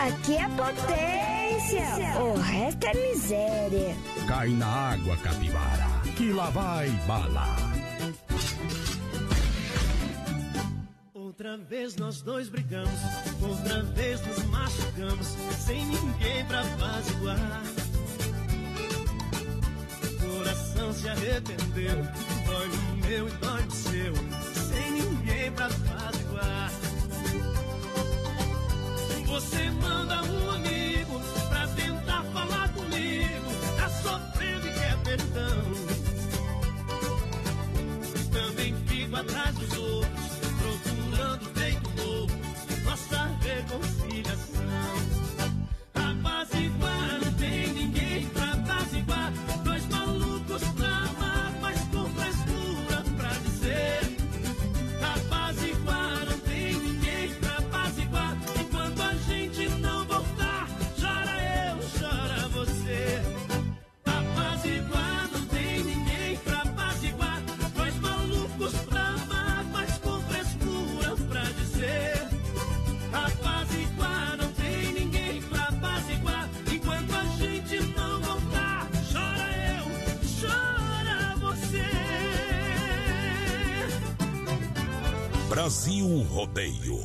Aqui 0.01 0.35
é 0.35 0.49
potência. 0.49 2.23
o 2.23 2.35
resto 2.41 2.87
é 2.87 2.95
miséria. 2.95 3.97
Cai 4.27 4.49
na 4.49 4.67
água, 4.67 5.15
capivara, 5.19 5.87
que 6.17 6.33
lá 6.33 6.49
vai 6.49 6.89
bala. 7.07 7.45
Outra 11.13 11.59
vez 11.59 11.97
nós 11.97 12.23
dois 12.23 12.49
brigamos, 12.49 12.99
outra 13.43 13.83
vez 13.83 14.27
nos 14.27 14.43
machucamos, 14.45 15.27
sem 15.59 15.85
ninguém 15.85 16.47
pra 16.47 16.61
apaziguar. 16.61 17.63
Coração 20.19 20.93
se 20.95 21.09
arrependeu, 21.11 21.97
dói 22.47 22.69
no 22.69 23.07
meu 23.07 23.29
e 23.29 23.33
dói 23.33 23.63
no 23.63 23.71
seu, 23.71 24.15
sem 24.71 24.93
ninguém 24.93 25.53
pra 25.53 25.67
apaziguar. 25.67 26.20
Você 29.41 29.71
manda 29.71 30.23
um 30.23 30.51
amigo 30.51 31.19
pra 31.49 31.67
tentar 31.69 32.23
falar 32.25 32.69
comigo, 32.75 33.47
tá 33.75 33.89
sofrendo 33.89 34.69
e 34.69 34.73
quer 34.75 34.97
perdão. 35.03 35.62
Também 38.31 38.75
fico 38.87 39.17
atrás 39.17 39.55
dos 39.55 39.79
outros, 39.79 40.27
procurando 40.61 41.45
feito 41.59 41.91
louco, 41.97 42.35
nossa 42.85 43.31
reconciliação. 43.41 44.00
Brasil 86.01 86.23
Rodeio. 86.23 86.99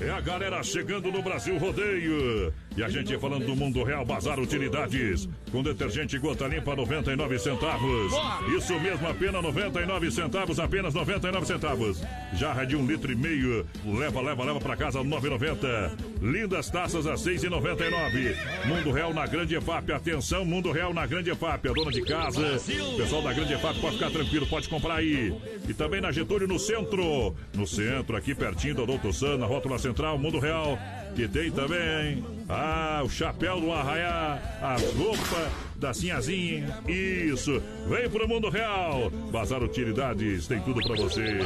É 0.00 0.10
a 0.10 0.20
galera 0.20 0.60
chegando 0.64 1.12
no 1.12 1.22
Brasil 1.22 1.56
Rodeio. 1.58 2.52
E 2.76 2.82
a 2.82 2.88
gente 2.88 3.16
falando 3.18 3.46
do 3.46 3.54
mundo 3.54 3.84
real, 3.84 4.04
Bazar 4.04 4.40
Utilidades. 4.40 5.28
Com 5.52 5.62
detergente 5.62 6.18
gota 6.18 6.48
limpa, 6.48 6.74
99 6.74 7.38
centavos. 7.38 8.12
Isso 8.56 8.78
mesmo, 8.80 9.06
apenas 9.06 9.42
99 9.42 10.10
centavos, 10.10 10.58
apenas 10.58 10.92
99 10.92 11.46
centavos. 11.46 12.02
Jarra 12.32 12.64
de 12.64 12.74
um 12.74 12.84
litro 12.84 13.12
e 13.12 13.14
meio. 13.14 13.64
Leva, 13.84 14.20
leva, 14.20 14.44
leva 14.44 14.60
pra 14.60 14.76
casa, 14.76 14.98
9,90. 15.00 15.92
Lindas 16.20 16.68
taças 16.68 17.06
a 17.06 17.14
6,99. 17.14 18.34
Mundo 18.66 18.90
Real 18.90 19.14
na 19.14 19.24
Grande 19.24 19.54
EFAP. 19.54 19.92
Atenção, 19.92 20.44
Mundo 20.44 20.72
Real 20.72 20.92
na 20.92 21.06
Grande 21.06 21.30
EFAP. 21.30 21.68
A 21.68 21.72
dona 21.72 21.92
de 21.92 22.02
casa, 22.02 22.60
pessoal 22.96 23.22
da 23.22 23.32
Grande 23.32 23.52
EFAP 23.54 23.80
pode 23.80 23.94
ficar 23.94 24.10
tranquilo, 24.10 24.46
pode 24.46 24.68
comprar 24.68 24.96
aí. 24.96 25.32
E 25.68 25.72
também 25.72 26.00
na 26.00 26.10
Getúlio, 26.10 26.48
no 26.48 26.58
centro. 26.58 27.36
No 27.54 27.68
centro, 27.68 28.16
aqui 28.16 28.34
pertinho 28.34 28.74
do 28.74 28.86
Doutor 28.86 29.14
Sana, 29.14 29.46
rótula 29.46 29.78
central, 29.78 30.18
Mundo 30.18 30.40
Real. 30.40 30.76
Que 31.14 31.28
tem 31.28 31.48
também, 31.48 32.24
ah, 32.48 33.02
o 33.04 33.08
chapéu 33.08 33.60
do 33.60 33.72
arraiá, 33.72 34.38
as 34.62 34.82
roupas 34.94 35.52
da 35.76 35.92
Sinhazinha. 35.94 36.78
Isso, 36.88 37.62
vem 37.88 38.08
pro 38.08 38.28
mundo 38.28 38.48
real. 38.48 39.10
Bazar 39.30 39.62
Utilidades, 39.62 40.46
tem 40.46 40.60
tudo 40.60 40.82
pra 40.82 40.96
você. 40.96 41.38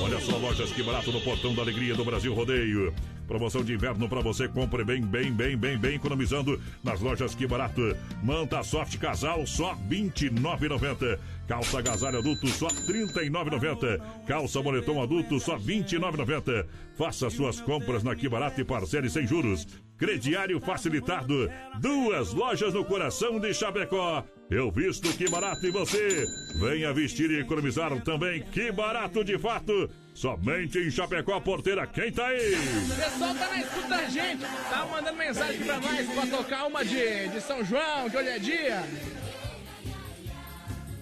Olha 0.00 0.20
só, 0.20 0.36
lojas 0.36 0.72
que 0.72 0.82
barato 0.82 1.12
no 1.12 1.20
portão 1.20 1.54
da 1.54 1.62
alegria 1.62 1.94
do 1.94 2.04
Brasil 2.04 2.32
Rodeio. 2.34 2.94
Promoção 3.26 3.64
de 3.64 3.72
inverno 3.72 4.08
pra 4.08 4.20
você, 4.20 4.48
compre 4.48 4.84
bem, 4.84 5.02
bem, 5.02 5.32
bem, 5.32 5.56
bem, 5.56 5.78
bem, 5.78 5.96
economizando 5.96 6.60
nas 6.82 7.00
lojas 7.00 7.34
que 7.34 7.46
barato. 7.46 7.96
Manta 8.22 8.62
Soft 8.62 8.98
Casal, 8.98 9.46
só 9.46 9.72
R$ 9.72 9.80
29,90. 10.10 11.18
Calça 11.46 11.78
agasalho 11.78 12.18
adulto, 12.18 12.46
só 12.48 12.68
R$ 12.68 12.74
39,90. 12.74 14.00
Calça 14.26 14.62
moletom 14.62 15.02
adulto, 15.02 15.38
só 15.38 15.56
R$ 15.56 15.62
29,90. 15.62 16.66
Faça 16.96 17.28
suas 17.28 17.60
compras 17.60 18.02
na 18.02 18.14
Que 18.14 18.28
Barato 18.28 18.60
e 18.60 18.64
parcele 18.64 19.10
sem 19.10 19.26
juros. 19.26 19.66
Crediário 19.96 20.60
facilitado. 20.60 21.50
Duas 21.80 22.32
lojas 22.32 22.74
no 22.74 22.84
coração 22.84 23.38
de 23.38 23.52
Chapecó. 23.52 24.24
Eu 24.50 24.70
visto 24.70 25.08
que 25.16 25.28
barato 25.28 25.66
e 25.66 25.70
você. 25.70 26.26
Venha 26.60 26.92
vestir 26.92 27.30
e 27.30 27.40
economizar 27.40 27.98
também. 28.02 28.42
Que 28.42 28.70
barato 28.70 29.24
de 29.24 29.38
fato. 29.38 29.88
Somente 30.14 30.78
em 30.78 30.90
Chapecó, 30.90 31.40
porteira. 31.40 31.86
Quem 31.88 32.12
tá 32.12 32.28
aí? 32.28 32.54
O 32.54 32.94
pessoal 32.94 33.34
tá 33.34 33.48
na 33.48 33.60
escuta 33.60 33.88
da 33.88 34.04
gente, 34.04 34.44
tá 34.70 34.86
mandando 34.90 35.18
mensagem 35.18 35.64
pra 35.64 35.80
nós 35.80 36.08
pra 36.08 36.26
tocar 36.38 36.66
uma 36.66 36.84
de, 36.84 37.28
de 37.28 37.40
São 37.40 37.64
João, 37.64 38.08
que 38.08 38.16
hoje 38.16 38.28
é 38.28 38.38
dia. 38.38 38.84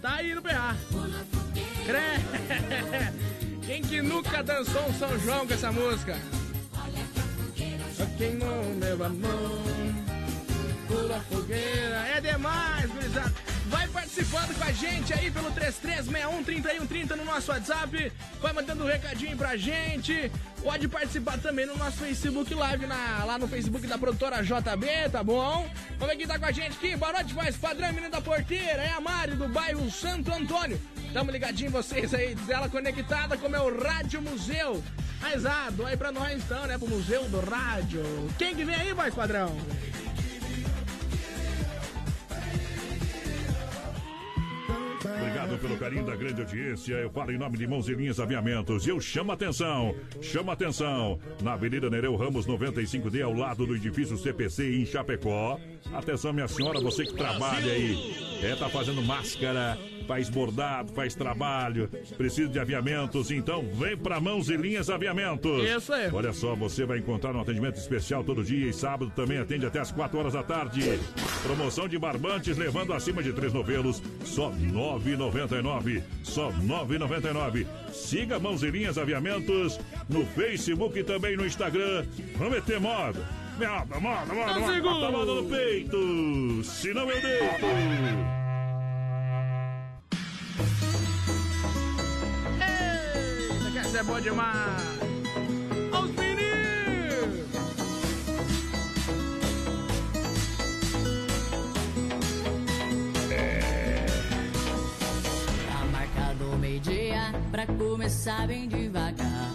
Tá 0.01 0.15
aí 0.17 0.35
no 0.35 0.41
BA. 0.41 0.77
Crê. 1.85 3.23
Quem 3.67 3.83
que 3.83 4.01
nunca 4.01 4.43
dançou 4.43 4.89
um 4.89 4.95
São 4.95 5.19
João 5.21 5.47
com 5.47 5.55
essa 5.55 5.71
música? 5.71 6.17
Só 7.95 8.07
quem 8.19 8.35
não 8.35 8.65
meu 8.75 9.05
amor 9.05 9.63
pula 10.89 11.21
fogueira. 11.31 12.07
É 12.17 12.21
demais, 12.21 12.91
gurizada. 12.91 13.52
Vai 13.73 13.89
participando 13.89 14.55
com 14.59 14.65
a 14.65 14.73
gente 14.73 15.15
aí 15.15 15.31
pelo 15.31 15.51
33613130 15.51 17.17
no 17.17 17.25
nosso 17.25 17.51
WhatsApp. 17.51 18.13
Vai 18.39 18.53
mandando 18.53 18.85
um 18.85 18.87
recadinho 18.87 19.35
pra 19.35 19.57
gente. 19.57 20.31
Pode 20.63 20.87
participar 20.89 21.39
também 21.39 21.65
no 21.65 21.75
nosso 21.79 21.97
Facebook 21.97 22.53
Live, 22.53 22.85
na, 22.85 23.25
lá 23.25 23.39
no 23.39 23.49
Facebook 23.49 23.87
da 23.87 23.97
produtora 23.97 24.43
JB, 24.43 25.09
tá 25.11 25.25
bom? 25.25 25.67
Vamos 25.99 26.07
ver 26.07 26.19
quem 26.19 26.27
tá 26.27 26.39
com 26.39 26.45
a 26.45 26.53
gente 26.53 26.77
aqui. 26.77 26.95
Boa 26.97 27.15
noite, 27.15 27.33
voz 27.33 27.57
padrão, 27.57 27.89
menina 27.89 28.11
da 28.11 28.21
porteira. 28.21 28.83
É 28.83 28.93
a 28.93 29.01
Mari 29.01 29.37
do 29.37 29.49
bairro 29.49 29.91
Santo 29.91 30.31
Antônio. 30.31 30.79
Tamo 31.15 31.31
ligadinho 31.31 31.71
vocês 31.71 32.13
aí, 32.13 32.35
diz 32.35 32.51
ela 32.51 32.69
conectada 32.69 33.39
como 33.39 33.57
é 33.57 33.61
o 33.61 33.83
Rádio 33.83 34.21
Museu. 34.21 34.85
Mas 35.19 35.47
ah, 35.47 35.71
doa 35.71 35.89
aí 35.89 35.97
pra 35.97 36.13
nós 36.13 36.45
então, 36.45 36.67
né? 36.67 36.77
Pro 36.77 36.89
Museu 36.89 37.25
do 37.31 37.41
Rádio. 37.41 38.03
Quem 38.37 38.55
que 38.55 38.67
vem 38.67 38.75
aí, 38.75 38.93
voz 38.93 39.15
padrão? 39.15 39.57
Obrigado 45.53 45.59
pelo 45.61 45.77
carinho 45.77 46.05
da 46.07 46.17
grande 46.17 46.41
audiência. 46.41 46.95
Eu 46.95 47.11
falo 47.11 47.31
em 47.31 47.39
nome 47.39 47.59
de 47.59 47.67
Mãozinhas 47.67 48.19
Aviamentos. 48.19 48.87
E 48.87 48.91
eu 48.91 49.01
chamo 49.01 49.33
atenção, 49.33 49.95
chama 50.21 50.53
atenção. 50.53 51.19
Na 51.43 51.55
Avenida 51.55 51.91
Nereu 51.91 52.17
Ramos 52.17 52.47
95D, 52.47 53.23
ao 53.23 53.33
lado 53.35 53.67
do 53.67 53.77
edifício 53.77 54.17
CPC 54.17 54.77
em 54.77 54.87
Chapecó. 54.87 55.59
Atenção, 55.93 56.33
minha 56.33 56.49
senhora, 56.49 56.81
você 56.81 57.05
que 57.05 57.15
trabalha 57.15 57.73
aí. 57.73 58.15
É, 58.43 58.57
tá 58.57 58.69
fazendo 58.69 59.03
máscara, 59.03 59.79
faz 60.07 60.29
bordado, 60.29 60.93
faz 60.93 61.15
trabalho, 61.15 61.89
precisa 62.17 62.49
de 62.49 62.59
aviamentos, 62.59 63.31
então 63.31 63.65
vem 63.75 63.97
pra 63.97 64.21
Mãos 64.21 64.49
e 64.49 64.57
Linhas 64.57 64.91
Aviamentos. 64.91 65.65
Isso 65.65 65.93
aí. 65.93 66.11
Olha 66.13 66.33
só, 66.33 66.55
você 66.55 66.85
vai 66.85 66.99
encontrar 66.99 67.35
um 67.35 67.41
atendimento 67.41 67.77
especial 67.77 68.23
todo 68.25 68.45
dia 68.45 68.69
e 68.69 68.73
sábado 68.73 69.13
também 69.15 69.39
atende 69.39 69.67
até 69.67 69.81
as 69.81 69.91
4 69.91 70.19
horas 70.19 70.33
da 70.33 70.43
tarde. 70.43 70.99
Promoção 71.43 71.89
de 71.89 71.99
barbantes 71.99 72.57
levando 72.57 72.93
acima 72.93 73.23
de 73.23 73.33
três 73.33 73.53
novelos, 73.53 74.03
só 74.25 74.51
R$ 74.51 74.67
9,99. 74.67 76.03
Só 76.23 76.49
R$ 76.51 76.63
9,99. 76.63 77.67
Siga 77.93 78.39
Mãos 78.39 78.63
e 78.63 78.71
Linhas 78.71 78.99
Aviamentos 78.99 79.79
no 80.09 80.25
Facebook 80.27 80.99
e 80.99 81.05
também 81.05 81.37
no 81.37 81.47
Instagram. 81.47 82.05
Vamos 82.37 82.55
meter 82.55 82.81
moda. 82.81 83.21
Moda, 83.59 84.01
moda, 84.01 84.35
moda, 84.35 84.61
moda. 84.61 84.81
Bota 84.81 85.07
a 85.07 85.11
moda 85.11 85.35
no 85.35 85.45
peito. 85.45 86.65
Senão 86.65 87.11
eu 87.11 87.21
deito. 87.21 88.42
É 94.03 94.05
boa 94.05 94.21
demais! 94.21 94.99
Aos 95.93 96.11
meninos! 96.11 97.47
Tá 105.69 105.85
marcado 105.93 106.59
meio-dia 106.59 107.33
pra 107.51 107.67
começar 107.67 108.47
bem 108.49 108.69
devagar. 108.69 109.53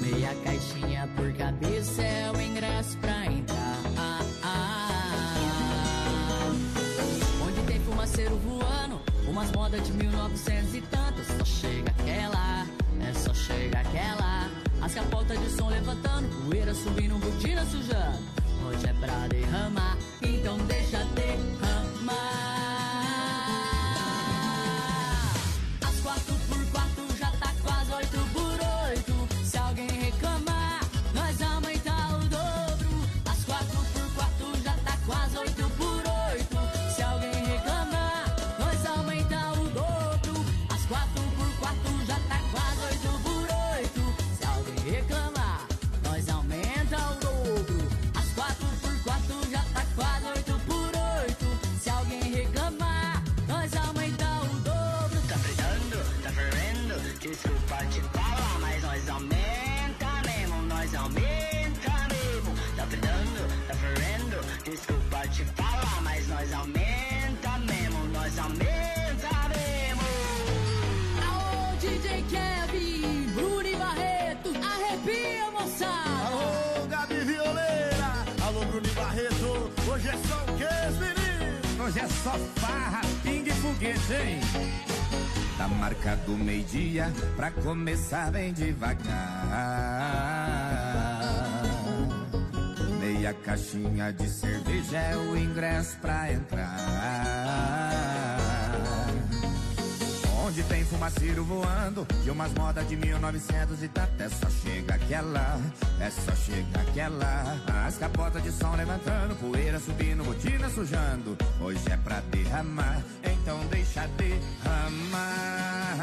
Meia 0.00 0.34
caixinha 0.42 1.08
por 1.14 1.32
cabeça 1.34 2.02
é 2.02 2.30
o 2.30 2.40
ingresso 2.40 2.96
pra 2.98 3.17
modas 9.68 9.86
de 9.86 9.92
1900 9.92 10.74
e 10.74 10.80
tantos. 10.82 11.26
Só 11.26 11.44
chega 11.44 11.90
aquela, 11.90 12.66
é 13.06 13.12
só 13.12 13.34
chega 13.34 13.80
aquela. 13.80 14.48
As 14.80 14.94
capotas 14.94 15.38
de 15.40 15.50
som 15.50 15.68
levantando, 15.68 16.28
poeira 16.44 16.74
subindo, 16.74 17.18
botina 17.18 17.64
sujando. 17.66 18.18
Hoje 18.66 18.86
é 18.86 18.92
pra 18.94 19.28
derramar, 19.28 19.98
então 20.22 20.56
deixa 20.66 21.04
derramar. 21.14 21.57
Hoje 81.88 82.00
é 82.00 82.08
só 82.22 82.32
farra, 82.56 83.00
pingue 83.22 83.50
foguete, 83.50 84.12
hein? 84.12 84.40
Da 85.56 85.66
marca 85.68 86.16
do 86.16 86.32
meio-dia, 86.32 87.10
pra 87.34 87.50
começar 87.50 88.30
bem 88.30 88.52
devagar. 88.52 89.06
Meia 93.00 93.32
caixinha 93.32 94.12
de 94.12 94.28
cerveja 94.28 94.98
é 94.98 95.16
o 95.16 95.34
ingresso 95.34 95.96
pra 95.96 96.30
entrar. 96.30 97.87
Onde 100.58 100.66
tem 100.70 100.84
fumaceiro 100.84 101.44
voando 101.44 102.04
De 102.24 102.32
umas 102.32 102.52
modas 102.54 102.88
de 102.88 102.96
1900 102.96 103.80
e 103.80 103.86
tá 103.86 104.02
até 104.02 104.28
só 104.28 104.50
chega 104.50 104.94
aquela 104.94 105.56
É 106.00 106.10
só 106.10 106.34
chega 106.34 106.80
aquela. 106.80 107.56
As 107.86 107.96
capotas 107.96 108.42
de 108.42 108.50
som 108.50 108.74
levantando 108.74 109.36
Poeira 109.36 109.78
subindo, 109.78 110.24
botina 110.24 110.68
sujando. 110.68 111.38
Hoje 111.60 111.80
é 111.88 111.96
pra 111.98 112.20
derramar 112.32 113.00
Então 113.22 113.60
deixa 113.70 114.04
derramar. 114.16 115.94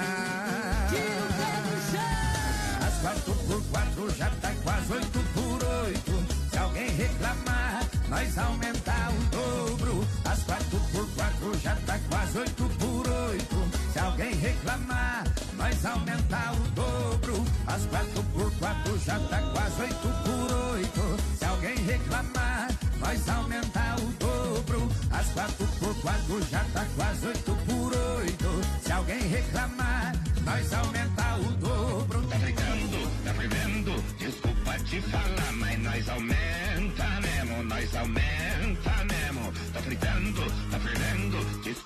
As 2.88 3.02
quatro 3.02 3.36
por 3.36 3.62
quatro 3.64 4.16
já 4.16 4.30
tá 4.42 4.54
quase 4.64 4.94
oito 4.94 5.20
por 5.34 5.68
oito. 5.84 6.50
Se 6.50 6.58
alguém 6.58 6.90
reclamar 6.92 7.84
Nós 8.08 8.38
aumentar 8.38 9.12
o 9.12 9.36
dobro. 9.36 10.08
As 10.24 10.42
quatro 10.44 10.80
por 10.94 11.10
quatro 11.14 11.60
já 11.60 11.76
tá 11.86 12.00
quase 12.10 12.38
oito 12.38 12.70
por 12.80 13.10
oito 13.10 13.75
se 13.96 14.00
alguém 14.00 14.36
reclamar, 14.36 15.24
nós 15.58 15.86
aumentar 15.86 16.52
o 16.54 16.60
dobro. 16.72 17.46
As 17.66 17.86
quatro 17.86 18.24
por 18.34 18.52
quatro 18.60 19.00
já 19.00 19.18
tá 19.18 19.42
quase 19.54 19.82
oito 19.84 20.10
por 20.26 20.52
oito. 20.74 21.24
Se 21.40 21.46
alguém 21.46 21.76
reclamar, 21.78 22.68
nós 23.00 23.30
aumentar 23.30 23.96
o 23.98 24.12
dobro. 24.20 24.92
As 25.10 25.28
quatro 25.28 25.66
por 25.80 25.96
quatro 26.02 26.42
já 26.52 26.66
tá 26.74 26.86
quase 26.98 27.28
oito 27.28 27.58
por 27.66 27.96
oito. 28.20 28.62
Se 28.84 28.92
alguém 28.92 29.22
reclamar, 29.30 30.14
nós 30.44 30.74
aumentar 30.74 31.40
o 31.40 31.52
dobro. 31.54 32.22
Tá 32.28 32.36
brigando, 32.38 32.98
tá 33.24 33.34
fervendo, 33.34 34.04
desculpa 34.20 34.78
te 34.80 35.02
falar, 35.04 35.54
mas 35.54 35.80
nós 35.80 36.10
aumenta 36.10 37.22
mesmo, 37.22 37.64
nós 37.64 37.96
aumenta 37.96 39.06
mesmo. 39.06 39.54
Tá 39.72 39.80
fritando, 39.80 40.42
tá 40.70 40.80
fervendo, 40.80 41.62
desculpa 41.64 41.85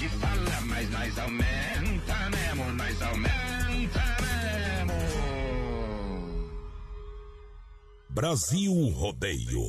te 0.00 0.08
falar, 0.08 0.62
mas 0.62 0.90
nós 0.90 1.18
aumenta 1.18 2.30
mesmo, 2.30 2.72
nós 2.72 3.02
aumenta 3.02 4.16
mesmo. 4.22 4.94
Brasil 8.08 8.72
Rodeio. 8.94 9.60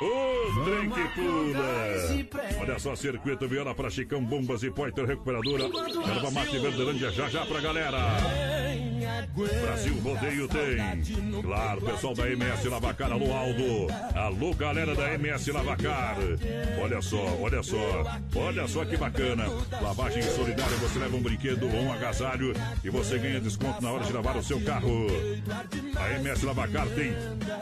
O 0.00 0.64
trem 0.64 0.90
que 0.90 1.08
pula. 1.14 2.60
Olha 2.60 2.78
só, 2.80 2.96
circuito 2.96 3.48
viola 3.48 3.74
pra 3.74 3.90
Chicão, 3.90 4.24
bombas 4.24 4.64
e 4.64 4.70
poiter 4.72 5.06
recuperadora. 5.06 5.64
Erva 5.64 6.30
mate 6.32 6.58
Verdelândia 6.58 7.10
já 7.12 7.28
já 7.28 7.46
pra 7.46 7.60
galera. 7.60 7.98
Brasil 9.34 9.94
Rodeio 10.00 10.48
tem. 10.48 11.42
Claro, 11.42 11.80
pessoal 11.80 12.14
da 12.14 12.28
MS 12.30 12.68
Lavacar, 12.68 13.12
alô 13.12 13.32
Aldo. 13.32 13.86
Alô, 14.14 14.54
galera 14.54 14.94
da 14.94 15.14
MS 15.14 15.52
Lavacar. 15.52 16.16
Olha 16.80 17.00
só, 17.00 17.36
olha 17.40 17.62
só. 17.62 18.20
Olha 18.34 18.66
só 18.66 18.84
que 18.84 18.96
bacana. 18.96 19.44
Lavagem 19.80 20.22
solidária, 20.22 20.76
você 20.78 20.98
leva 20.98 21.16
um 21.16 21.22
brinquedo 21.22 21.64
ou 21.64 21.82
um 21.82 21.92
agasalho 21.92 22.52
e 22.82 22.90
você 22.90 23.18
ganha 23.18 23.40
desconto 23.40 23.82
na 23.82 23.90
hora 23.90 24.04
de 24.04 24.12
lavar 24.12 24.36
o 24.36 24.42
seu 24.42 24.60
carro. 24.60 25.06
A 25.96 26.12
MS 26.18 26.44
Lavacar 26.44 26.86
tem 26.88 27.14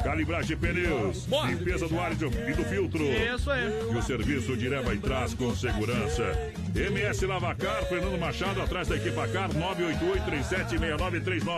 calibragem 0.03 0.47
de 0.47 0.57
pneus, 0.57 1.27
limpeza 1.47 1.89
do 1.89 2.01
ar 2.01 2.13
e 2.13 2.15
do 2.15 2.27
e 2.27 2.55
do 2.55 2.65
filtro. 2.65 3.05
Isso 3.05 3.51
aí. 3.51 3.67
E 3.93 3.97
o 3.97 4.03
serviço 4.03 4.57
de 4.57 4.69
leva 4.69 4.95
e 4.95 4.99
traz 4.99 5.35
com 5.35 5.55
segurança. 5.55 6.53
MS 6.75 7.25
Lavacar, 7.27 7.85
Fernando 7.87 8.19
Machado, 8.19 8.61
atrás 8.61 8.89
da 8.89 8.97
equipa 8.97 9.27
Car, 9.29 9.51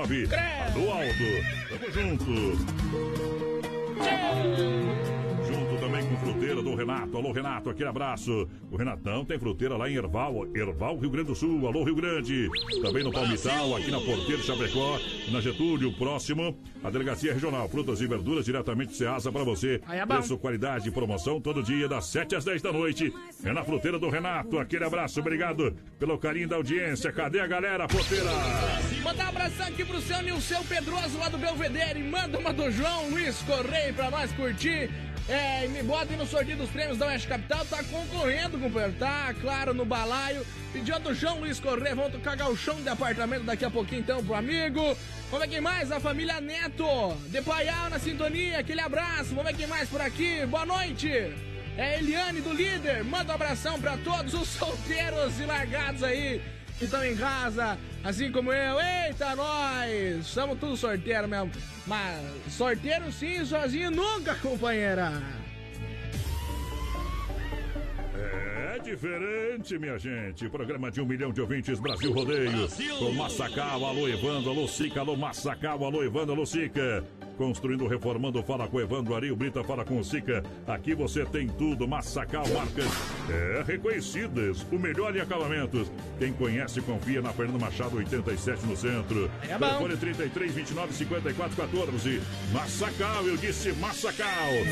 988-376939. 0.07 0.29
Alô, 0.75 0.93
Aldo. 0.93 1.29
Tamo 1.69 1.91
junto. 1.91 2.25
Junto 3.99 5.18
também 5.99 6.09
com 6.09 6.17
fruteira 6.17 6.63
do 6.63 6.75
Renato. 6.75 7.17
Alô, 7.17 7.33
Renato, 7.33 7.71
aquele 7.71 7.89
abraço. 7.89 8.49
O 8.71 8.77
Renatão 8.77 9.25
tem 9.25 9.39
fruteira 9.39 9.77
lá 9.77 9.89
em 9.89 9.97
Erval, 9.97 10.47
Erval, 10.55 10.97
Rio 10.99 11.11
Grande 11.11 11.29
do 11.29 11.35
Sul. 11.35 11.67
Alô, 11.67 11.83
Rio 11.83 11.95
Grande. 11.95 12.49
Também 12.83 13.03
no 13.03 13.13
Palmital, 13.13 13.77
aqui 13.77 13.91
na 13.91 14.01
Porteira 14.01 14.43
Chapecó, 14.43 14.99
na 15.31 15.41
Getúlio, 15.41 15.93
próximo. 15.93 16.57
A 16.85 16.91
Delegacia 16.91 17.33
Regional, 17.33 17.69
frutas 17.69 18.01
e 18.01 18.07
verduras 18.07 18.45
diretamente 18.45 18.93
de 18.93 18.99
Ceasa 18.99 19.33
para 19.33 19.43
você. 19.43 19.81
É. 19.91 20.07
Preço, 20.07 20.39
qualidade 20.39 20.89
e 20.89 20.93
promoção 20.93 21.41
todo 21.41 21.63
dia, 21.63 21.89
das 21.89 22.07
7 22.07 22.37
às 22.37 22.45
10 22.45 22.63
da 22.63 22.73
noite. 22.73 23.13
É 23.45 23.53
na 23.53 23.65
fruteira 23.65 23.99
do 23.99 24.09
Renato. 24.09 24.59
Aquele 24.59 24.85
abraço, 24.85 25.21
obrigado 25.21 25.75
pelo 25.99 26.19
carinho 26.19 26.49
da 26.49 26.57
audiência. 26.57 27.13
Cadê 27.13 27.41
a 27.41 27.47
galera, 27.47 27.89
porteira? 27.89 28.31
Mandar 29.03 29.27
um 29.27 29.29
abração 29.29 29.67
aqui 29.67 29.85
pro 29.85 30.01
seu 30.01 30.23
Nilceu 30.23 30.63
Pedroso 30.65 31.19
lá 31.19 31.29
do 31.29 31.39
Belvedere. 31.39 32.03
Manda 32.03 32.39
uma 32.39 32.53
do 32.53 32.71
João 32.71 33.11
Luiz 33.11 33.43
Correia 33.43 33.93
pra 33.93 34.11
nós 34.11 34.33
curtir. 34.33 34.91
É, 35.29 35.69
me 35.69 35.83
bota 35.83 36.11
aí 36.11 36.17
no 36.17 36.27
sorteio 36.27 36.57
dos 36.57 36.71
prêmios 36.71 36.97
da 36.97 37.07
Oeste 37.07 37.29
Capital. 37.29 37.63
Tá 37.67 37.85
concorrendo, 37.85 38.59
companheiro. 38.59 38.95
Tá, 38.99 39.35
claro, 39.41 39.75
no 39.75 39.85
balaio. 39.85 40.45
Pediu 40.73 40.99
do 41.01 41.13
João 41.13 41.41
Luiz 41.41 41.61
Correia. 41.61 41.95
Vamos 41.95 42.23
cagar 42.23 42.51
o 42.51 42.57
chão 42.57 42.81
de 42.81 42.89
apartamento 42.89 43.45
daqui 43.45 43.65
a 43.65 43.71
pouquinho, 43.71 44.01
então, 44.01 44.25
pro 44.25 44.35
amigo. 44.35 44.97
Vamos 45.31 45.47
ver 45.47 45.53
quem 45.53 45.61
mais? 45.61 45.93
A 45.93 46.01
família 46.01 46.41
Neto. 46.41 47.15
De 47.27 47.43
Paial 47.43 47.91
na 47.91 47.99
sintonia. 47.99 48.59
Aquele 48.59 48.81
abraço. 48.81 49.35
Vamos 49.35 49.45
ver 49.45 49.55
quem 49.55 49.67
mais 49.67 49.87
por 49.91 50.01
aqui. 50.01 50.47
Boa 50.47 50.65
noite. 50.65 51.11
É 51.77 51.99
Eliane 51.99 52.41
do 52.41 52.53
Líder. 52.53 53.05
Manda 53.05 53.31
um 53.31 53.35
abração 53.35 53.79
pra 53.79 53.99
todos 53.99 54.33
os 54.33 54.49
solteiros 54.49 55.39
e 55.39 55.45
largados 55.45 56.03
aí 56.03 56.41
que 56.79 56.85
estão 56.85 57.05
em 57.05 57.17
casa, 57.17 57.77
assim 58.05 58.31
como 58.31 58.53
eu. 58.53 58.77
Eita, 58.81 59.35
nós! 59.35 60.27
Somos 60.27 60.59
tudo 60.59 60.77
sorteiro 60.77 61.29
mesmo. 61.29 61.51
Mas 61.87 62.25
sorteiro 62.53 63.11
sim, 63.11 63.45
sozinho 63.45 63.91
nunca, 63.91 64.35
companheira. 64.37 65.13
É 68.75 68.79
diferente, 68.79 69.77
minha 69.79 69.99
gente. 69.99 70.49
Programa 70.49 70.91
de 70.91 71.01
um 71.01 71.07
milhão 71.07 71.33
de 71.33 71.41
ouvintes, 71.41 71.81
Brasil 71.81 72.13
Rodeio. 72.13 72.69
Com 72.99 73.13
Massacal, 73.13 73.85
alô 73.85 74.09
Evandro, 74.09 74.51
alô 74.51 74.69
Sica, 74.69 75.01
alô 75.01 75.17
Massacal, 75.17 75.85
alô 75.85 76.05
Evandro, 76.05 76.33
alô 76.35 76.47
Sica. 76.47 77.05
Construindo, 77.39 77.87
reformando, 77.87 78.43
fala 78.43 78.67
com 78.67 78.81
Evandro 78.81 79.15
Ari, 79.15 79.31
o 79.31 79.37
Brita 79.37 79.63
fala 79.63 79.85
com 79.85 79.99
o 79.99 80.05
Sica. 80.05 80.43
Aqui 80.67 80.95
você 80.95 81.25
tem 81.25 81.47
tudo, 81.49 81.87
Massacal, 81.87 82.47
marcas 82.49 82.91
é, 83.31 83.63
reconhecidas, 83.65 84.67
o 84.73 84.79
melhor 84.79 85.17
em 85.17 85.21
acabamentos. 85.21 85.91
Quem 86.19 86.33
conhece, 86.33 86.81
confia 86.83 87.23
na 87.23 87.33
Fernando 87.33 87.61
Machado 87.61 87.97
87 87.97 88.67
no 88.67 88.77
centro. 88.77 89.31
É 89.49 89.57
bom. 89.57 89.67
Telefone 89.69 89.97
33 89.97 90.53
29 90.53 90.93
54 90.93 91.57
14. 91.57 92.21
Massacal, 92.53 93.25
eu 93.25 93.37
disse 93.37 93.73
Massacal. 93.75 94.27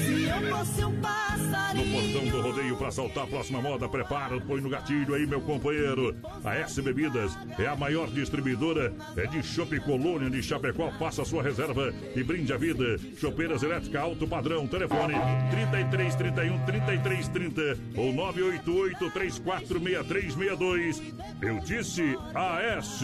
Se 0.05 0.25
eu 0.25 0.57
fosse 0.57 0.85
um 0.85 0.91
No 0.91 1.01
passarinho. 1.01 1.93
portão 1.93 2.29
do 2.31 2.41
rodeio 2.43 2.77
para 2.77 2.91
saltar 2.91 3.25
a 3.25 3.27
próxima 3.27 3.63
moda, 3.63 3.89
prepara, 3.89 4.41
põe 4.41 4.61
no 4.61 4.69
gatilho 4.69 5.15
aí, 5.15 5.27
meu 5.27 5.41
companheiro. 5.41 6.17
A 6.45 6.57
S 6.57 6.83
Bebidas 6.83 7.39
é 7.59 7.67
a 7.67 7.77
maior 7.77 8.11
distribuidora 8.11 8.93
é 9.17 9.27
de 9.27 9.43
Chopp 9.43 9.79
Colônia 9.81 10.29
de 10.29 10.43
Chapecó. 10.43 10.91
Faça 10.99 11.25
sua 11.25 11.43
reserva 11.43 11.93
e 12.15 12.25
brinde 12.25 12.53
a 12.53 12.56
vida. 12.57 12.99
Chopeiras 13.19 13.63
elétrica 13.63 14.01
alto 14.01 14.27
padrão. 14.27 14.67
Telefone 14.67 15.15
33 15.51 16.15
31 16.15 16.65
33 16.65 17.29
30 17.29 17.79
ou 17.97 18.13
988 18.13 19.11
346362. 19.11 21.03
Eu 21.41 21.61
disse 21.61 22.17
AS 22.35 23.01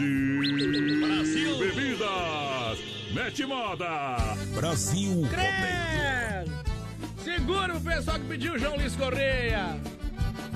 Brasil. 1.01 1.57
Bebidas. 1.59 2.79
Mete 3.13 3.45
moda. 3.45 4.17
Brasil. 4.55 5.27
Segura 7.23 7.75
o 7.75 7.81
pessoal 7.81 8.19
que 8.19 8.25
pediu 8.25 8.57
João 8.59 8.75
Luiz 8.75 8.95
Correia. 8.95 9.79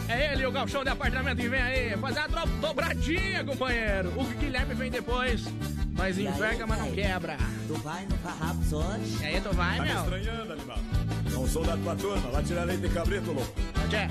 É 0.10 0.32
ele, 0.34 0.46
o 0.46 0.52
galchão 0.52 0.84
de 0.84 0.90
apartamento 0.90 1.38
que 1.40 1.50
vem 1.50 1.62
aí. 1.62 1.98
Fazer 1.98 2.20
a 2.20 2.28
tro- 2.30 2.48
dobradinha, 2.62 3.44
companheiro. 3.44 4.10
O 4.20 4.24
Guilherme 4.40 4.74
vem 4.74 4.90
depois. 4.90 5.44
Mas 5.94 6.18
enverga, 6.18 6.66
mas 6.68 6.80
não 6.80 6.92
quebra. 6.92 7.38
Tu 7.68 7.74
vai 7.76 8.06
no 8.06 8.16
Farrapos 8.20 8.72
hoje? 8.72 9.18
E 9.22 9.26
aí, 9.26 9.42
tu 9.42 9.54
vai, 9.56 9.78
Tá 9.78 9.84
me 9.84 9.90
meu? 9.94 10.00
estranhando, 10.04 10.54
animal. 10.54 10.78
Não 11.32 11.48
sou 11.48 11.66
da 11.66 11.76
tua 11.78 11.96
turma, 11.96 12.30
lá 12.30 12.42
tirar 12.44 12.64
leite 12.64 12.82
de 12.88 12.90
cabrito, 12.90 13.32
louco. 13.32 13.54
Jé. 13.90 14.08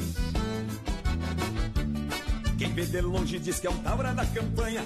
Quem 2.59 2.73
vê 2.73 2.85
de 2.87 3.01
longe 3.01 3.39
diz 3.39 3.61
que 3.61 3.67
é 3.67 3.71
um 3.71 3.77
taura 3.79 4.13
da 4.13 4.25
campanha. 4.27 4.85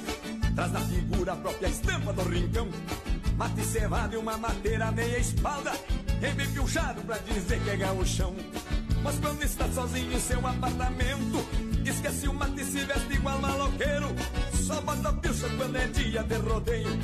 Traz 0.55 0.73
na 0.73 0.81
figura 0.81 1.33
a 1.33 1.37
própria 1.37 1.69
estampa 1.69 2.13
do 2.13 2.23
rincão. 2.23 2.69
Mate 3.37 3.63
cevado 3.65 4.15
e 4.15 4.19
uma 4.19 4.37
mateira 4.37 4.91
meia 4.93 5.19
espalda. 5.19 5.73
Quem 6.21 6.35
vem 6.35 6.51
pilchado 6.51 7.01
pra 7.03 7.17
dizer 7.19 7.59
que 7.61 7.71
é 7.71 7.77
gauchão. 7.77 8.35
Mas 9.03 9.19
quando 9.19 9.43
está 9.43 9.69
sozinho 9.69 10.13
em 10.13 10.21
seu 10.21 10.47
apartamento, 10.47 11.45
esquece 11.85 12.29
o 12.29 12.35
mate 12.35 12.61
e 12.61 12.65
se 12.65 12.85
veste 12.85 13.15
igual 13.15 13.39
maloqueiro. 13.41 14.09
Só 14.67 14.81
bota 14.81 15.13
pilcha 15.15 15.49
quando 15.57 15.77
é 15.77 15.87
dia 15.89 16.23
de 16.23 16.35
rodeio. 16.37 16.99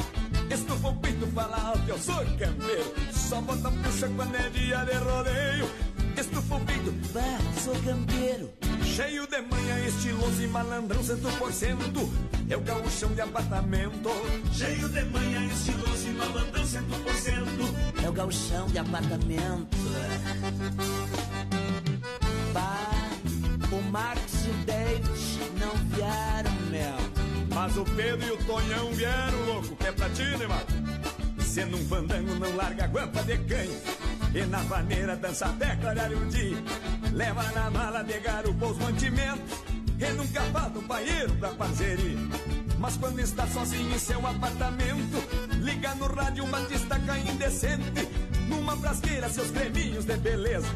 Estufa 0.50 0.88
o 0.88 0.96
peito, 0.96 1.26
fala 1.28 1.56
alto, 1.56 1.82
eu 1.88 1.98
sou 1.98 2.16
campeiro. 2.16 2.94
Só 3.12 3.40
bota 3.40 3.70
pilcha 3.70 4.08
quando 4.14 4.34
é 4.34 4.48
dia 4.50 4.84
de 4.84 4.96
rodeio. 4.98 5.70
Estufa 6.16 6.54
o 6.54 6.60
peito, 6.60 6.92
Bah, 7.12 7.60
sou 7.62 7.74
campeiro. 7.82 8.52
Cheio 8.84 9.26
de 9.26 9.42
manhã, 9.42 9.86
estiloso 9.86 10.42
e 10.42 10.46
malandrão, 10.46 11.02
cento 11.02 11.38
por 11.38 11.52
cento. 11.52 12.10
É 12.48 12.56
o 12.56 12.60
gauchão 12.60 13.12
de 13.12 13.20
apartamento. 13.20 14.10
Cheio 14.52 14.88
de 14.88 15.04
manhã, 15.04 15.44
estiloso 15.46 16.06
e 16.06 16.12
malandrão, 16.12 16.66
cento 16.66 17.02
por 17.02 17.14
cento. 17.14 18.02
É 18.02 18.08
o 18.08 18.12
galchão 18.12 18.66
de 18.68 18.78
apartamento. 18.78 19.76
Marcos 23.96 24.44
e 24.44 24.50
o 24.50 24.54
David 24.66 25.08
não 25.58 25.74
vieram, 25.88 26.52
meu. 26.70 27.54
Mas 27.54 27.78
o 27.78 27.84
Pedro 27.96 28.26
e 28.26 28.30
o 28.32 28.36
Tonhão 28.44 28.92
vieram, 28.92 29.46
louco, 29.46 29.74
que 29.74 29.86
é 29.86 29.92
pra 29.92 30.10
ti, 30.10 30.22
né, 30.22 30.46
mano? 30.46 31.40
Sendo 31.40 31.78
um 31.78 31.84
fandango, 31.86 32.34
não 32.34 32.54
larga 32.56 32.84
a 32.84 32.88
guampa 32.88 33.22
de 33.22 33.38
canho. 33.38 33.74
E 34.34 34.44
na 34.44 34.58
vaneira 34.58 35.16
dança 35.16 35.46
até 35.46 35.76
clarear 35.76 36.12
o 36.12 36.26
dia. 36.26 36.58
Leva 37.10 37.42
na 37.52 37.70
mala 37.70 38.02
de 38.02 38.18
garupa 38.18 38.66
os 38.66 38.76
mantimentos. 38.76 39.64
E 39.98 40.12
nunca 40.12 40.42
falta 40.52 40.78
um 40.78 40.86
banheiro 40.86 41.32
pra 41.36 41.48
parceria. 41.54 42.18
Mas 42.78 42.98
quando 42.98 43.18
está 43.18 43.46
sozinho 43.46 43.94
em 43.94 43.98
seu 43.98 44.26
apartamento, 44.26 45.24
liga 45.62 45.94
no 45.94 46.06
rádio 46.06 46.44
uma 46.44 46.60
destaca 46.60 47.18
indecente. 47.18 48.06
Numa 48.46 48.76
frasqueira, 48.76 49.30
seus 49.30 49.50
creminhos 49.50 50.04
de 50.04 50.18
beleza. 50.18 50.68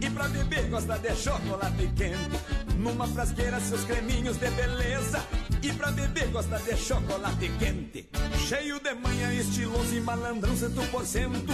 E 0.00 0.10
pra 0.10 0.28
beber, 0.28 0.68
gosta 0.68 0.98
de 0.98 1.14
chocolate 1.14 1.88
quente. 1.94 2.55
Numa 2.76 3.06
frasqueira, 3.08 3.60
seus 3.60 3.84
creminhos 3.84 4.36
de 4.36 4.50
beleza. 4.50 5.24
E 5.62 5.72
pra 5.72 5.90
beber, 5.90 6.28
gosta 6.28 6.58
de 6.58 6.76
chocolate 6.76 7.50
quente. 7.58 8.08
Cheio 8.46 8.78
de 8.78 8.94
manhã, 8.94 9.32
estiloso 9.32 9.94
e 9.94 10.00
malandrão, 10.00 10.56
cento 10.56 10.90
por 10.90 11.04
cento. 11.04 11.52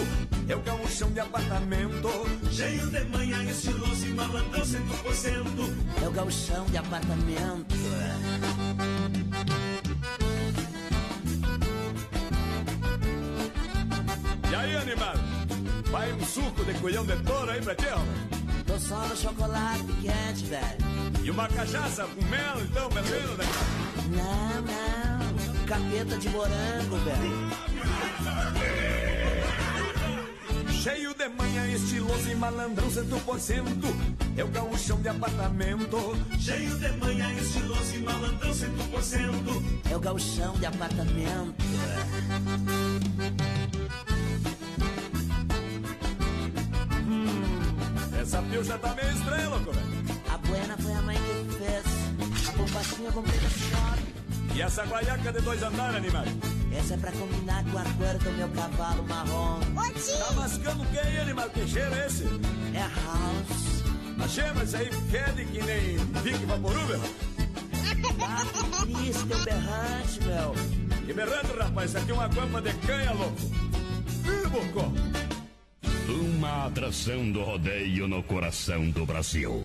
É 0.49 0.55
o 0.55 0.61
gauchão 0.61 1.11
de 1.11 1.21
apartamento. 1.21 2.09
Cheio 2.51 2.87
de 2.89 3.05
manhã, 3.05 3.43
estiloso 3.45 4.07
e 4.07 4.11
malandrão, 4.11 4.65
cento 4.65 5.03
por 5.03 5.15
cento. 5.15 6.03
É 6.03 6.09
o 6.09 6.11
galchão 6.11 6.67
de 6.67 6.77
apartamento. 6.77 7.75
E 14.51 14.55
aí, 14.55 14.77
animado? 14.77 15.21
Vai 15.91 16.13
um 16.13 16.25
suco 16.27 16.65
de 16.65 16.75
colhão 16.75 17.07
de 17.07 17.17
touro 17.17 17.51
aí 17.51 17.63
pra 17.63 17.75
ti, 17.75 17.87
ó. 17.91 18.01
Tô 18.67 18.79
só 18.79 19.07
no 19.07 19.17
chocolate 19.17 19.85
quente, 20.03 20.45
velho. 20.45 20.92
E 21.23 21.31
uma 21.31 21.47
cachaça 21.49 22.05
com 22.05 22.25
mel, 22.27 22.61
então, 22.63 22.89
bebendo, 22.89 23.37
né? 23.37 23.45
Não, 24.11 24.63
não. 24.63 25.67
Capeta 25.67 26.19
de 26.19 26.29
morango, 26.31 26.97
velho. 26.97 27.53
Cheio 30.73 31.15
de 31.15 31.29
manhã, 31.29 31.69
estiloso 31.69 32.29
e 32.29 32.35
malandrão, 32.35 32.91
cento 32.91 33.21
por 33.25 33.39
cento. 33.39 33.87
É 34.37 34.43
o 34.43 34.49
gauchão 34.49 35.01
de 35.01 35.09
apartamento. 35.09 36.19
Cheio 36.41 36.77
de 36.77 36.89
manhã, 36.99 37.33
estiloso 37.35 37.95
e 37.95 37.99
malandrão, 38.01 38.53
cento 38.53 38.91
por 38.91 39.03
cento. 39.03 39.63
É 39.89 39.97
o 39.97 40.01
galchão 40.01 40.55
de 40.55 40.67
apartamento. 40.67 41.55
Essa 48.21 48.43
pilcha 48.43 48.79
tá 48.79 48.95
meio 48.95 49.11
estranha, 49.13 49.49
louco, 49.49 49.73
velho. 49.73 50.02
A 50.53 50.55
buena 50.55 50.77
foi 50.77 50.93
a 50.93 51.03
mãe 51.03 51.17
que 51.17 51.55
fez. 51.57 52.49
A 52.49 52.53
bombachinha 52.53 53.13
comprei 53.13 53.41
no 53.41 53.49
shopping. 53.49 54.55
E 54.55 54.61
essa 54.61 54.85
guaiaca 54.85 55.33
de 55.33 55.41
dois 55.41 55.63
andares, 55.63 55.97
animado? 55.97 56.29
Essa 56.71 56.93
é 56.93 56.97
pra 56.99 57.11
combinar 57.13 57.65
com 57.65 57.79
a 57.79 57.85
cor 57.85 58.19
do 58.19 58.33
meu 58.33 58.49
cavalo 58.51 59.03
marrom. 59.05 59.61
Tá 59.61 60.33
mascando 60.35 60.83
o 60.83 60.87
que 60.87 60.99
aí, 60.99 61.21
animal? 61.21 61.49
Que 61.49 61.67
cheiro 61.67 61.95
é 61.95 62.07
esse? 62.07 62.25
É 62.75 62.81
house. 62.81 63.83
Achei, 64.23 64.53
mas 64.55 64.69
isso 64.69 64.77
aí 64.77 64.91
fede 65.11 65.47
que 65.47 65.63
nem 65.63 65.97
Vic 66.23 66.45
Vaporub, 66.45 66.87
meu. 66.87 67.01
Ah, 68.21 68.45
que 68.53 68.93
triste, 68.93 69.27
teu 69.27 69.45
berrante, 69.45 70.21
meu. 70.25 70.55
Que 71.07 71.13
berrando, 71.15 71.59
rapaz. 71.59 71.91
Isso 71.91 71.99
aqui 71.99 72.11
é 72.11 72.15
uma 72.15 72.29
guampa 72.29 72.61
de 72.61 72.75
canha, 72.75 73.13
louco. 73.13 73.41
Ih, 74.27 74.49
bocó. 74.51 74.93
Uma 76.11 76.67
atração 76.67 77.33
do 77.33 77.43
rodeio 77.43 78.07
no 78.07 78.23
coração 78.23 78.91
do 78.91 79.07
Brasil. 79.07 79.63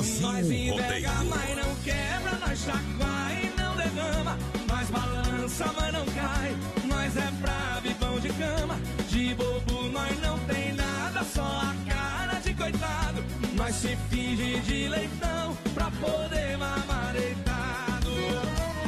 Brasil 0.00 0.22
Nós 0.22 0.80
Rodeio. 0.80 1.10
mas 1.28 1.56
não 1.56 1.74
quebra, 1.84 2.38
nós 2.46 2.58
chacoalha 2.58 3.42
e 3.42 3.60
não 3.60 3.76
derrama. 3.76 4.38
Nós 4.66 4.88
balança, 4.88 5.74
mas 5.78 5.92
não 5.92 6.06
cai. 6.06 6.56
Nós 6.86 7.16
é 7.18 7.30
bravo 7.32 7.86
e 7.86 7.94
pão 7.94 8.18
de 8.18 8.28
cama. 8.30 8.80
De 9.10 9.34
bobo 9.34 9.82
nós 9.90 10.18
não 10.22 10.38
tem 10.40 10.72
nada, 10.72 11.22
só 11.22 11.42
a 11.42 11.74
cara 11.86 12.40
de 12.40 12.54
coitado. 12.54 13.22
Nós 13.54 13.74
se 13.74 13.94
finge 14.08 14.60
de 14.60 14.88
leitão 14.88 15.54
pra 15.74 15.90
poder 15.90 16.56
mamar 16.56 17.12
deitado. 17.12 18.10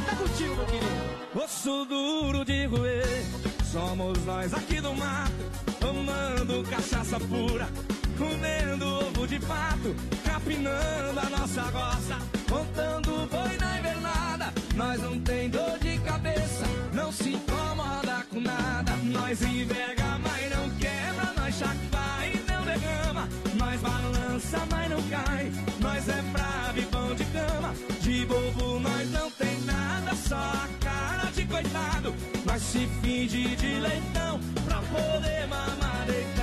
Tá 0.09 0.15
contigo, 0.15 0.55
meu 0.55 0.65
querido. 0.65 1.43
Osso 1.45 1.85
duro 1.85 2.43
de 2.43 2.65
roer. 2.65 3.23
Somos 3.71 4.17
nós 4.25 4.51
aqui 4.51 4.81
do 4.81 4.95
mato, 4.95 5.31
tomando 5.79 6.63
cachaça 6.69 7.19
pura, 7.19 7.67
comendo 8.17 8.85
ovo 8.85 9.27
de 9.27 9.39
pato, 9.39 9.95
capinando 10.23 11.19
a 11.19 11.29
nossa 11.37 11.61
roça, 11.63 12.17
montando 12.49 13.27
boi 13.27 13.57
na 13.57 13.79
invernada. 13.79 14.53
Nós 14.75 15.01
não 15.01 15.19
tem 15.19 15.49
dor 15.49 15.77
de 15.79 15.97
cabeça, 15.99 16.65
não 16.93 17.11
se 17.11 17.29
incomoda 17.33 18.25
com 18.29 18.39
nada. 18.39 18.93
Nós 19.03 19.41
enverga, 19.41 20.19
mas 20.23 20.49
não 20.55 20.69
quebra, 20.77 21.33
nós 21.37 21.55
chacoalha 21.55 22.33
e 22.33 22.51
não 22.51 22.65
derrama. 22.65 23.29
Nós 23.55 23.81
balança, 23.81 24.59
mas 24.71 24.89
não 24.89 25.01
cai. 25.03 25.51
Nós 25.79 26.09
é 26.09 26.21
bravo 26.31 26.79
e 26.79 26.85
bom 26.85 27.15
de 27.15 27.25
cama. 27.25 27.73
De 28.01 28.25
bobo 28.25 28.79
nós 28.79 29.11
não 29.11 29.29
tem 29.31 29.59
nada, 29.61 30.15
só 30.15 30.35
a 30.35 30.67
cara 30.81 31.31
de 31.31 31.45
coitado. 31.45 32.13
Nós 32.45 32.61
se 32.61 32.87
finge 33.01 33.55
de 33.55 33.79
leitão 33.79 34.39
pra 34.65 34.81
poder 34.81 35.47
mamar 35.47 36.05
deitado. 36.05 36.42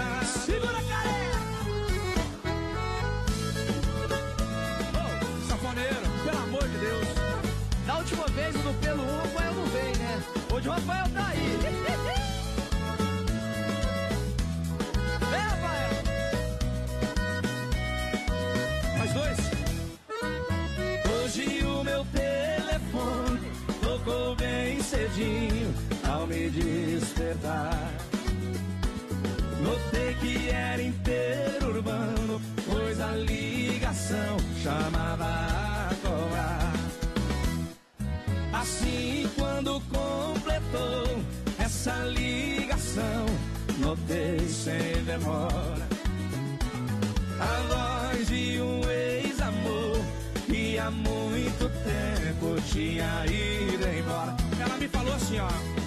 Tempo 52.41 52.61
tinha 52.73 53.25
ido 53.27 53.87
embora. 53.87 54.35
Ela 54.59 54.77
me 54.79 54.89
falou 54.89 55.13
assim, 55.15 55.39
ó. 55.39 55.80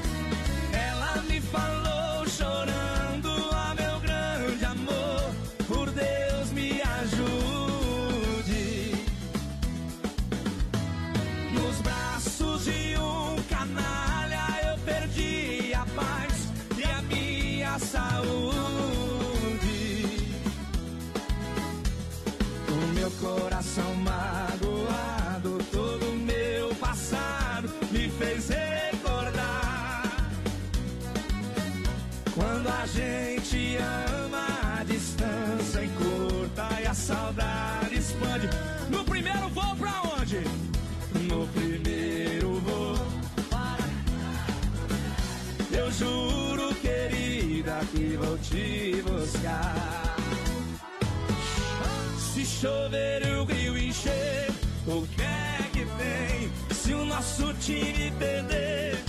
Chover 52.63 53.27
e 53.27 53.35
o 53.35 53.43
rio 53.43 53.77
encher, 53.77 54.49
o 54.87 55.05
que 55.05 55.21
é 55.21 55.69
que 55.73 55.85
tem? 55.85 56.49
Se 56.73 56.93
o 56.93 57.03
nosso 57.03 57.53
time 57.55 58.09
perder, 58.17 59.03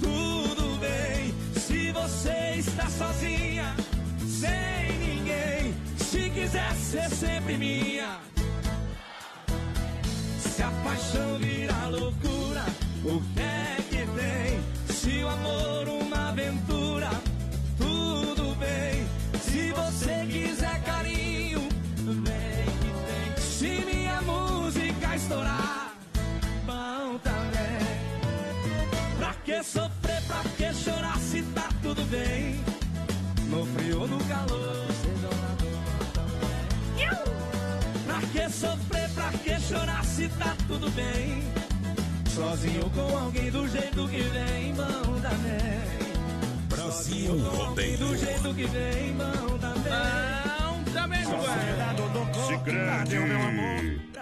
tudo 0.00 0.78
bem. 0.80 1.34
Se 1.60 1.92
você 1.92 2.54
está 2.56 2.88
sozinha, 2.88 3.76
sem 4.26 4.98
ninguém, 4.98 5.74
se 5.98 6.30
quiser 6.30 6.72
ser 6.76 7.10
sempre 7.10 7.58
minha. 7.58 8.20
Se 10.38 10.62
a 10.62 10.70
paixão 10.82 11.38
virar 11.38 11.88
loucura, 11.90 12.64
o 13.04 13.20
que 13.33 13.33
ou 34.04 34.08
no 34.08 34.24
calor. 34.24 34.84
Pra 38.06 38.20
que 38.32 38.50
sofrer, 38.50 39.10
pra 39.10 39.30
que 39.30 39.60
chorar 39.60 40.04
se 40.04 40.28
tá 40.28 40.54
tudo 40.68 40.90
bem? 40.90 41.42
Sozinho 42.28 42.90
com 42.90 43.16
alguém 43.16 43.50
do 43.50 43.66
jeito 43.68 44.08
que 44.08 44.22
vem, 44.22 44.74
bom 44.74 45.20
também. 45.20 45.94
Brasil 46.68 47.38
Rodeio. 47.38 47.98
Do 47.98 48.16
jeito 48.16 48.54
que 48.54 48.66
vem, 48.66 49.12
bom 49.14 49.58
também. 49.58 49.92
Não, 50.60 50.84
também, 50.92 51.24
Sicredi. 52.46 53.14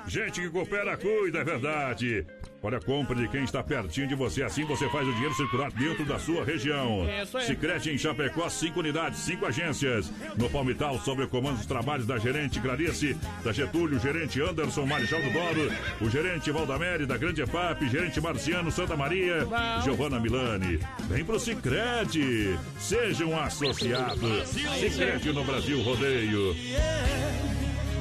Gente 0.07 0.41
que 0.43 0.51
coopera, 0.51 0.97
cuida, 0.97 1.39
é 1.39 1.45
verdade. 1.45 2.27
Olha, 2.63 2.81
compra 2.81 3.17
de 3.17 3.27
quem 3.27 3.43
está 3.43 3.61
pertinho 3.61 4.07
de 4.07 4.15
você. 4.15 4.45
Assim 4.45 4.65
você 4.65 4.89
faz 4.89 5.07
o 5.07 5.13
dinheiro 5.13 5.35
circular 5.35 5.71
dentro 5.73 6.05
da 6.05 6.19
sua 6.19 6.45
região. 6.45 7.05
Aí. 7.35 7.45
Sicredi 7.45 7.91
em 7.91 7.99
Chapecó, 7.99 8.49
cinco 8.49 8.79
unidades, 8.79 9.19
cinco 9.19 9.47
agências. 9.47 10.13
No 10.37 10.49
Palmital, 10.49 10.99
sob 11.01 11.25
o 11.25 11.29
comando 11.29 11.57
dos 11.57 11.67
trabalhos 11.67 12.07
da 12.07 12.19
gerente 12.19 12.61
Clarice, 12.61 13.17
da 13.43 13.53
Getúlio, 13.53 13.99
gerente 13.99 14.41
Anderson 14.41 14.87
Marechal 14.87 15.21
do 15.21 15.31
Douro, 15.33 15.73
o 16.01 16.09
gerente 16.09 16.53
Valdamere, 16.53 17.05
da 17.05 17.17
Grande 17.17 17.43
EFAP, 17.43 17.89
gerente 17.89 18.21
Marciano 18.21 18.71
Santa 18.71 18.97
Maria, 18.97 19.47
Giovana 19.83 20.21
Milani. 20.21 20.79
Vem 21.09 21.25
pro 21.25 21.41
Sicredi. 21.41 22.57
Seja 22.79 23.27
um 23.27 23.39
associado. 23.39 24.47
Sicredi 24.47 25.33
no 25.33 25.43
Brasil 25.43 25.83
Rodeio. 25.83 26.55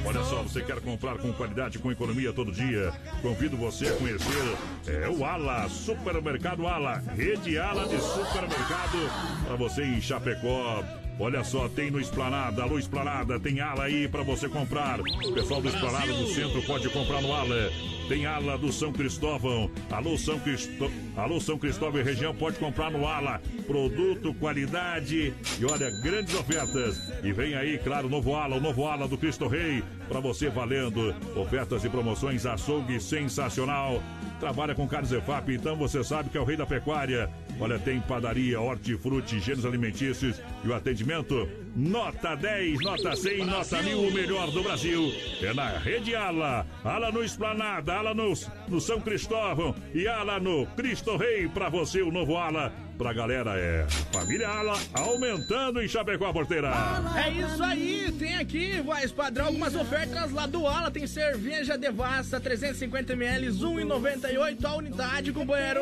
Olha 0.05 0.23
só, 0.23 0.41
você 0.41 0.61
quer 0.61 0.79
comprar 0.81 1.17
com 1.17 1.31
qualidade, 1.33 1.77
com 1.77 1.91
economia 1.91 2.33
todo 2.33 2.51
dia? 2.51 2.91
Convido 3.21 3.55
você 3.55 3.87
a 3.87 3.95
conhecer 3.95 4.57
é, 4.87 5.07
o 5.07 5.23
Ala, 5.23 5.69
Supermercado 5.69 6.67
Ala, 6.67 7.03
rede 7.15 7.57
Ala 7.57 7.87
de 7.87 7.99
supermercado 8.01 8.97
para 9.45 9.55
você 9.55 9.83
em 9.83 10.01
Chapecó. 10.01 10.83
Olha 11.19 11.43
só, 11.43 11.69
tem 11.69 11.91
no 11.91 11.99
Esplanada, 11.99 12.63
alô 12.63 12.79
Esplanada, 12.79 13.39
tem 13.39 13.59
ala 13.59 13.83
aí 13.83 14.07
para 14.07 14.23
você 14.23 14.49
comprar. 14.49 14.99
O 14.99 15.33
pessoal 15.33 15.61
do 15.61 15.67
Esplanada 15.67 16.11
do 16.11 16.25
centro 16.27 16.61
pode 16.63 16.89
comprar 16.89 17.21
no 17.21 17.31
ala. 17.31 17.71
Tem 18.11 18.25
ala 18.25 18.57
do 18.57 18.73
São 18.73 18.91
Cristóvão. 18.91 19.71
Alô 19.89 20.17
São, 20.17 20.37
Cristo... 20.37 20.91
alô 21.15 21.39
São 21.39 21.57
Cristóvão 21.57 22.01
e 22.01 22.03
região 22.03 22.35
pode 22.35 22.59
comprar 22.59 22.91
no 22.91 23.07
ala. 23.07 23.41
Produto, 23.65 24.33
qualidade 24.33 25.33
e 25.57 25.63
olha, 25.63 25.89
grandes 26.01 26.35
ofertas. 26.35 26.99
E 27.23 27.31
vem 27.31 27.55
aí, 27.55 27.77
claro, 27.77 28.07
o 28.07 28.09
novo 28.09 28.35
ala, 28.35 28.57
o 28.57 28.59
novo 28.59 28.85
ala 28.85 29.07
do 29.07 29.17
Cristo 29.17 29.47
Rei 29.47 29.81
para 30.09 30.19
você 30.19 30.49
valendo. 30.49 31.15
Ofertas 31.37 31.85
e 31.85 31.89
promoções, 31.89 32.45
açougue 32.45 32.99
sensacional. 32.99 34.03
Trabalha 34.41 34.75
com 34.75 34.85
carnes 34.89 35.13
EFAP, 35.13 35.53
então 35.53 35.77
você 35.77 36.03
sabe 36.03 36.29
que 36.29 36.37
é 36.37 36.41
o 36.41 36.43
rei 36.43 36.57
da 36.57 36.65
pecuária. 36.65 37.29
Olha, 37.61 37.79
tem 37.79 38.01
padaria, 38.01 38.59
hortifruti, 38.59 39.39
gêneros 39.39 39.65
alimentícios 39.65 40.35
e 40.65 40.67
o 40.67 40.73
atendimento 40.73 41.47
nota 41.75 42.35
10, 42.35 42.79
nota 42.81 43.15
100, 43.15 43.45
nota 43.45 43.81
1000, 43.81 43.99
o 43.99 44.11
melhor 44.11 44.51
do 44.51 44.63
Brasil. 44.63 45.11
É 45.41 45.53
na 45.53 45.77
Rede 45.77 46.15
Ala, 46.15 46.65
Ala 46.83 47.11
no 47.11 47.23
Esplanada, 47.23 47.93
Ala 47.95 48.13
no, 48.13 48.33
no 48.67 48.81
São 48.81 48.99
Cristóvão 48.99 49.75
e 49.93 50.07
Ala 50.07 50.39
no 50.39 50.65
Cristo 50.67 51.17
Rei 51.17 51.47
para 51.47 51.69
você, 51.69 52.01
o 52.01 52.11
novo 52.11 52.37
Ala. 52.37 52.73
Pra 52.97 53.13
galera 53.13 53.57
é 53.57 53.87
Família 54.11 54.47
Ala 54.47 54.77
aumentando 54.93 55.81
em 55.81 55.87
Chapecó 55.87 56.27
a 56.27 56.33
porteira. 56.33 56.71
É 57.17 57.29
isso 57.31 57.63
aí, 57.63 58.11
tem 58.17 58.35
aqui, 58.37 58.79
voz 58.81 59.11
padrão, 59.11 59.47
algumas 59.47 59.73
ofertas 59.75 60.31
lá 60.31 60.45
do 60.45 60.67
Ala. 60.67 60.91
Tem 60.91 61.07
cerveja 61.07 61.77
Devassa, 61.77 62.39
350ml, 62.39 63.51
1,98 63.51 64.65
a 64.65 64.75
unidade, 64.75 65.31
companheiro. 65.31 65.81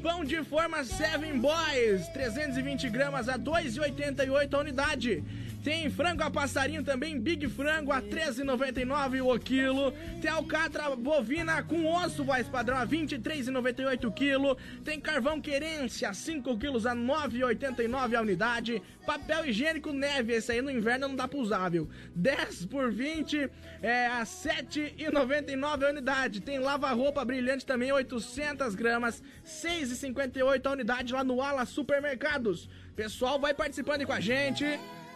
Pão 0.00 0.24
de 0.24 0.44
forma 0.44 0.84
Seven 0.84 1.38
Boys, 1.38 2.06
320 2.12 2.88
gramas 2.88 3.28
a 3.28 3.36
2,88 3.36 4.54
a 4.54 4.58
unidade. 4.58 5.24
Tem 5.62 5.90
frango 5.90 6.22
a 6.22 6.30
passarinho 6.30 6.82
também, 6.82 7.20
Big 7.20 7.46
Frango 7.48 7.92
a 7.92 8.00
13,99 8.00 9.22
o 9.22 9.38
quilo. 9.38 9.92
Tem 10.20 10.30
alcatra 10.30 10.96
bovina 10.96 11.62
com 11.62 11.86
osso, 11.86 12.24
voz 12.24 12.48
padrão, 12.48 12.78
a 12.78 12.86
23,98 12.86 14.04
o 14.06 14.12
quilo. 14.12 14.56
Tem 14.82 14.98
carvão 14.98 15.38
querência, 15.38 16.14
5 16.14 16.56
quilos 16.56 16.86
a 16.86 16.94
9,89 16.96 18.14
a 18.16 18.22
unidade. 18.22 18.82
Papel 19.04 19.46
higiênico 19.46 19.92
neve, 19.92 20.32
esse 20.32 20.50
aí 20.50 20.62
no 20.62 20.70
inverno 20.70 21.08
não 21.08 21.16
dá 21.16 21.28
pra 21.28 21.38
usar, 21.38 21.68
viu? 21.68 21.90
10 22.14 22.64
por 22.66 22.90
20 22.90 23.50
é 23.82 24.06
a 24.06 24.22
7,99 24.22 25.84
a 25.84 25.90
unidade. 25.90 26.40
Tem 26.40 26.58
lava-roupa 26.58 27.22
brilhante 27.22 27.66
também, 27.66 27.92
800 27.92 28.74
gramas, 28.74 29.22
6,58 29.44 30.66
a 30.66 30.70
unidade 30.70 31.12
lá 31.12 31.22
no 31.22 31.42
Ala 31.42 31.66
Supermercados. 31.66 32.66
Pessoal, 32.96 33.38
vai 33.38 33.52
participando 33.52 34.06
com 34.06 34.12
a 34.12 34.20
gente. 34.20 34.64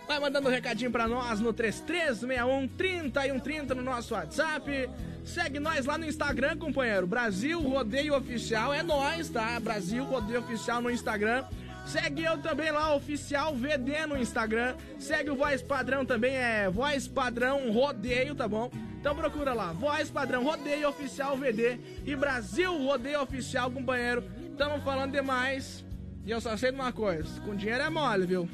Vai 0.06 0.20
mandando 0.20 0.48
um 0.48 0.50
recadinho 0.50 0.90
pra 0.90 1.08
nós 1.08 1.40
no 1.40 1.52
3361 1.52 2.68
3130 2.68 3.74
no 3.74 3.82
nosso 3.82 4.14
WhatsApp. 4.14 4.90
Segue 5.24 5.58
nós 5.58 5.86
lá 5.86 5.96
no 5.96 6.04
Instagram, 6.04 6.58
companheiro. 6.58 7.06
Brasil 7.06 7.58
Rodeio 7.60 8.14
Oficial 8.14 8.74
é 8.74 8.82
nós, 8.82 9.30
tá? 9.30 9.58
Brasil 9.58 10.04
Rodeio 10.04 10.40
Oficial 10.40 10.82
no 10.82 10.90
Instagram. 10.90 11.44
Segue 11.86 12.22
eu 12.22 12.38
também 12.38 12.70
lá, 12.70 12.94
Oficial 12.94 13.54
VD 13.54 14.06
no 14.06 14.18
Instagram. 14.18 14.74
Segue 14.98 15.30
o 15.30 15.36
Voz 15.36 15.62
Padrão 15.62 16.04
também, 16.04 16.34
é 16.34 16.68
Voz 16.68 17.08
Padrão 17.08 17.72
Rodeio, 17.72 18.34
tá 18.34 18.46
bom? 18.46 18.70
Então 19.00 19.14
procura 19.14 19.54
lá, 19.54 19.72
Voz 19.72 20.10
Padrão 20.10 20.44
Rodeio 20.44 20.88
Oficial 20.88 21.36
VD 21.36 21.78
e 22.04 22.14
Brasil 22.14 22.76
Rodeio 22.84 23.22
Oficial, 23.22 23.70
companheiro. 23.70 24.24
Estamos 24.50 24.82
falando 24.82 25.12
demais. 25.12 25.84
E 26.26 26.30
eu 26.30 26.40
só 26.40 26.56
sei 26.56 26.70
de 26.70 26.76
uma 26.76 26.92
coisa: 26.92 27.40
com 27.40 27.54
dinheiro 27.54 27.82
é 27.82 27.90
mole, 27.90 28.26
viu? 28.26 28.48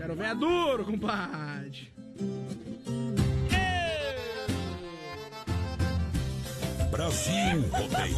Quero 0.00 0.14
ver 0.14 0.28
é 0.28 0.34
duro, 0.34 0.82
compadre. 0.82 1.92
Brasil 6.90 7.60
Rodeio. 7.70 8.16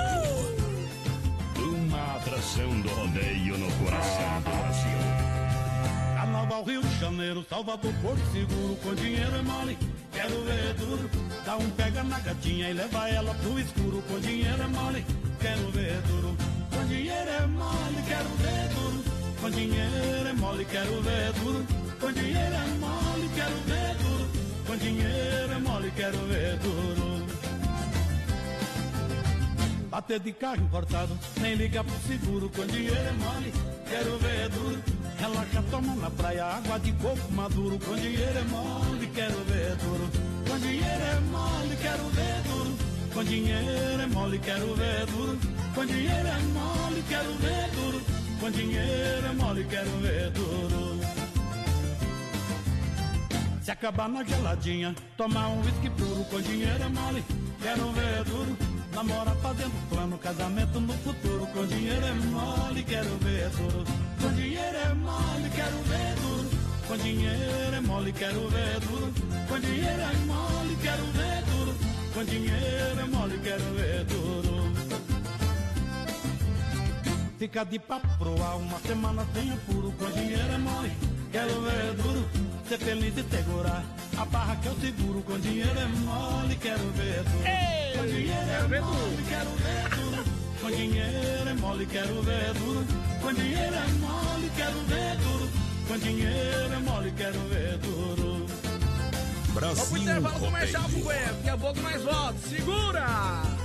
Uma 1.58 2.16
atração 2.18 2.80
do 2.82 2.88
rodeio 2.88 3.58
no 3.58 3.72
coração 3.72 4.42
do 4.42 4.50
Brasil. 4.62 4.98
Carnaval 6.14 6.62
Rio 6.62 6.82
de 6.82 7.00
Janeiro, 7.00 7.44
Salvador, 7.50 7.92
Porto 8.00 8.30
Seguro, 8.30 8.76
com 8.76 8.94
dinheiro 8.94 9.34
é 9.34 9.42
mole, 9.42 9.76
quero 10.12 10.40
ver 10.44 10.74
duro. 10.74 11.10
Dá 11.44 11.56
um 11.56 11.68
pega 11.70 12.04
na 12.04 12.20
gatinha 12.20 12.70
e 12.70 12.74
leva 12.74 13.08
ela 13.08 13.34
pro 13.34 13.58
escuro, 13.58 14.00
com 14.02 14.20
dinheiro 14.20 14.62
é 14.62 14.68
mole, 14.68 15.04
quero 15.40 15.68
ver 15.72 16.00
duro. 16.02 16.36
Com 16.70 16.86
dinheiro 16.86 17.28
é 17.28 17.46
mole, 17.48 18.02
quero 18.06 18.28
ver 18.36 18.68
duro. 18.68 18.81
Com 19.42 19.50
dinheiro 19.50 20.28
é 20.28 20.32
mole, 20.34 20.64
quero 20.66 21.02
ver 21.02 21.32
duro. 21.32 21.66
Com 22.00 22.12
dinheiro 22.12 22.54
é 22.54 22.66
mole, 22.78 23.28
quero 23.34 23.56
ver 23.66 23.96
duro. 23.96 24.28
Com 24.64 24.76
dinheiro 24.76 25.52
é 25.52 25.58
mole, 25.58 25.90
quero 25.96 26.18
ver 26.28 26.58
duro. 26.58 27.26
Bater 29.90 30.20
de 30.20 30.32
carro 30.32 30.62
importado, 30.62 31.18
nem 31.40 31.56
liga 31.56 31.82
pro 31.82 31.94
seguro, 32.06 32.48
com 32.50 32.64
dinheiro 32.68 32.96
é 32.96 33.12
mole, 33.14 33.52
quero 33.88 34.16
ver 34.18 34.48
duro. 34.48 34.82
Relaxa, 35.18 35.64
toma 35.72 35.96
na 35.96 36.10
praia, 36.10 36.44
água 36.44 36.78
de 36.78 36.92
coco 36.92 37.32
maduro, 37.32 37.80
com 37.80 37.96
dinheiro 37.96 38.38
é 38.38 38.44
mole, 38.44 39.06
quero 39.08 39.44
ver 39.44 39.74
duro. 39.78 40.08
Com 40.48 40.58
dinheiro 40.60 40.86
é 40.86 41.20
mole, 41.32 41.76
quero 41.82 42.04
ver 42.10 42.42
duro. 42.46 42.76
Com 43.12 43.24
dinheiro 43.24 44.02
é 44.02 44.06
mole, 44.06 44.38
quero 44.38 44.74
ver 44.76 45.06
duro. 45.06 45.38
Com 45.74 45.84
dinheiro 45.84 46.28
é 46.28 46.38
mole, 46.54 47.02
quero 47.08 47.32
ver 47.34 47.70
duro. 47.72 48.21
Com 48.42 48.50
dinheiro 48.50 49.24
é 49.24 49.32
mole, 49.34 49.64
quero 49.70 49.88
ver 50.00 50.30
duro. 50.32 50.98
Se 53.62 53.70
acabar 53.70 54.08
na 54.08 54.24
geladinha, 54.24 54.96
tomar 55.16 55.46
um 55.46 55.60
whisky 55.60 55.88
puro, 55.90 56.24
com 56.24 56.40
dinheiro 56.40 56.82
é 56.82 56.88
mole, 56.88 57.24
quero 57.62 57.92
ver 57.92 58.24
duro. 58.24 58.58
Namora 58.92 59.30
fazendo 59.36 59.88
plano, 59.88 60.18
casamento 60.18 60.80
no 60.80 60.92
futuro, 60.94 61.46
com 61.54 61.64
dinheiro 61.66 62.04
é 62.04 62.12
mole, 62.14 62.82
quero 62.82 63.16
ver 63.18 63.48
duro. 63.50 63.84
Com 64.20 64.34
dinheiro 64.34 64.76
é 64.76 64.92
mole, 64.92 65.48
quero 65.54 65.78
ver 65.84 66.14
duro. 66.16 66.50
Com 66.88 66.96
dinheiro 66.96 67.76
é 67.76 67.80
mole, 67.80 68.12
quero 68.12 68.48
ver 68.48 68.80
duro. 68.80 69.12
Com 69.48 69.60
dinheiro 69.60 70.02
é 70.02 70.12
mole, 70.26 70.76
quero 70.82 71.04
ver 71.12 71.44
duro. 71.44 71.74
Com 72.12 72.24
dinheiro 72.24 73.00
é 73.00 73.04
mole, 73.04 73.38
quero 73.38 73.74
ver 73.76 74.04
duro. 74.06 74.61
Fica 77.42 77.64
de 77.64 77.76
papo 77.76 78.06
pro 78.18 78.40
ar, 78.40 78.54
uma 78.54 78.78
semana 78.78 79.26
sem 79.34 79.50
apuro, 79.50 79.90
com 79.98 80.08
dinheiro 80.12 80.52
é 80.52 80.58
mole, 80.58 80.92
quero 81.32 81.60
ver 81.62 81.94
duro. 81.94 82.24
Ser 82.68 82.78
feliz 82.78 83.18
e 83.18 83.24
segurar 83.24 83.84
a 84.16 84.24
barra 84.26 84.54
que 84.54 84.66
eu 84.68 84.76
seguro, 84.76 85.20
com 85.22 85.40
dinheiro 85.40 85.76
é 85.76 85.86
mole, 85.86 86.54
quero 86.54 86.88
ver 86.92 87.24
duro. 87.24 87.98
com 87.98 88.06
dinheiro 88.06 88.74
é 88.74 88.80
mole, 88.80 89.24
quero 89.28 89.50
ver 89.50 89.88
duro. 89.90 90.24
Com 90.60 90.70
dinheiro 90.70 91.48
é 91.48 91.54
mole, 91.54 91.86
quero 91.86 92.22
ver 92.22 92.54
duro. 92.54 92.86
Com 93.20 93.32
dinheiro 93.34 93.74
é 93.74 93.86
mole, 93.98 94.50
quero 94.56 94.80
ver 94.86 95.16
duro. 95.16 95.50
Com 95.88 95.98
dinheiro 95.98 96.72
é 96.72 96.78
mole, 96.78 97.10
quero 97.10 97.40
ver 97.48 97.78
duro. 97.78 98.46
Vamos 99.52 99.88
pro 99.88 99.98
intervalo 99.98 100.38
comercial, 100.38 100.84
companheiro. 100.84 101.34
Daqui 101.34 101.48
a 101.48 101.58
pouco 101.58 101.80
nós 101.80 102.02
volta. 102.04 102.38
Segura! 102.48 103.61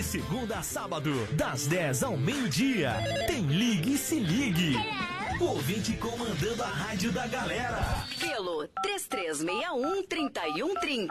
De 0.00 0.04
segunda 0.04 0.60
a 0.60 0.62
sábado, 0.62 1.12
das 1.32 1.66
10 1.66 2.04
ao 2.04 2.16
meio-dia, 2.16 2.94
tem 3.26 3.42
Ligue 3.42 3.92
e 3.92 3.98
Se 3.98 4.18
Ligue. 4.18 4.74
O 5.38 5.44
ouvinte 5.44 5.94
comandando 5.98 6.62
a 6.62 6.68
rádio 6.68 7.12
da 7.12 7.26
galera. 7.26 8.06
Pelo 8.18 8.66
3361-3130. 8.82 11.10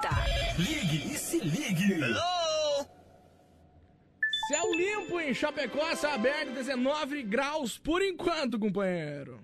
Ligue 0.58 1.14
e 1.14 1.18
Se 1.20 1.38
Ligue. 1.38 2.00
Céu 4.48 4.74
limpo 4.74 5.20
em 5.20 5.36
Chapecó, 5.36 5.96
céu 5.96 6.10
aberto, 6.10 6.54
19 6.54 7.22
graus 7.22 7.78
por 7.78 8.02
enquanto, 8.02 8.58
companheiro. 8.58 9.40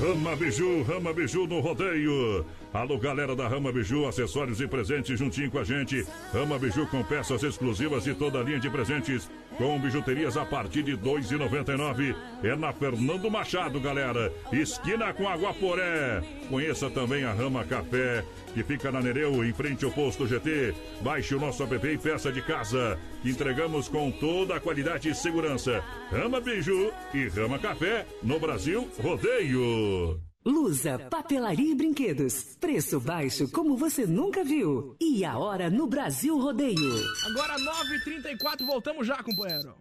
Rama 0.00 0.34
Biju, 0.34 0.82
Rama 0.84 1.12
Biju 1.12 1.46
no 1.46 1.60
rodeio. 1.60 2.46
Alô, 2.72 2.96
galera 2.96 3.36
da 3.36 3.46
Rama 3.46 3.70
Biju, 3.70 4.06
acessórios 4.06 4.58
e 4.58 4.66
presentes 4.66 5.18
juntinho 5.18 5.50
com 5.50 5.58
a 5.58 5.64
gente. 5.64 6.06
Rama 6.32 6.58
Biju 6.58 6.86
com 6.86 7.02
peças 7.02 7.42
exclusivas 7.42 8.06
e 8.06 8.14
toda 8.14 8.40
a 8.40 8.42
linha 8.42 8.58
de 8.58 8.70
presentes 8.70 9.30
com 9.60 9.78
bijuterias 9.78 10.38
a 10.38 10.46
partir 10.46 10.82
de 10.82 10.92
R$ 10.92 11.02
2,99. 11.02 12.16
É 12.42 12.56
na 12.56 12.72
Fernando 12.72 13.30
Machado, 13.30 13.78
galera. 13.78 14.32
Esquina 14.50 15.12
com 15.12 15.28
Aguaporé. 15.28 16.22
Conheça 16.48 16.88
também 16.88 17.24
a 17.24 17.32
Rama 17.34 17.62
Café, 17.66 18.24
que 18.54 18.64
fica 18.64 18.90
na 18.90 19.02
Nereu, 19.02 19.44
em 19.44 19.52
frente 19.52 19.84
ao 19.84 19.90
posto 19.90 20.26
GT. 20.26 20.74
Baixe 21.02 21.34
o 21.34 21.40
nosso 21.40 21.62
app 21.62 21.86
e 21.86 21.98
peça 21.98 22.32
de 22.32 22.40
casa. 22.40 22.98
Entregamos 23.22 23.86
com 23.86 24.10
toda 24.10 24.56
a 24.56 24.60
qualidade 24.60 25.10
e 25.10 25.14
segurança. 25.14 25.84
Rama 26.10 26.40
Biju 26.40 26.90
e 27.12 27.28
Rama 27.28 27.58
Café 27.58 28.06
no 28.22 28.40
Brasil 28.40 28.88
Rodeio. 28.98 30.29
Lusa, 30.44 30.98
papelaria 31.10 31.72
e 31.72 31.74
brinquedos. 31.74 32.56
Preço 32.58 32.98
baixo 32.98 33.46
como 33.50 33.76
você 33.76 34.06
nunca 34.06 34.42
viu. 34.42 34.96
E 34.98 35.22
a 35.22 35.36
hora 35.36 35.68
no 35.68 35.86
Brasil 35.86 36.38
Rodeio. 36.38 36.94
Agora 37.26 37.56
9h34, 37.56 38.64
voltamos 38.64 39.06
já, 39.06 39.22
companheiro. 39.22 39.74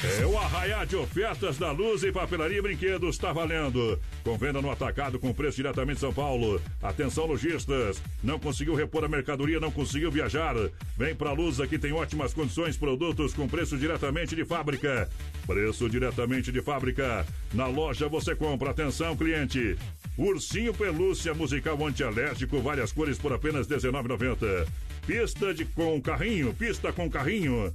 É 0.00 0.24
o 0.24 0.38
arraiá 0.38 0.84
de 0.84 0.94
ofertas 0.94 1.58
da 1.58 1.72
Luz 1.72 2.04
e 2.04 2.12
Papelaria 2.12 2.58
e 2.58 2.62
Brinquedos 2.62 3.16
está 3.16 3.32
valendo. 3.32 3.98
Com 4.22 4.38
venda 4.38 4.62
no 4.62 4.70
atacado 4.70 5.18
com 5.18 5.34
preço 5.34 5.56
diretamente 5.56 5.96
de 5.96 6.02
São 6.02 6.12
Paulo. 6.12 6.62
Atenção 6.80 7.26
lojistas, 7.26 8.00
não 8.22 8.38
conseguiu 8.38 8.76
repor 8.76 9.02
a 9.02 9.08
mercadoria, 9.08 9.58
não 9.58 9.72
conseguiu 9.72 10.08
viajar? 10.08 10.54
Vem 10.96 11.16
pra 11.16 11.32
Luz, 11.32 11.58
aqui 11.58 11.80
tem 11.80 11.92
ótimas 11.92 12.32
condições, 12.32 12.76
produtos 12.76 13.34
com 13.34 13.48
preço 13.48 13.76
diretamente 13.76 14.36
de 14.36 14.44
fábrica. 14.44 15.10
Preço 15.44 15.90
diretamente 15.90 16.52
de 16.52 16.62
fábrica. 16.62 17.26
Na 17.52 17.66
loja 17.66 18.08
você 18.08 18.36
compra. 18.36 18.70
Atenção, 18.70 19.16
cliente. 19.16 19.76
Ursinho 20.16 20.72
pelúcia 20.72 21.34
musical 21.34 21.84
antialérgico, 21.84 22.60
várias 22.60 22.92
cores 22.92 23.18
por 23.18 23.32
apenas 23.32 23.66
R$19,90. 23.66 24.64
Pista 25.04 25.52
de 25.52 25.64
com 25.64 26.00
carrinho, 26.00 26.54
pista 26.54 26.92
com 26.92 27.10
carrinho. 27.10 27.74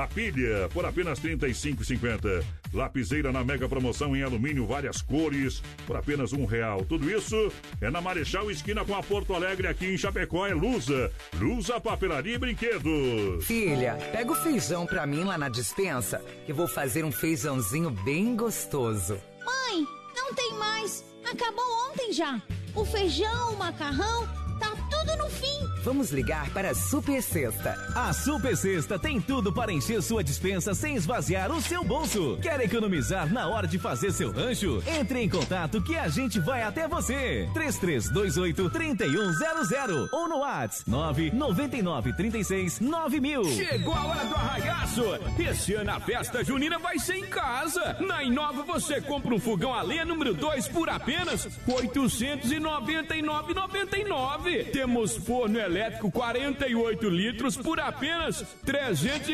A 0.00 0.06
pilha 0.06 0.66
por 0.72 0.86
apenas 0.86 1.18
R$ 1.18 1.36
35,50. 1.36 2.42
Lapiseira 2.72 3.30
na 3.30 3.44
mega 3.44 3.68
promoção 3.68 4.16
em 4.16 4.22
alumínio, 4.22 4.66
várias 4.66 5.02
cores, 5.02 5.62
por 5.86 5.94
apenas 5.94 6.32
um 6.32 6.46
real. 6.46 6.86
Tudo 6.86 7.10
isso 7.10 7.52
é 7.82 7.90
na 7.90 8.00
Marechal 8.00 8.50
Esquina 8.50 8.82
com 8.82 8.94
a 8.94 9.02
Porto 9.02 9.34
Alegre, 9.34 9.66
aqui 9.66 9.92
em 9.92 9.98
Chapecó, 9.98 10.46
é 10.46 10.54
Lusa. 10.54 11.12
Lusa 11.38 11.78
Papelaria 11.78 12.36
e 12.36 12.38
Brinquedos. 12.38 13.44
Filha, 13.44 13.98
pega 14.10 14.32
o 14.32 14.36
feijão 14.36 14.86
pra 14.86 15.06
mim 15.06 15.24
lá 15.24 15.36
na 15.36 15.50
dispensa, 15.50 16.24
que 16.46 16.52
vou 16.52 16.66
fazer 16.66 17.04
um 17.04 17.12
feijãozinho 17.12 17.90
bem 17.90 18.34
gostoso. 18.34 19.20
Mãe, 19.44 19.86
não 20.16 20.32
tem 20.32 20.54
mais. 20.54 21.04
Acabou 21.30 21.90
ontem 21.90 22.10
já. 22.14 22.40
O 22.74 22.86
feijão, 22.86 23.52
o 23.52 23.58
macarrão, 23.58 24.26
tá 24.58 24.70
tudo 24.90 24.99
no 25.16 25.30
fim. 25.30 25.48
Vamos 25.82 26.10
ligar 26.10 26.50
para 26.50 26.72
a 26.72 26.74
Super 26.74 27.22
Sexta. 27.22 27.74
A 27.94 28.12
Super 28.12 28.54
Sexta 28.54 28.98
tem 28.98 29.18
tudo 29.18 29.50
para 29.50 29.72
encher 29.72 30.02
sua 30.02 30.22
dispensa 30.22 30.74
sem 30.74 30.94
esvaziar 30.94 31.50
o 31.50 31.62
seu 31.62 31.82
bolso. 31.82 32.36
Quer 32.42 32.60
economizar 32.60 33.32
na 33.32 33.48
hora 33.48 33.66
de 33.66 33.78
fazer 33.78 34.12
seu 34.12 34.30
rancho? 34.30 34.82
Entre 34.86 35.22
em 35.22 35.28
contato 35.28 35.80
que 35.82 35.96
a 35.96 36.06
gente 36.08 36.38
vai 36.38 36.62
até 36.62 36.86
você. 36.86 37.48
3328-3100 37.54 40.08
ou 40.12 40.28
no 40.28 40.40
WhatsApp 40.40 40.84
999369000. 41.34 43.56
Chegou 43.56 43.94
a 43.94 44.04
hora 44.04 44.24
do 44.26 44.34
arraiaço! 44.34 45.02
Esse 45.38 45.72
ano 45.74 45.92
a 45.92 46.00
festa 46.00 46.44
junina 46.44 46.78
vai 46.78 46.98
ser 46.98 47.16
em 47.16 47.24
casa. 47.26 47.96
Na 48.00 48.22
Inova 48.22 48.62
você 48.64 49.00
compra 49.00 49.34
um 49.34 49.40
fogão 49.40 49.72
a 49.74 49.80
lenha 49.80 50.04
número 50.04 50.34
2 50.34 50.68
por 50.68 50.90
apenas 50.90 51.46
R$ 51.66 51.88
899,99. 51.88 54.70
Temos 54.72 54.89
forno 55.16 55.58
elétrico 55.58 56.10
48 56.10 57.08
litros 57.08 57.56
por 57.56 57.80
apenas 57.80 58.40
R$ 58.40 58.46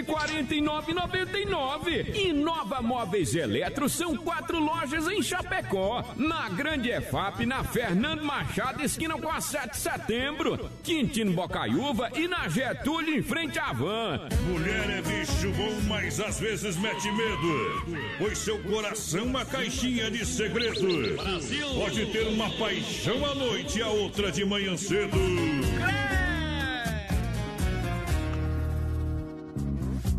349,99. 0.05 2.15
Inova 2.15 2.83
Móveis 2.83 3.35
Eletro 3.35 3.89
são 3.89 4.17
quatro 4.17 4.59
lojas 4.59 5.09
em 5.09 5.23
Chapecó. 5.23 6.05
Na 6.17 6.49
Grande 6.49 6.91
EFAP, 6.91 7.47
na 7.47 7.65
Fernando 7.65 8.23
Machado, 8.23 8.85
esquina 8.85 9.17
com 9.19 9.31
a 9.31 9.41
7 9.41 9.71
de 9.71 9.77
setembro. 9.79 10.71
Quintino 10.83 11.33
Bocaiúva 11.33 12.11
e 12.15 12.29
na 12.29 12.49
Getúlio, 12.49 13.17
em 13.17 13.23
frente 13.23 13.59
à 13.59 13.73
van. 13.73 14.29
Mulher 14.49 14.91
é 14.91 15.03
bicho 15.03 15.51
bom, 15.53 15.81
mas 15.89 16.21
às 16.21 16.39
vezes 16.39 16.77
mete 16.77 17.11
medo. 17.13 17.97
Pois 18.19 18.39
seu 18.39 18.59
coração 18.63 19.21
é 19.21 19.23
uma 19.23 19.45
caixinha 19.45 20.11
de 20.11 20.25
segredo. 20.25 21.17
Brasil. 21.17 21.67
Pode 21.75 22.07
ter 22.07 22.27
uma 22.29 22.51
paixão 22.51 23.25
à 23.25 23.35
noite 23.35 23.79
e 23.79 23.83
a 23.83 23.89
outra 23.89 24.31
de 24.31 24.45
manhã 24.45 24.77
cedo. 24.77 25.17
Claro. 25.47 26.26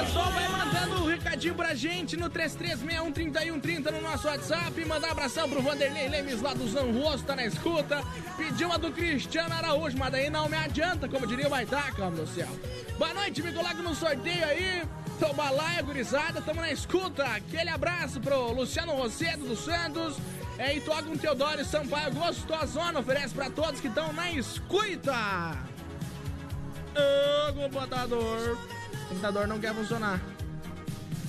pessoal 0.04 0.30
vai 0.32 0.46
mandando 0.48 1.02
um 1.02 1.06
recadinho 1.06 1.54
pra 1.56 1.74
gente 1.74 2.16
no 2.16 2.30
33613130 2.30 3.90
no 3.90 4.00
nosso 4.02 4.28
WhatsApp. 4.28 4.84
Mandar 4.84 5.10
abração 5.10 5.50
pro 5.50 5.60
Vanderlei 5.60 6.08
Lemes 6.08 6.40
lá 6.40 6.54
do 6.54 6.68
Zanrosto, 6.68 7.26
tá 7.26 7.34
na 7.34 7.44
escuta. 7.44 8.00
Pediu 8.36 8.68
uma 8.68 8.78
do 8.78 8.92
Cristiano 8.92 9.52
Araújo, 9.52 9.98
mas 9.98 10.14
daí 10.20 10.30
não 10.30 10.48
me 10.48 10.56
adianta, 10.56 11.08
como 11.08 11.26
diria 11.26 11.46
o 11.46 11.50
Baitaca, 11.50 12.10
meu 12.10 12.26
céu. 12.26 12.48
Boa 12.98 13.14
noite, 13.14 13.42
me 13.42 13.52
coloca 13.52 13.76
no 13.76 13.94
sorteio 13.94 14.44
aí. 14.44 14.82
Toma 15.18 15.50
lá, 15.50 15.80
gurizada, 15.82 16.42
tamo 16.42 16.60
na 16.60 16.70
escuta. 16.70 17.24
Aquele 17.24 17.70
abraço 17.70 18.20
pro 18.20 18.52
Luciano 18.52 18.92
Rocedo 18.92 19.46
dos 19.46 19.64
Santos. 19.64 20.16
É, 20.58 20.76
e 20.76 20.80
toca 20.80 21.08
um 21.08 21.16
Teodoro 21.16 21.64
Sampaio 21.64 22.12
gostosona, 22.12 23.00
oferece 23.00 23.34
pra 23.34 23.48
todos 23.48 23.80
que 23.80 23.88
estão 23.88 24.12
na 24.12 24.30
escuta. 24.32 25.56
Ô, 26.94 27.52
computador. 27.54 28.58
O 28.92 29.08
computador 29.08 29.46
não 29.46 29.58
quer 29.58 29.74
funcionar. 29.74 30.20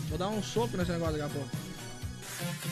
Vou 0.10 0.18
dar 0.18 0.28
um 0.28 0.44
soco 0.44 0.76
nesse 0.76 0.92
negócio 0.92 1.18
daqui 1.18 1.32
a 1.32 1.40
pouco. 1.40 1.71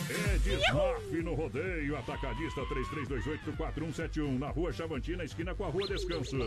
É 0.10 0.38
Desmaf 0.40 1.12
no 1.24 1.36
rodeio, 1.36 1.96
atacadista 1.98 2.62
33284171, 2.62 4.40
na 4.40 4.50
rua 4.50 4.74
Chavantina, 4.74 5.24
esquina 5.24 5.54
com 5.54 5.66
a 5.66 5.70
rua 5.70 5.88
Descanso. 5.88 6.38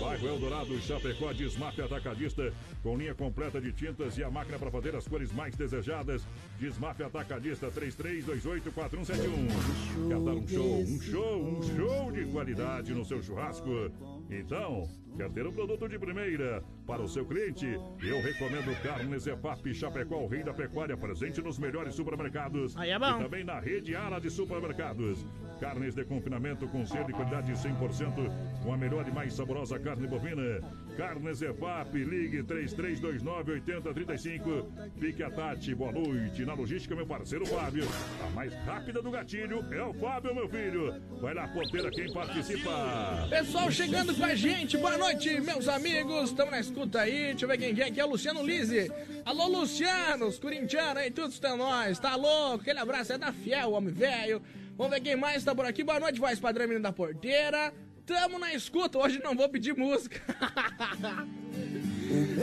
Bairro 0.00 0.28
Eldorado, 0.28 0.80
Chapecó, 0.80 1.32
Desmaf 1.32 1.80
Atacadista, 1.80 2.52
com 2.82 2.96
linha 2.96 3.14
completa 3.14 3.60
de 3.60 3.72
tintas 3.72 4.16
e 4.18 4.24
a 4.24 4.30
máquina 4.30 4.58
para 4.58 4.70
fazer 4.70 4.94
as 4.94 5.08
cores 5.08 5.32
mais 5.32 5.56
desejadas. 5.56 6.22
Desmaf 6.60 7.02
Atacadista 7.02 7.70
33284171. 7.70 10.08
Quer 10.08 10.20
dar 10.20 10.32
um 10.32 10.46
show, 10.46 10.80
um 10.80 11.00
show, 11.00 11.42
um 11.42 11.62
show 11.76 12.12
de 12.12 12.26
qualidade 12.26 12.94
no 12.94 13.04
seu 13.04 13.20
churrasco? 13.22 13.90
Então, 14.30 14.88
quer 15.18 15.28
ter 15.30 15.46
um 15.46 15.52
produto 15.52 15.88
de 15.88 15.98
primeira 15.98 16.62
para 16.86 17.02
o 17.02 17.08
seu 17.08 17.26
cliente? 17.26 17.66
Eu 18.00 18.22
recomendo 18.22 18.72
Carnes 18.82 19.26
EFAP 19.26 19.74
Chapecó, 19.74 20.18
o 20.18 20.28
rei 20.28 20.44
da 20.44 20.54
pecuária, 20.54 20.96
presente 20.96 21.42
nos 21.42 21.58
melhores 21.58 21.96
supermercados. 21.96 22.76
Aí 22.76 22.90
é 22.90 22.98
bom. 22.98 23.18
E 23.18 23.22
também 23.24 23.42
na 23.42 23.58
rede 23.58 23.96
Ara 23.96 24.20
de 24.20 24.30
supermercados. 24.30 25.26
Carnes 25.60 25.96
de 25.96 26.04
confinamento 26.04 26.68
com 26.68 26.86
selo 26.86 27.10
e 27.10 27.12
qualidade 27.12 27.50
100%, 27.52 28.62
com 28.62 28.72
a 28.72 28.76
melhor 28.76 29.08
e 29.08 29.10
mais 29.10 29.34
saborosa 29.34 29.76
carne 29.76 30.06
bovina. 30.06 30.60
Carnes 30.96 31.42
EFAP, 31.42 31.96
ligue 31.96 32.44
3329-8035. 32.44 34.92
Fique 34.98 35.24
a 35.24 35.30
Tati, 35.30 35.74
boa 35.74 35.90
noite. 35.90 36.44
Na 36.44 36.54
logística, 36.54 36.94
meu 36.94 37.06
parceiro 37.06 37.44
Fábio. 37.46 37.84
A 38.24 38.30
mais 38.30 38.54
rápida 38.64 39.02
do 39.02 39.10
gatilho 39.10 39.64
é 39.72 39.82
o 39.82 39.92
Fábio, 39.94 40.32
meu 40.32 40.48
filho. 40.48 40.94
Vai 41.20 41.34
lá, 41.34 41.48
porteira, 41.48 41.90
quem 41.90 42.12
participa. 42.12 43.26
Pessoal 43.28 43.68
chegando 43.70 44.14
com 44.14 44.24
a 44.24 44.36
gente, 44.36 44.76
boa 44.76 44.96
noite, 44.96 45.07
meus 45.16 45.68
amigos. 45.68 46.30
Estamos 46.30 46.50
na 46.50 46.60
escuta 46.60 47.00
aí. 47.00 47.28
Deixa 47.28 47.44
eu 47.44 47.48
ver 47.48 47.56
quem 47.56 47.74
que 47.74 47.80
é 47.80 47.86
aqui. 47.86 47.98
É 47.98 48.04
o 48.04 48.10
Luciano 48.10 48.44
Lise. 48.44 48.92
Alô, 49.24 49.46
Luciano, 49.46 50.26
os 50.26 50.38
corintianos 50.38 50.98
aí, 50.98 51.10
todos 51.10 51.32
estão 51.32 51.56
nós. 51.56 51.98
Tá 51.98 52.14
louco? 52.14 52.60
Aquele 52.60 52.78
abraço 52.78 53.14
é 53.14 53.18
da 53.18 53.32
Fiel, 53.32 53.72
homem 53.72 53.92
velho. 53.92 54.42
Vamos 54.76 54.92
ver 54.92 55.00
quem 55.00 55.16
mais 55.16 55.42
tá 55.42 55.54
por 55.54 55.64
aqui. 55.64 55.82
Boa 55.82 55.98
noite, 55.98 56.20
voz 56.20 56.38
padrão, 56.38 56.66
menino 56.66 56.82
da 56.82 56.92
porteira. 56.92 57.72
Tamo 58.04 58.38
na 58.38 58.52
escuta. 58.52 58.98
Hoje 58.98 59.18
não 59.24 59.34
vou 59.34 59.48
pedir 59.48 59.74
música. 59.74 60.20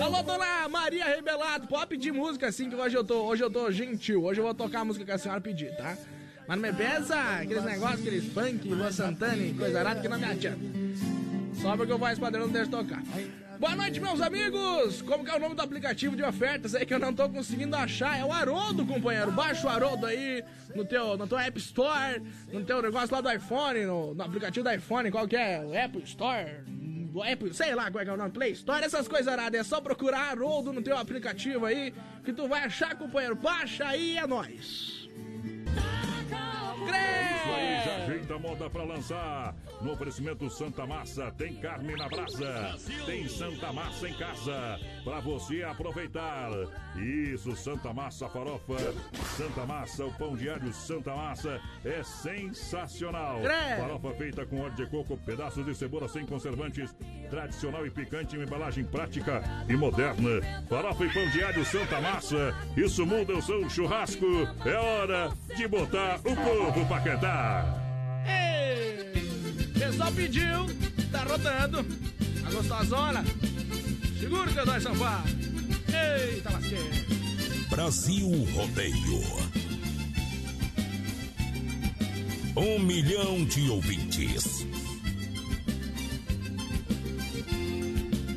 Alô, 0.01 0.23
dona 0.23 0.67
Maria 0.67 1.05
Rebelado. 1.05 1.67
Pode 1.67 1.87
pedir 1.87 2.11
música 2.11 2.47
assim, 2.47 2.67
que 2.67 2.75
hoje 2.75 2.97
eu 2.97 3.03
tô, 3.03 3.25
hoje 3.25 3.43
eu 3.43 3.51
tô 3.51 3.71
gentil. 3.71 4.23
Hoje 4.23 4.39
eu 4.39 4.43
vou 4.43 4.55
tocar 4.55 4.79
a 4.79 4.85
música 4.85 5.05
que 5.05 5.11
a 5.11 5.19
senhora 5.19 5.39
pedir, 5.39 5.75
tá? 5.77 5.95
Mas 6.47 6.59
não 6.59 6.67
me 6.67 6.73
pensa 6.75 7.15
aqueles 7.41 7.63
negócios, 7.63 8.01
aqueles 8.01 8.25
funk, 8.33 8.67
Lua 8.69 8.91
Santana 8.91 9.53
coisa 9.57 9.79
arada 9.79 10.01
que 10.01 10.07
não 10.07 10.17
me 10.17 10.25
adianta. 10.25 10.59
Só 11.61 11.75
porque 11.75 11.93
o 11.93 11.97
voz 11.97 12.19
padrão 12.19 12.45
não 12.45 12.53
deixa 12.53 12.69
tocar. 12.69 13.01
Boa 13.59 13.75
noite, 13.75 14.01
meus 14.01 14.19
amigos! 14.19 15.01
Como 15.01 15.23
que 15.23 15.31
é 15.31 15.35
o 15.35 15.39
nome 15.39 15.55
do 15.55 15.61
aplicativo 15.61 16.15
de 16.15 16.23
ofertas 16.23 16.75
aí 16.75 16.85
que 16.85 16.93
eu 16.93 16.99
não 16.99 17.13
tô 17.13 17.29
conseguindo 17.29 17.75
achar? 17.75 18.19
É 18.19 18.25
o 18.25 18.31
Haroldo, 18.31 18.85
companheiro. 18.85 19.31
Baixa 19.31 19.65
o 19.65 19.69
Haroldo 19.69 20.05
aí 20.05 20.43
no 20.75 20.83
teu, 20.83 21.17
no 21.17 21.25
teu 21.25 21.39
App 21.39 21.57
Store, 21.57 22.21
no 22.51 22.63
teu 22.65 22.81
negócio 22.81 23.15
lá 23.15 23.21
do 23.21 23.31
iPhone, 23.31 23.85
no, 23.85 24.13
no 24.13 24.23
aplicativo 24.23 24.63
do 24.63 24.73
iPhone, 24.73 25.09
qual 25.09 25.27
que 25.27 25.37
é? 25.37 25.61
O 25.61 25.71
Apple 25.73 26.03
Store? 26.03 26.63
Do 26.67 27.23
Apple, 27.23 27.53
sei 27.53 27.73
lá 27.73 27.89
qual 27.89 28.01
é, 28.01 28.05
que 28.05 28.11
é 28.11 28.13
o 28.13 28.17
nome, 28.17 28.31
Play 28.31 28.51
Store, 28.51 28.83
essas 28.83 29.07
coisas 29.07 29.27
aradas. 29.27 29.61
É 29.61 29.63
só 29.63 29.79
procurar 29.79 30.31
Haroldo 30.31 30.73
no 30.73 30.81
teu 30.81 30.97
aplicativo 30.97 31.65
aí, 31.65 31.93
que 32.25 32.33
tu 32.33 32.49
vai 32.49 32.63
achar, 32.63 32.93
companheiro. 32.95 33.35
Baixa 33.35 33.87
aí, 33.87 34.17
é 34.17 34.27
nóis! 34.27 35.07
Isso 38.15 38.23
aí, 38.23 38.25
já 38.25 38.25
ajeita 38.25 38.35
a 38.35 38.39
moda 38.39 38.69
pra 38.69 38.83
lançar. 38.83 39.55
No 39.81 39.93
oferecimento 39.93 40.49
Santa 40.49 40.85
Massa, 40.85 41.31
tem 41.37 41.55
carne 41.55 41.95
na 41.95 42.07
brasa. 42.07 42.77
Tem 43.05 43.27
Santa 43.27 43.73
Massa 43.73 44.09
em 44.09 44.13
casa, 44.13 44.79
pra 45.03 45.19
você 45.19 45.63
aproveitar. 45.63 46.49
Isso, 46.95 47.55
Santa 47.55 47.93
Massa 47.93 48.29
farofa. 48.29 48.75
Santa 49.37 49.65
Massa, 49.65 50.05
o 50.05 50.13
pão 50.13 50.35
diário 50.35 50.71
Santa 50.73 51.13
Massa 51.15 51.59
é 51.83 52.03
sensacional. 52.03 53.39
Farofa 53.79 54.13
feita 54.13 54.45
com 54.45 54.61
óleo 54.61 54.75
de 54.75 54.85
coco, 54.87 55.17
pedaços 55.17 55.65
de 55.65 55.75
cebola 55.75 56.07
sem 56.07 56.25
conservantes, 56.25 56.95
tradicional 57.29 57.85
e 57.85 57.91
picante 57.91 58.35
em 58.35 58.43
embalagem 58.43 58.85
prática 58.85 59.43
e 59.67 59.75
moderna. 59.75 60.41
Farofa 60.69 61.05
e 61.05 61.13
pão 61.13 61.29
diário 61.29 61.65
Santa 61.65 61.99
Massa, 61.99 62.55
isso 62.77 63.05
muda 63.05 63.33
o 63.33 63.41
seu 63.41 63.69
churrasco. 63.69 64.25
É 64.65 64.75
hora 64.75 65.31
de 65.55 65.67
botar 65.67 66.19
o 66.19 66.35
povo 66.35 66.85
pra 66.87 67.01
cantar. 67.01 67.84
Ei, 68.27 69.21
pessoal 69.77 70.11
pediu, 70.11 70.65
tá 71.11 71.23
rodando. 71.23 71.85
A 72.45 72.51
gostosona. 72.51 73.23
Segura 74.19 74.49
o 74.49 74.53
teu 74.53 74.65
dois 74.65 74.83
Sampaio. 74.83 75.23
Eita, 75.87 76.51
lasqueira. 76.51 77.05
Brasil 77.69 78.29
Rodeio. 78.53 79.21
Um 82.55 82.79
milhão 82.79 83.43
de 83.45 83.69
ouvintes. 83.69 84.65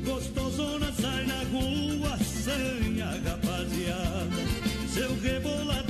Gostosona 0.05 0.93
sai 0.93 1.25
na 1.27 1.39
rua 1.45 2.19
sem 2.19 3.01
a 3.01 3.11
rapaziada. 3.31 4.43
Seu 4.93 5.21
rebolado 5.21 5.88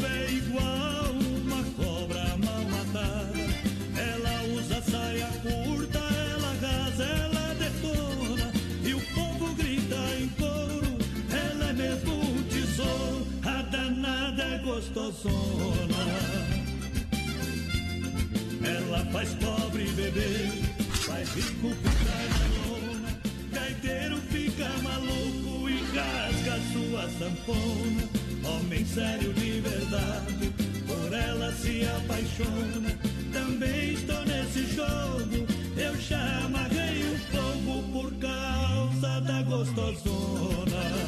gostosona. 15.19 16.05
Ela 18.65 19.05
faz 19.12 19.35
pobre 19.35 19.85
beber, 19.93 20.51
faz 21.07 21.28
rico 21.35 21.70
ficar 21.70 22.28
na 22.39 22.77
lona. 22.77 23.20
Gaiteiro 23.53 24.16
fica 24.31 24.69
maluco 24.82 25.69
e 25.69 25.78
rasga 25.97 26.61
sua 26.73 27.09
sanfona. 27.19 28.09
Homem 28.45 28.85
sério 28.86 29.32
de 29.35 29.61
verdade, 29.61 30.53
por 30.86 31.12
ela 31.12 31.53
se 31.53 31.82
apaixona. 31.85 32.99
Também 33.32 33.93
estou 33.93 34.24
nesse 34.24 34.65
jogo, 34.74 35.47
eu 35.77 36.01
já 36.01 36.45
amarrei 36.45 37.03
o 37.12 37.19
fogo 37.32 37.82
por 37.93 38.12
causa 38.16 39.20
da 39.20 39.43
gostosona. 39.43 41.07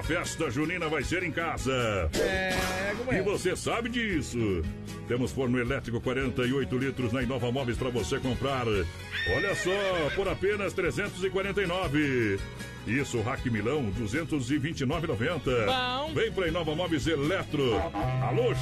A 0.00 0.02
festa 0.02 0.50
junina 0.50 0.88
vai 0.88 1.04
ser 1.04 1.22
em 1.22 1.30
casa. 1.30 2.10
É, 2.14 2.94
como 2.96 3.12
é? 3.12 3.18
E 3.18 3.22
você 3.22 3.54
sabe 3.54 3.90
disso. 3.90 4.62
Temos 5.06 5.30
forno 5.30 5.60
elétrico 5.60 6.00
48 6.00 6.78
litros 6.78 7.12
na 7.12 7.22
Inova 7.22 7.52
Móveis 7.52 7.76
para 7.76 7.90
você 7.90 8.18
comprar. 8.18 8.66
Olha 8.66 9.54
só, 9.54 10.10
por 10.16 10.26
apenas 10.26 10.72
349. 10.72 12.38
Isso, 12.86 13.20
Rack 13.20 13.50
Milão, 13.50 13.92
229,90. 13.92 15.66
Bom. 15.66 16.14
Vem 16.14 16.32
pra 16.32 16.48
Inova 16.48 16.74
Móveis 16.74 17.06
Eletro. 17.06 17.74
Alô, 18.22 18.54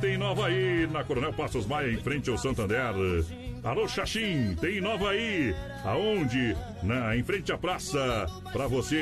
tem 0.00 0.14
Inova 0.14 0.48
aí, 0.48 0.88
na 0.90 1.04
Coronel 1.04 1.32
Passos 1.32 1.64
Maia, 1.64 1.92
em 1.92 1.98
frente 1.98 2.28
ao 2.28 2.36
Santander. 2.36 3.22
Alô, 3.64 3.86
Xaxim, 3.86 4.56
tem 4.60 4.78
Inova 4.78 5.10
aí. 5.10 5.54
Aonde? 5.84 6.56
Na, 6.82 7.16
em 7.16 7.22
frente 7.22 7.52
à 7.52 7.58
praça. 7.58 8.26
Pra 8.52 8.66
você, 8.66 9.00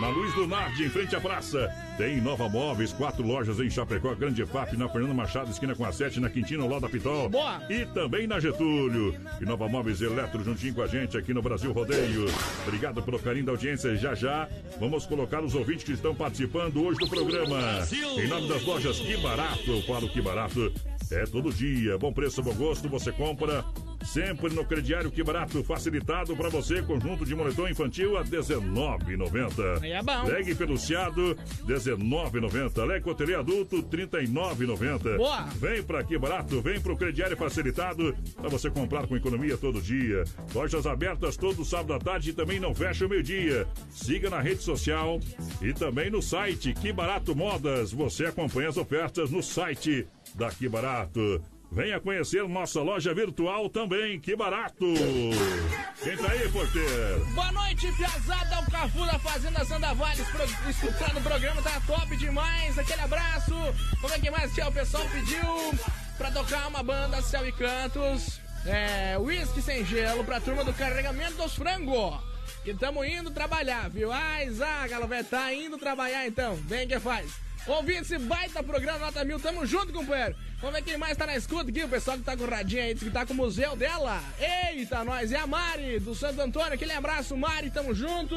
na 0.00 0.08
Luiz 0.08 0.34
Lunardi, 0.34 0.84
em 0.84 0.88
frente 0.88 1.14
à 1.14 1.20
praça. 1.20 1.70
Tem 1.96 2.20
Nova 2.20 2.48
Móveis, 2.48 2.92
quatro 2.92 3.24
lojas 3.24 3.60
em 3.60 3.70
Chapecó, 3.70 4.12
Grande 4.16 4.44
FAP, 4.44 4.72
na 4.72 4.88
Fernando 4.88 5.14
Machado, 5.14 5.52
esquina 5.52 5.76
com 5.76 5.84
a 5.84 5.92
7, 5.92 6.18
na 6.18 6.28
Quintino, 6.28 6.68
lá 6.68 6.80
da 6.80 6.88
Pitol. 6.88 7.28
Boa. 7.28 7.62
E 7.70 7.86
também 7.86 8.26
na 8.26 8.40
Getúlio. 8.40 9.14
E 9.40 9.44
Nova 9.44 9.68
Móveis 9.68 10.00
Eletro 10.02 10.42
juntinho 10.42 10.74
com 10.74 10.82
a 10.82 10.88
gente 10.88 11.16
aqui 11.16 11.32
no 11.32 11.40
Brasil 11.40 11.72
Rodeio. 11.72 12.26
Obrigado 12.66 13.00
pelo 13.04 13.20
carinho 13.20 13.46
da 13.46 13.52
audiência. 13.52 13.94
Já 13.94 14.16
já 14.16 14.48
vamos 14.80 15.06
colocar 15.06 15.44
os 15.44 15.54
ouvintes 15.54 15.84
que 15.84 15.92
estão 15.92 16.12
participando 16.12 16.82
hoje 16.84 16.98
do 16.98 17.08
programa. 17.08 17.86
Em 18.16 18.26
nome 18.26 18.48
das 18.48 18.64
lojas 18.64 18.98
Que 18.98 19.16
Barato, 19.18 19.70
eu 19.70 19.82
falo 19.82 20.08
Que 20.08 20.20
Barato. 20.20 20.72
É 21.08 21.24
todo 21.24 21.52
dia, 21.52 21.98
bom 21.98 22.12
preço, 22.12 22.42
bom 22.42 22.54
gosto, 22.54 22.88
você 22.88 23.12
compra 23.12 23.62
sempre 24.04 24.54
no 24.54 24.64
crediário 24.64 25.10
Que 25.10 25.22
Barato, 25.22 25.62
facilitado 25.62 26.36
para 26.36 26.48
você, 26.48 26.82
conjunto 26.82 27.24
de 27.24 27.34
moletom 27.34 27.68
infantil 27.68 28.16
a 28.16 28.22
R$19,90. 28.22 29.82
Aí 29.82 29.92
é 29.92 30.02
bom. 30.02 30.24
Leg 30.24 30.54
peluciado, 30.54 31.36
R$19,90. 31.66 32.84
Leg 32.84 33.02
cotelê 33.02 33.34
adulto, 33.34 33.76
R$39,90. 33.76 35.16
Boa. 35.16 35.42
Vem 35.56 35.82
pra 35.82 36.00
aqui 36.00 36.18
barato, 36.18 36.60
vem 36.60 36.80
pro 36.80 36.96
crediário 36.96 37.36
facilitado 37.36 38.14
para 38.36 38.48
você 38.48 38.70
comprar 38.70 39.06
com 39.06 39.16
economia 39.16 39.56
todo 39.56 39.80
dia. 39.80 40.24
Lojas 40.54 40.86
abertas 40.86 41.36
todo 41.36 41.64
sábado 41.64 41.94
à 41.94 41.98
tarde 41.98 42.30
e 42.30 42.32
também 42.32 42.60
não 42.60 42.74
fecha 42.74 43.06
o 43.06 43.08
meio-dia. 43.08 43.66
Siga 43.90 44.30
na 44.30 44.40
rede 44.40 44.62
social 44.62 45.20
e 45.60 45.72
também 45.72 46.10
no 46.10 46.22
site 46.22 46.72
Que 46.72 46.92
Barato 46.92 47.34
Modas. 47.34 47.92
Você 47.92 48.26
acompanha 48.26 48.68
as 48.68 48.76
ofertas 48.76 49.30
no 49.30 49.42
site 49.42 50.06
da 50.34 50.50
Que 50.50 50.68
Barato. 50.68 51.42
Venha 51.72 51.98
conhecer 51.98 52.46
nossa 52.46 52.82
loja 52.82 53.14
virtual 53.14 53.66
também, 53.70 54.20
que 54.20 54.36
barato! 54.36 54.84
Quem 56.02 56.16
tá 56.18 56.30
aí, 56.30 56.46
porteiro? 56.50 57.24
Boa 57.34 57.50
noite, 57.50 57.90
Piazada, 57.92 58.60
o 58.60 58.70
Cafu 58.70 59.06
da 59.06 59.18
Fazenda 59.18 59.64
Sandavales, 59.64 60.28
pro, 60.28 60.44
escutando 60.70 61.18
o 61.18 61.22
programa, 61.22 61.62
tá 61.62 61.80
top 61.86 62.14
demais, 62.18 62.78
aquele 62.78 63.00
abraço. 63.00 63.54
Como 64.02 64.12
é 64.12 64.18
que 64.18 64.30
mais, 64.30 64.54
tchau? 64.54 64.68
O 64.68 64.72
pessoal 64.72 65.02
pediu 65.08 65.40
pra 66.18 66.30
tocar 66.30 66.68
uma 66.68 66.82
banda 66.82 67.22
Céu 67.22 67.48
e 67.48 67.52
Cantos, 67.52 68.38
é, 68.66 69.16
Whisky 69.16 69.62
Sem 69.62 69.82
Gelo, 69.86 70.24
pra 70.24 70.42
turma 70.42 70.62
do 70.64 70.74
Carregamento 70.74 71.36
dos 71.36 71.54
Frango. 71.54 72.22
Que 72.64 72.74
tamo 72.74 73.02
indo 73.02 73.30
trabalhar, 73.30 73.88
viu? 73.88 74.12
Ai, 74.12 74.50
Zaga, 74.50 75.06
velho, 75.06 75.24
tá 75.24 75.54
indo 75.54 75.78
trabalhar 75.78 76.26
então, 76.26 76.54
vem 76.54 76.86
que 76.86 77.00
faz. 77.00 77.32
Ouvindo 77.66 78.02
esse 78.02 78.18
baita 78.18 78.60
programa 78.60 78.98
Nota 78.98 79.24
Mil, 79.24 79.38
tamo 79.38 79.64
junto, 79.64 79.92
companheiro. 79.92 80.34
Vamos 80.60 80.74
ver 80.76 80.82
quem 80.82 80.96
mais 80.96 81.16
tá 81.16 81.26
na 81.26 81.36
escuta 81.36 81.70
aqui, 81.70 81.84
o 81.84 81.88
pessoal 81.88 82.18
que 82.18 82.24
tá 82.24 82.36
com 82.36 82.42
o 82.42 82.50
radinho 82.50 82.82
aí, 82.82 82.94
que 82.94 83.08
tá 83.08 83.24
com 83.24 83.32
o 83.32 83.36
museu 83.36 83.76
dela. 83.76 84.20
Eita, 84.38 85.04
nós, 85.04 85.30
e 85.30 85.36
a 85.36 85.46
Mari, 85.46 86.00
do 86.00 86.12
Santo 86.12 86.40
Antônio, 86.40 86.72
aquele 86.72 86.92
abraço, 86.92 87.36
Mari, 87.36 87.70
tamo 87.70 87.94
junto. 87.94 88.36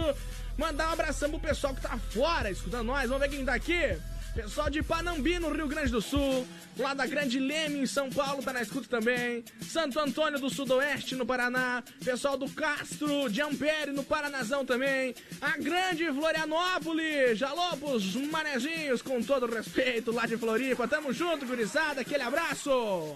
Mandar 0.56 0.90
um 0.90 0.94
abração 0.94 1.30
pro 1.32 1.40
pessoal 1.40 1.74
que 1.74 1.82
tá 1.82 1.98
fora, 2.12 2.52
escutando 2.52 2.86
nós, 2.86 3.10
vamos 3.10 3.28
ver 3.28 3.36
quem 3.36 3.44
tá 3.44 3.56
aqui. 3.56 3.98
Pessoal 4.36 4.70
de 4.70 4.84
Panambi, 4.84 5.40
no 5.40 5.50
Rio 5.50 5.66
Grande 5.66 5.90
do 5.90 6.02
Sul. 6.02 6.46
Lá 6.78 6.94
da 6.94 7.06
Grande 7.06 7.40
Leme, 7.40 7.80
em 7.80 7.86
São 7.86 8.10
Paulo, 8.10 8.44
tá 8.44 8.52
na 8.52 8.62
escuta 8.62 8.86
também. 8.90 9.46
Santo 9.62 9.98
Antônio 9.98 10.38
do 10.38 10.50
Sudoeste, 10.50 11.16
no 11.16 11.26
Paraná. 11.26 11.82
Pessoal 12.04 12.38
do 12.38 12.50
Castro, 12.50 13.30
de 13.30 13.42
Ampere, 13.42 13.92
no 13.92 14.04
Paranazão 14.04 14.66
também. 14.66 15.16
A 15.42 15.58
Grande 15.58 16.06
Florianópolis. 16.08 17.40
Jalopos, 17.40 18.14
manezinhos, 18.16 19.02
com 19.02 19.24
todo 19.24 19.46
respeito, 19.46 20.12
lá 20.12 20.26
de 20.26 20.36
Floripa. 20.36 20.86
Tamo 20.86 21.14
junto, 21.14 21.46
gurizada. 21.46 22.02
Aquele 22.02 22.24
abraço. 22.24 23.16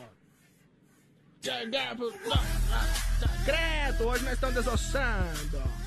Credo, 3.43 4.07
hoje 4.07 4.23
nós 4.23 4.33
estamos 4.35 4.55
desossando. 4.55 5.79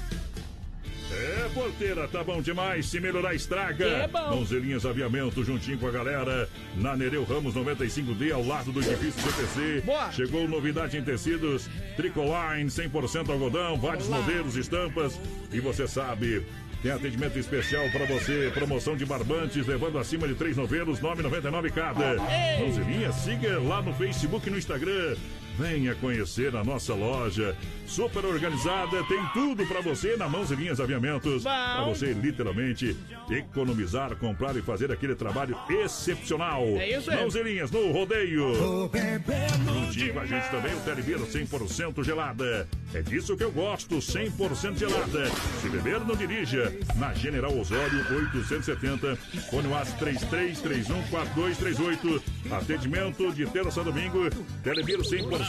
É, 1.13 1.49
porteira, 1.53 2.09
tá 2.09 2.25
bom 2.25 2.41
demais. 2.41 2.87
Se 2.87 2.99
melhorar, 3.01 3.35
estraga. 3.35 3.87
É 3.87 4.09
bom. 4.09 4.37
Mãozelinhas 4.37 4.87
Aviamento, 4.87 5.45
juntinho 5.45 5.79
com 5.79 5.87
a 5.87 5.91
galera. 5.91 6.49
Na 6.77 6.97
Nereu 6.97 7.25
Ramos 7.25 7.55
95D, 7.55 8.33
ao 8.33 8.45
lado 8.45 8.73
do 8.73 8.81
edifício 8.81 9.21
CPC. 9.21 9.83
Boa. 9.85 10.11
Chegou 10.13 10.49
novidade 10.49 10.97
em 10.97 11.03
tecidos. 11.03 11.69
Tricoline, 11.97 12.71
100% 12.71 13.31
algodão, 13.31 13.79
vários 13.79 14.09
Olá. 14.09 14.19
modelos, 14.19 14.57
estampas. 14.57 15.19
E 15.53 15.61
você 15.61 15.87
sabe. 15.87 16.45
Tem 16.83 16.91
atendimento 16.91 17.39
especial 17.39 17.89
para 17.91 18.05
você, 18.07 18.51
promoção 18.53 18.97
de 18.97 19.07
barbantes, 19.07 19.65
levando 19.69 19.99
acima 19.99 20.27
de 20.27 20.35
três 20.35 20.57
novelos, 20.57 20.99
9,99 20.99 21.71
cada. 21.71 22.17
Mãozelinha, 22.59 23.13
siga 23.13 23.61
lá 23.61 23.81
no 23.81 23.95
Facebook 23.95 24.49
e 24.49 24.51
no 24.51 24.59
Instagram. 24.59 25.15
Venha 25.59 25.95
conhecer 25.95 26.55
a 26.57 26.65
nossa 26.65 26.95
loja. 26.95 27.57
Super 27.87 28.25
organizada, 28.25 29.03
tem 29.05 29.23
tudo 29.35 29.67
para 29.67 29.81
você 29.81 30.17
na 30.17 30.29
Mãos 30.29 30.51
e 30.51 30.55
Linhas 30.55 30.81
Aviamentos. 30.81 31.43
Para 31.43 31.85
você 31.85 32.13
literalmente 32.13 32.97
economizar, 33.31 34.17
comprar 34.17 34.57
e 34.57 34.63
fazer 34.63 34.91
aquele 34.91 35.15
trabalho 35.15 35.57
excepcional. 35.69 36.63
É 36.79 36.99
isso 36.99 37.11
aí. 37.11 37.19
Mãos 37.19 37.35
e 37.35 37.43
Linhas 37.43 37.71
no 37.71 37.93
rodeio. 37.93 38.91
Juntinho 39.65 40.15
com 40.15 40.21
a 40.21 40.27
gente 40.27 40.51
também 40.51 40.75
o 40.75 40.81
Telebir 40.81 41.19
100% 41.19 42.03
gelada. 42.03 42.67
É 42.95 43.03
disso 43.03 43.37
que 43.37 43.45
eu 43.45 43.53
gosto, 43.53 43.97
100% 43.97 44.79
gelada. 44.79 45.31
Se 45.61 45.69
beber, 45.69 46.01
não 46.01 46.17
dirija. 46.17 46.73
Na 46.97 47.13
General 47.13 47.55
Osório 47.57 47.99
870, 48.11 49.17
fone 49.51 49.69
WhatsApp 49.69 50.05
33314238. 50.05 52.23
Atendimento 52.51 53.33
de 53.35 53.47
terça 53.47 53.81
a 53.81 53.85
domingo. 53.85 54.29
Telebir 54.63 54.99
100% 54.99 55.42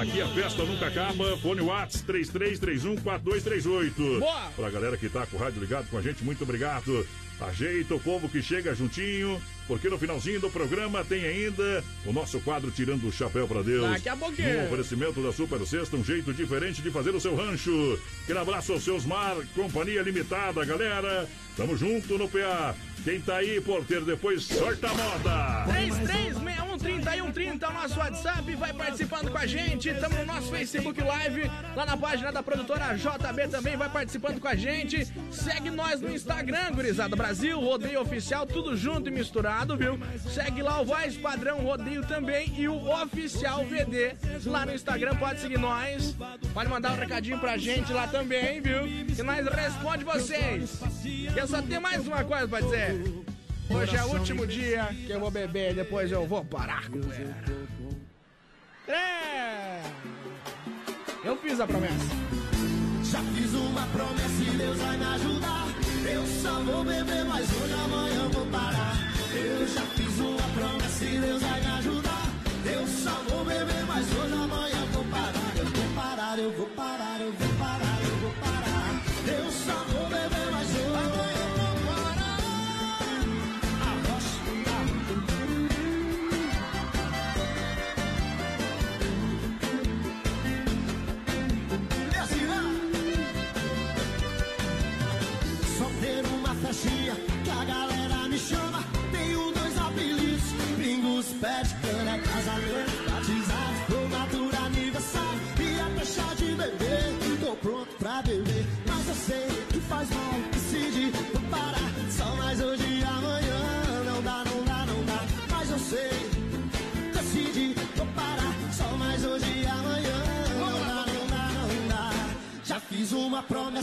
Aqui 0.00 0.22
a 0.22 0.28
festa 0.28 0.64
nunca 0.64 0.86
acaba. 0.86 1.36
Fone 1.38 1.60
WhatsApp 1.60 2.12
33314238. 2.12 4.18
Boa! 4.18 4.50
Pra 4.56 4.70
galera 4.70 4.96
que 4.96 5.08
tá 5.08 5.26
com 5.26 5.36
o 5.36 5.40
rádio 5.40 5.60
ligado 5.60 5.88
com 5.90 5.98
a 5.98 6.02
gente, 6.02 6.24
muito 6.24 6.42
obrigado. 6.42 7.06
Ajeita 7.40 7.94
o 7.94 8.00
povo 8.00 8.28
que 8.28 8.42
chega 8.42 8.74
juntinho, 8.74 9.40
porque 9.66 9.88
no 9.88 9.98
finalzinho 9.98 10.40
do 10.40 10.50
programa 10.50 11.04
tem 11.04 11.24
ainda 11.24 11.84
o 12.06 12.12
nosso 12.12 12.40
quadro 12.40 12.70
Tirando 12.70 13.06
o 13.06 13.12
Chapéu 13.12 13.46
pra 13.46 13.62
Deus. 13.62 13.90
Daqui 13.90 14.08
a 14.08 14.16
pouquinho. 14.16 14.60
Um 14.60 14.66
oferecimento 14.66 15.22
da 15.22 15.32
Super 15.32 15.64
Sexta, 15.66 15.96
um 15.96 16.04
jeito 16.04 16.32
diferente 16.32 16.80
de 16.80 16.90
fazer 16.90 17.14
o 17.14 17.20
seu 17.20 17.36
rancho. 17.36 17.98
Aquele 18.22 18.38
abraço 18.38 18.72
aos 18.72 18.84
seus 18.84 19.04
mar, 19.04 19.36
Companhia 19.54 20.02
Limitada, 20.02 20.64
galera. 20.64 21.28
Tamo 21.56 21.76
junto 21.76 22.16
no 22.16 22.28
PA. 22.28 22.74
Quem 23.04 23.20
tá 23.20 23.36
aí, 23.36 23.60
porteiro, 23.60 24.04
depois 24.04 24.44
sorta 24.44 24.88
a 24.88 24.94
moda. 24.94 25.66
3130 26.86 27.66
é 27.66 27.68
o 27.68 27.72
nosso 27.72 27.98
WhatsApp, 27.98 28.54
vai 28.54 28.72
participando 28.72 29.30
com 29.30 29.38
a 29.38 29.46
gente. 29.46 29.88
Estamos 29.88 30.18
no 30.18 30.24
nosso 30.24 30.50
Facebook 30.50 31.00
Live, 31.00 31.50
lá 31.74 31.84
na 31.86 31.96
página 31.96 32.30
da 32.30 32.42
produtora 32.42 32.94
JB 32.94 33.48
também 33.50 33.76
vai 33.76 33.88
participando 33.88 34.40
com 34.40 34.48
a 34.48 34.54
gente. 34.54 35.06
Segue 35.30 35.70
nós 35.70 36.00
no 36.00 36.10
Instagram, 36.10 36.72
gurizada 36.72 37.16
Brasil, 37.26 37.58
Rodeio 37.58 38.00
Oficial, 38.02 38.46
tudo 38.46 38.76
junto 38.76 39.08
e 39.08 39.10
misturado, 39.10 39.76
viu? 39.76 39.98
Segue 40.32 40.62
lá 40.62 40.80
o 40.80 40.84
Voz 40.84 41.16
Padrão 41.16 41.58
Rodeio 41.58 42.06
também 42.06 42.54
e 42.56 42.68
o 42.68 42.88
Oficial 43.02 43.64
VD 43.64 44.14
lá 44.46 44.64
no 44.64 44.72
Instagram, 44.72 45.16
pode 45.16 45.40
seguir 45.40 45.58
nós. 45.58 46.14
Pode 46.54 46.70
mandar 46.70 46.92
um 46.92 46.94
recadinho 46.94 47.36
pra 47.40 47.58
gente 47.58 47.92
lá 47.92 48.06
também, 48.06 48.60
viu? 48.60 48.86
E 48.86 49.22
nós 49.24 49.44
responde 49.44 50.04
vocês. 50.04 50.80
Eu 51.34 51.48
só 51.48 51.60
tenho 51.60 51.82
mais 51.82 52.06
uma 52.06 52.22
coisa 52.22 52.46
pra 52.46 52.60
dizer. 52.60 53.02
Hoje 53.68 53.96
é 53.96 54.04
o 54.04 54.10
último 54.12 54.46
dia 54.46 54.84
que 55.04 55.10
eu 55.10 55.18
vou 55.18 55.30
beber, 55.32 55.74
depois 55.74 56.12
eu 56.12 56.24
vou 56.28 56.44
parar 56.44 56.88
com. 56.88 57.00
É! 58.88 59.82
Eu 61.24 61.36
fiz 61.38 61.58
a 61.58 61.66
promessa. 61.66 62.06
Já 63.02 63.18
fiz 63.34 63.52
uma 63.52 63.84
promessa 63.88 64.42
e 64.42 64.56
Deus 64.56 64.78
vai 64.78 64.96
me 64.96 65.04
ajudar. 65.06 65.85
Eu 66.08 66.26
só 66.26 66.60
vou 66.62 66.84
beber, 66.84 67.24
mas 67.24 67.44
hoje 67.50 67.74
amanhã 67.74 68.28
vou 68.32 68.46
parar. 68.46 69.12
Eu 69.34 69.66
já 69.66 69.82
fiz 69.82 70.18
uma 70.20 70.48
promessa 70.54 71.04
e 71.04 71.18
Deus 71.18 71.42
vai 71.42 71.60
me 71.60 71.66
ajudar. 71.66 72.32
Eu 72.64 72.86
só 72.86 73.22
vou 73.28 73.44
beber, 73.44 73.84
mas 73.86 74.06
hoje 74.12 74.34
amanhã 74.34 74.86
vou 74.92 75.04
parar. 75.04 75.52
Eu 75.56 75.66
vou 75.66 75.94
parar, 75.94 76.38
eu 76.38 76.52
vou 76.52 76.66
parar, 76.68 76.75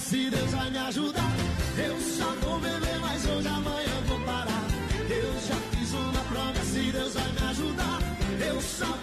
uma 0.04 0.10
promessa 0.10 0.18
e 0.18 0.30
Deus 0.30 0.52
vai 0.52 0.70
me 0.70 0.78
ajudar. 0.78 1.32
Eu 1.78 2.00
só 2.00 2.36
vou 2.42 2.60
beber, 2.60 3.00
mas 3.00 3.26
hoje 3.26 3.48
amanhã 3.48 4.02
vou 4.08 4.20
parar. 4.22 4.68
Eu 5.10 5.34
já 5.48 5.56
fiz 5.72 5.94
uma 5.94 6.24
promessa 6.26 6.80
e 6.80 6.92
Deus 6.92 7.14
vai 7.14 7.32
me 7.32 7.50
ajudar. 7.50 8.00
Eu 8.46 8.62
só 8.62 9.03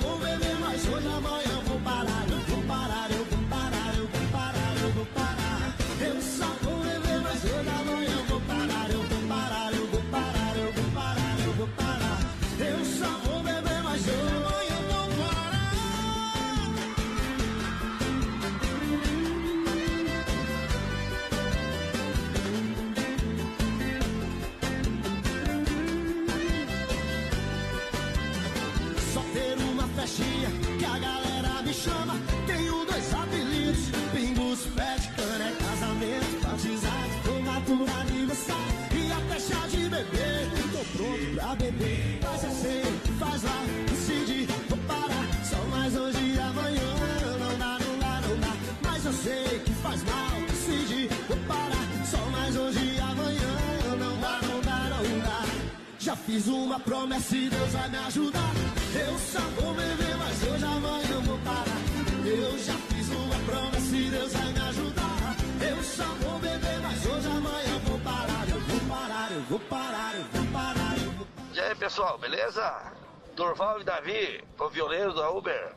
fiz 56.31 56.47
uma 56.47 56.79
promessa 56.79 57.37
e 57.37 57.51
Deus 57.51 57.73
vai 57.73 57.89
me 57.89 57.99
ajudar. 57.99 58.53
Eu 58.95 59.19
só 59.19 59.41
vou 59.61 59.75
beber, 59.75 60.17
mas 60.17 60.43
hoje 60.45 60.65
amanhã 60.65 61.11
eu 61.11 61.23
vou 61.23 61.39
parar. 61.39 61.81
Eu 62.25 62.59
já 62.59 62.75
fiz 62.75 63.09
uma 63.09 63.39
promessa 63.47 63.97
e 63.97 64.11
Deus 64.11 64.33
vai 64.33 64.53
me 64.53 64.61
ajudar. 64.61 65.37
Eu 65.69 65.83
só 65.83 66.05
vou 66.05 66.39
beber, 66.39 66.81
mas 66.83 67.07
hoje 67.07 67.27
amanhã 67.27 67.75
eu 67.75 67.81
vou 67.81 67.99
parar. 67.99 68.49
Eu 68.49 68.61
vou 68.61 68.81
parar, 68.89 69.33
eu 69.33 69.43
vou 69.43 69.61
parar, 69.61 70.15
eu 70.15 70.25
vou 70.25 70.53
parar, 70.53 70.99
eu 70.99 71.11
vou 71.13 71.27
E 71.53 71.61
aí 71.61 71.75
pessoal, 71.75 72.17
beleza? 72.17 72.93
Durval 73.35 73.81
e 73.81 73.85
Davi, 73.85 74.45
o 74.57 74.69
violeiro 74.69 75.13
da 75.13 75.31
Uber, 75.31 75.75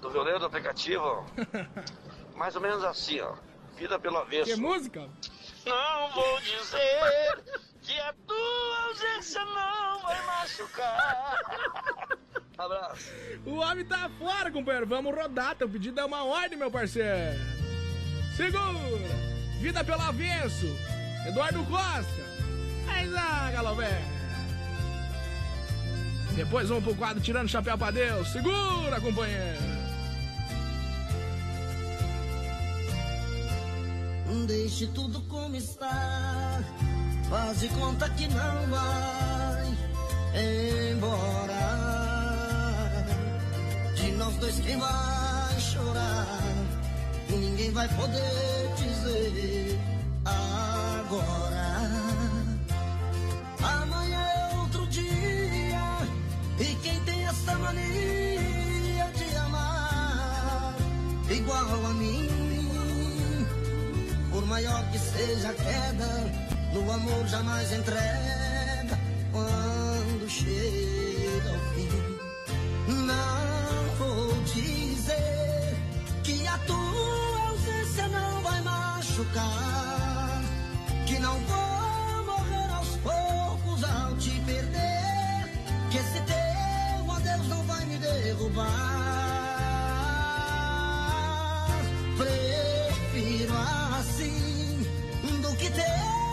do 0.00 0.08
violeiro 0.10 0.38
do 0.38 0.46
aplicativo. 0.46 1.26
Mais 2.34 2.56
ou 2.56 2.62
menos 2.62 2.82
assim, 2.84 3.20
ó. 3.20 3.34
Vida 3.76 3.98
pelo 3.98 4.16
avesso. 4.16 4.54
Que 4.54 4.56
música? 4.56 5.06
Não 5.66 6.10
vou 6.12 6.40
dizer 6.40 7.73
que 7.84 7.98
a 8.00 8.14
tua 8.26 8.88
ausência 8.88 9.44
não 9.44 10.00
vai 10.00 10.26
machucar. 10.26 11.38
Abraço. 12.56 13.12
O 13.44 13.56
homem 13.56 13.84
tá 13.84 14.10
fora, 14.18 14.50
companheiro. 14.50 14.86
Vamos 14.86 15.14
rodar. 15.14 15.54
Teu 15.54 15.68
pedido 15.68 16.00
é 16.00 16.04
uma 16.04 16.24
ordem, 16.24 16.58
meu 16.58 16.70
parceiro. 16.70 17.38
Segura. 18.36 19.14
Vida 19.60 19.84
pelo 19.84 20.00
avesso. 20.00 20.66
Eduardo 21.26 21.64
Costa. 21.64 22.24
Aí 22.88 23.08
lá, 23.08 23.50
galové. 23.50 24.02
Depois 26.34 26.68
vamos 26.68 26.84
pro 26.84 26.94
quadro 26.94 27.22
tirando 27.22 27.46
o 27.46 27.50
chapéu 27.50 27.76
pra 27.76 27.90
Deus. 27.90 28.28
Segura, 28.28 29.00
companheiro. 29.00 29.74
Deixe 34.46 34.86
tudo 34.88 35.20
como 35.22 35.54
está. 35.54 36.60
Faz 37.30 37.60
de 37.60 37.68
conta 37.68 38.08
que 38.10 38.28
não 38.28 38.66
vai 38.68 39.76
embora. 40.92 41.64
De 43.96 44.12
nós 44.12 44.34
dois, 44.36 44.60
quem 44.60 44.78
vai 44.78 45.60
chorar? 45.60 46.42
E 47.28 47.32
ninguém 47.32 47.70
vai 47.72 47.88
poder 47.88 48.74
dizer 48.76 49.80
agora. 50.24 51.90
Amanhã 53.62 54.20
é 54.20 54.56
outro 54.58 54.86
dia. 54.88 56.08
E 56.60 56.74
quem 56.82 57.00
tem 57.00 57.26
essa 57.26 57.58
mania 57.58 59.10
de 59.16 59.36
amar 59.36 60.74
igual 61.30 61.86
a 61.86 61.94
mim? 61.94 62.28
Por 64.30 64.46
maior 64.46 64.84
que 64.90 64.98
seja 64.98 65.50
a 65.50 65.54
queda, 65.54 66.43
no 66.74 66.90
amor 66.90 67.26
jamais 67.28 67.72
entrega 67.72 68.98
quando 69.30 70.28
chega 70.28 71.50
ao 71.50 71.60
fim. 71.72 71.88
Não 72.88 73.96
vou 73.98 74.42
dizer 74.42 75.76
que 76.24 76.46
a 76.48 76.58
tua 76.58 77.48
ausência 77.48 78.08
não 78.08 78.42
vai 78.42 78.60
machucar, 78.62 80.42
que 81.06 81.18
não 81.20 81.38
vou 81.38 82.24
morrer 82.24 82.70
aos 82.72 82.96
poucos 82.96 83.84
ao 83.84 84.16
te 84.16 84.30
perder, 84.40 85.48
que 85.92 85.98
esse 85.98 86.20
teu 86.22 87.12
adeus 87.12 87.48
não 87.48 87.62
vai 87.62 87.84
me 87.86 87.98
derrubar. 87.98 88.74
Prefiro 92.18 93.54
assim 93.96 94.84
do 95.40 95.56
que 95.56 95.70
ter 95.70 96.23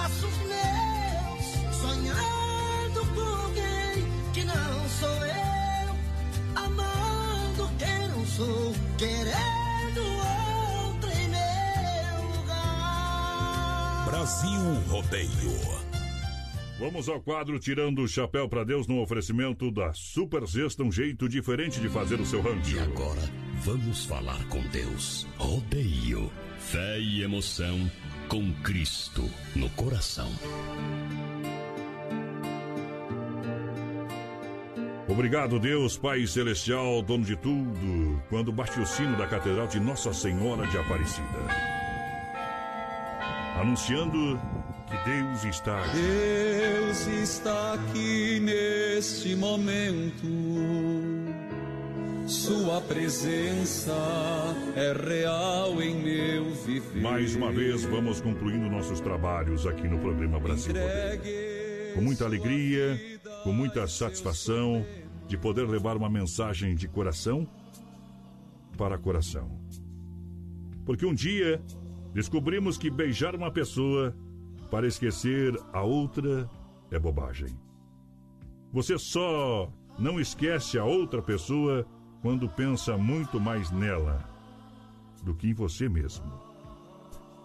braços 0.00 0.34
meus, 0.48 1.44
sonhando 1.76 3.06
com 3.14 3.20
alguém 3.20 4.04
que 4.32 4.44
não 4.44 4.88
sou 4.88 5.26
eu, 5.26 5.94
amando 6.56 7.70
quem 7.78 8.08
não 8.08 8.24
sou, 8.26 8.72
querendo 8.96 10.00
outro 10.88 11.10
em 11.10 11.28
meu 11.28 12.40
lugar. 12.40 14.04
Brasil 14.06 14.74
Rodeio. 14.88 15.80
Vamos 16.78 17.10
ao 17.10 17.20
quadro 17.20 17.58
Tirando 17.58 18.00
o 18.00 18.08
Chapéu 18.08 18.48
para 18.48 18.64
Deus 18.64 18.86
no 18.86 19.02
oferecimento 19.02 19.70
da 19.70 19.92
Super 19.92 20.48
Sexta, 20.48 20.82
um 20.82 20.90
jeito 20.90 21.28
diferente 21.28 21.78
de 21.78 21.90
fazer 21.90 22.18
o 22.18 22.24
seu 22.24 22.40
rancho. 22.40 22.74
E 22.74 22.78
agora, 22.78 23.20
vamos 23.56 24.06
falar 24.06 24.42
com 24.46 24.62
Deus. 24.68 25.28
Rodeio. 25.36 26.32
Fé 26.58 26.98
e 26.98 27.22
emoção 27.22 27.90
com 28.30 28.52
Cristo 28.62 29.28
no 29.56 29.68
coração. 29.70 30.30
Obrigado, 35.08 35.58
Deus, 35.58 35.98
Pai 35.98 36.24
Celestial, 36.28 37.02
dono 37.02 37.24
de 37.24 37.34
tudo, 37.34 38.22
quando 38.28 38.52
bate 38.52 38.78
o 38.78 38.86
sino 38.86 39.18
da 39.18 39.26
Catedral 39.26 39.66
de 39.66 39.80
Nossa 39.80 40.14
Senhora 40.14 40.64
de 40.68 40.78
Aparecida. 40.78 41.26
Anunciando 43.60 44.40
que 44.86 45.10
Deus 45.10 45.44
está 45.44 45.80
aqui. 45.80 45.98
Deus 45.98 47.06
está 47.08 47.74
aqui 47.74 48.38
neste 48.38 49.34
momento. 49.34 51.09
Sua 52.30 52.80
presença 52.82 53.92
é 54.76 54.92
real 54.92 55.82
em 55.82 56.00
meu 56.00 56.54
viver. 56.54 57.02
Mais 57.02 57.34
uma 57.34 57.50
vez, 57.50 57.82
vamos 57.82 58.20
concluindo 58.20 58.70
nossos 58.70 59.00
trabalhos 59.00 59.66
aqui 59.66 59.88
no 59.88 59.98
programa 59.98 60.38
Brasil 60.38 60.72
Rodeio. 60.72 61.94
Com 61.96 62.02
muita 62.02 62.24
alegria, 62.24 62.96
com 63.42 63.52
muita 63.52 63.84
satisfação 63.88 64.86
de 65.26 65.36
poder 65.36 65.68
levar 65.68 65.96
uma 65.96 66.08
mensagem 66.08 66.76
de 66.76 66.86
coração 66.86 67.48
para 68.78 68.96
coração. 68.96 69.50
Porque 70.86 71.04
um 71.04 71.12
dia 71.12 71.60
descobrimos 72.14 72.78
que 72.78 72.90
beijar 72.90 73.34
uma 73.34 73.50
pessoa 73.50 74.14
para 74.70 74.86
esquecer 74.86 75.60
a 75.72 75.82
outra 75.82 76.48
é 76.92 76.98
bobagem. 76.98 77.58
Você 78.72 78.96
só 79.00 79.68
não 79.98 80.20
esquece 80.20 80.78
a 80.78 80.84
outra 80.84 81.20
pessoa 81.20 81.84
quando 82.22 82.48
pensa 82.48 82.96
muito 82.96 83.40
mais 83.40 83.70
nela 83.70 84.28
do 85.22 85.34
que 85.34 85.48
em 85.48 85.54
você 85.54 85.88
mesmo. 85.88 86.30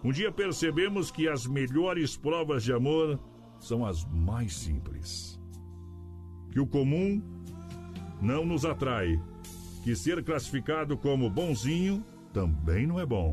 Um 0.04 0.12
dia 0.12 0.30
percebemos 0.30 1.10
que 1.10 1.28
as 1.28 1.46
melhores 1.46 2.16
provas 2.16 2.62
de 2.62 2.72
amor 2.72 3.18
são 3.58 3.84
as 3.84 4.04
mais 4.04 4.54
simples. 4.54 5.40
Que 6.50 6.60
o 6.60 6.66
comum 6.66 7.22
não 8.20 8.44
nos 8.44 8.64
atrai, 8.64 9.20
que 9.82 9.96
ser 9.96 10.22
classificado 10.22 10.96
como 10.96 11.30
bonzinho 11.30 12.04
também 12.32 12.86
não 12.86 13.00
é 13.00 13.06
bom. 13.06 13.32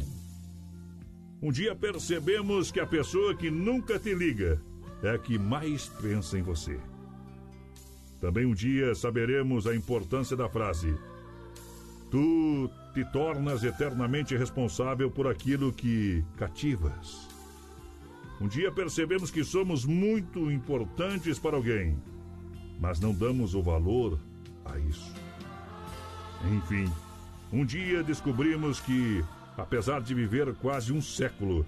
Um 1.41 1.51
dia 1.51 1.75
percebemos 1.75 2.71
que 2.71 2.79
a 2.79 2.87
pessoa 2.87 3.35
que 3.35 3.51
nunca 3.51 3.99
te 3.99 4.13
liga 4.13 4.61
é 5.03 5.09
a 5.09 5.17
que 5.17 5.37
mais 5.37 5.89
pensa 5.89 6.39
em 6.39 6.41
você. 6.41 6.79
Também 8.21 8.45
um 8.45 8.53
dia 8.53 8.95
saberemos 8.95 9.67
a 9.67 9.75
importância 9.75 10.37
da 10.37 10.47
frase: 10.47 10.97
Tu 12.13 12.69
te 12.93 13.03
tornas 13.05 13.63
eternamente 13.63 14.37
responsável 14.37 15.09
por 15.09 15.25
aquilo 15.25 15.73
que 15.73 16.23
cativas. 16.37 17.27
Um 18.39 18.47
dia 18.47 18.71
percebemos 18.71 19.31
que 19.31 19.43
somos 19.43 19.83
muito 19.83 20.51
importantes 20.51 21.39
para 21.39 21.55
alguém, 21.55 21.97
mas 22.79 22.99
não 22.99 23.15
damos 23.15 23.55
o 23.55 23.63
valor 23.63 24.19
a 24.63 24.77
isso. 24.77 25.11
Enfim, 26.51 26.87
um 27.51 27.65
dia 27.65 28.03
descobrimos 28.03 28.79
que, 28.79 29.25
apesar 29.57 29.99
de 29.99 30.13
viver 30.13 30.53
quase 30.57 30.93
um 30.93 31.01
século, 31.01 31.65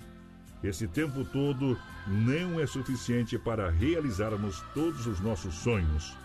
esse 0.63 0.88
tempo 0.88 1.26
todo 1.26 1.76
não 2.07 2.59
é 2.59 2.67
suficiente 2.67 3.35
para 3.39 3.72
realizarmos 3.72 4.61
todos 4.76 5.07
os 5.07 5.19
nossos 5.19 5.55
sonhos. 5.55 6.15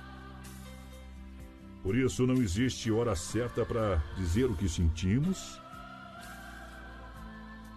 Por 1.83 1.97
isso, 1.97 2.27
não 2.27 2.35
existe 2.35 2.91
hora 2.91 3.17
certa 3.17 3.65
para 3.65 4.03
dizer 4.17 4.45
o 4.45 4.55
que 4.55 4.69
sentimos, 4.69 5.59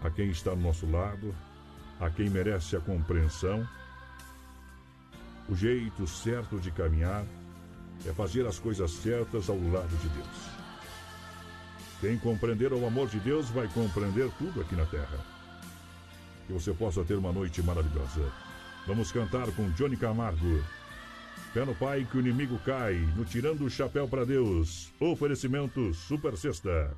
a 0.04 0.10
quem 0.10 0.30
está 0.30 0.52
ao 0.52 0.58
nosso 0.58 0.86
lado, 0.90 1.34
a 2.00 2.10
quem 2.10 2.30
merece 2.30 2.76
a 2.76 2.82
compreensão. 2.82 3.68
O 5.48 5.56
jeito 5.56 6.06
certo 6.06 6.60
de 6.60 6.70
caminhar 6.72 7.26
é 8.06 8.12
fazer 8.12 8.46
as 8.46 8.60
coisas 8.60 8.92
certas 8.92 9.50
ao 9.50 9.58
lado 9.58 9.96
de 9.98 10.10
Deus. 10.10 10.54
Quem 12.02 12.18
compreender 12.18 12.74
o 12.74 12.86
amor 12.86 13.08
de 13.08 13.20
Deus 13.20 13.50
vai 13.50 13.70
compreender 13.70 14.30
tudo 14.38 14.60
aqui 14.60 14.76
na 14.76 14.86
terra. 14.86 15.20
Que 16.46 16.52
você 16.52 16.74
possa 16.74 17.06
ter 17.06 17.16
uma 17.16 17.32
noite 17.32 17.62
maravilhosa. 17.62 18.30
Vamos 18.86 19.14
cantar 19.14 19.50
com 19.52 19.70
Johnny 19.72 19.96
Camargo. 19.96 20.62
Pé 21.54 21.64
no 21.64 21.76
Pai 21.76 22.04
que 22.04 22.18
o 22.18 22.20
inimigo 22.20 22.58
cai, 22.66 22.96
no 23.16 23.24
Tirando 23.24 23.64
o 23.64 23.70
Chapéu 23.70 24.08
para 24.08 24.26
Deus. 24.26 24.92
Oferecimento 25.00 25.94
Super 25.94 26.36
Sexta. 26.36 26.98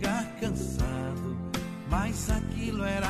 Chegar 0.00 0.24
cansado, 0.40 1.36
mas 1.90 2.30
aquilo 2.30 2.84
era 2.84 3.09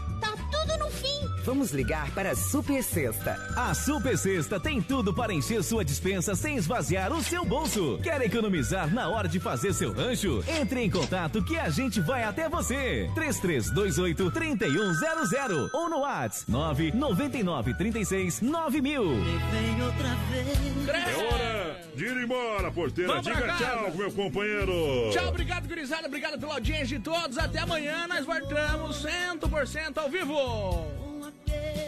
Vamos 1.43 1.71
ligar 1.71 2.11
para 2.11 2.31
a 2.31 2.35
Super 2.35 2.83
Sexta. 2.83 3.35
A 3.55 3.73
Super 3.73 4.17
Sexta 4.17 4.59
tem 4.59 4.81
tudo 4.81 5.13
para 5.13 5.33
encher 5.33 5.63
sua 5.63 5.83
dispensa 5.83 6.35
sem 6.35 6.55
esvaziar 6.57 7.11
o 7.11 7.23
seu 7.23 7.43
bolso. 7.43 7.99
Quer 8.03 8.21
economizar 8.21 8.93
na 8.93 9.09
hora 9.09 9.27
de 9.27 9.39
fazer 9.39 9.73
seu 9.73 9.91
rancho? 9.91 10.43
Entre 10.47 10.81
em 10.81 10.89
contato 10.89 11.43
que 11.43 11.57
a 11.57 11.69
gente 11.69 11.99
vai 11.99 12.23
até 12.23 12.47
você. 12.47 13.09
3328 13.15 14.31
3100 14.31 15.69
ou 15.73 15.89
no 15.89 15.99
WhatsApp 15.99 16.51
999 16.51 17.73
36 17.73 18.41
9000. 18.41 19.03
Vem 19.03 19.81
outra 19.83 20.15
vez. 20.29 20.61
É 20.87 21.15
hora 21.15 21.81
de 21.95 22.05
ir 22.05 22.17
embora, 22.23 22.71
porteira. 22.71 23.13
Vamos 23.13 23.25
Diga 23.25 23.57
tchau, 23.57 23.91
meu 23.95 24.11
companheiro. 24.11 25.09
Tchau, 25.11 25.29
obrigado, 25.29 25.67
gurizada. 25.67 26.07
Obrigado 26.07 26.39
pela 26.39 26.53
audiência 26.55 26.97
de 26.97 26.99
todos. 26.99 27.37
Até 27.37 27.59
amanhã. 27.59 28.07
Nós 28.07 28.25
voltamos 28.25 29.03
100% 29.03 29.97
ao 29.97 30.09
vivo. 30.09 31.10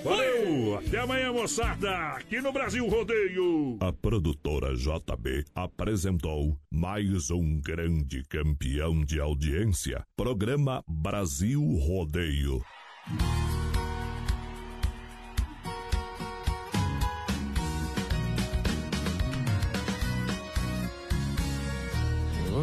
Valeu! 0.03 0.77
Até 0.77 0.99
amanhã, 0.99 1.31
moçada! 1.31 1.91
Aqui 2.15 2.41
no 2.41 2.51
Brasil 2.51 2.88
Rodeio! 2.88 3.77
A 3.80 3.91
produtora 3.93 4.76
JB 4.76 5.45
apresentou 5.55 6.57
mais 6.72 7.31
um 7.31 7.60
grande 7.61 8.23
campeão 8.23 9.03
de 9.03 9.19
audiência. 9.19 10.03
Programa 10.15 10.84
Brasil 10.88 11.61
Rodeio. 11.61 12.61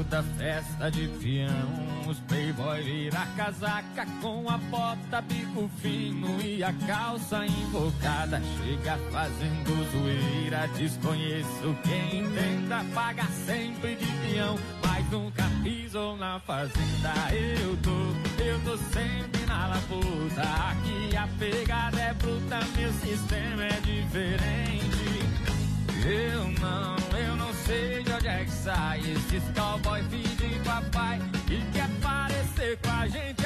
Toda 0.00 0.22
festa 0.22 0.90
de 0.90 1.06
peão, 1.20 2.08
os 2.08 2.18
playboy 2.20 2.82
vira 2.82 3.26
casaca 3.36 4.06
com 4.22 4.48
a 4.48 4.56
bota, 4.56 5.20
bico 5.20 5.70
fino 5.76 6.40
e 6.40 6.64
a 6.64 6.72
calça 6.86 7.44
invocada. 7.44 8.40
Chega 8.56 8.96
fazendo 9.12 9.92
zoeira, 9.92 10.66
desconheço 10.68 11.76
quem 11.84 12.24
tenta 12.30 12.82
paga 12.94 13.24
sempre 13.44 13.94
de 13.96 14.06
peão, 14.06 14.58
mas 14.82 15.10
nunca 15.10 15.44
pisou 15.62 16.16
na 16.16 16.40
fazenda. 16.40 17.12
Eu 17.34 17.76
tô, 17.82 18.42
eu 18.42 18.58
tô 18.64 18.78
sempre 18.78 19.44
na 19.46 19.66
labuta, 19.66 20.42
aqui 20.70 21.14
a 21.14 21.28
pegada 21.38 22.00
é 22.00 22.14
bruta, 22.14 22.58
meu 22.74 22.90
sistema 22.94 23.64
é 23.64 23.80
diferente. 23.80 24.99
Eu 26.02 26.44
não, 26.60 27.18
eu 27.18 27.36
não 27.36 27.52
sei 27.52 28.02
de 28.02 28.12
onde 28.12 28.28
é 28.28 28.44
que 28.44 28.50
sai 28.50 29.00
esses 29.00 29.42
cowboy 29.54 30.02
filho 30.04 30.36
de 30.36 30.58
papai 30.60 31.20
e 31.48 31.72
quer 31.72 31.88
parecer 32.00 32.78
com 32.78 32.90
a 32.90 33.06
gente. 33.06 33.39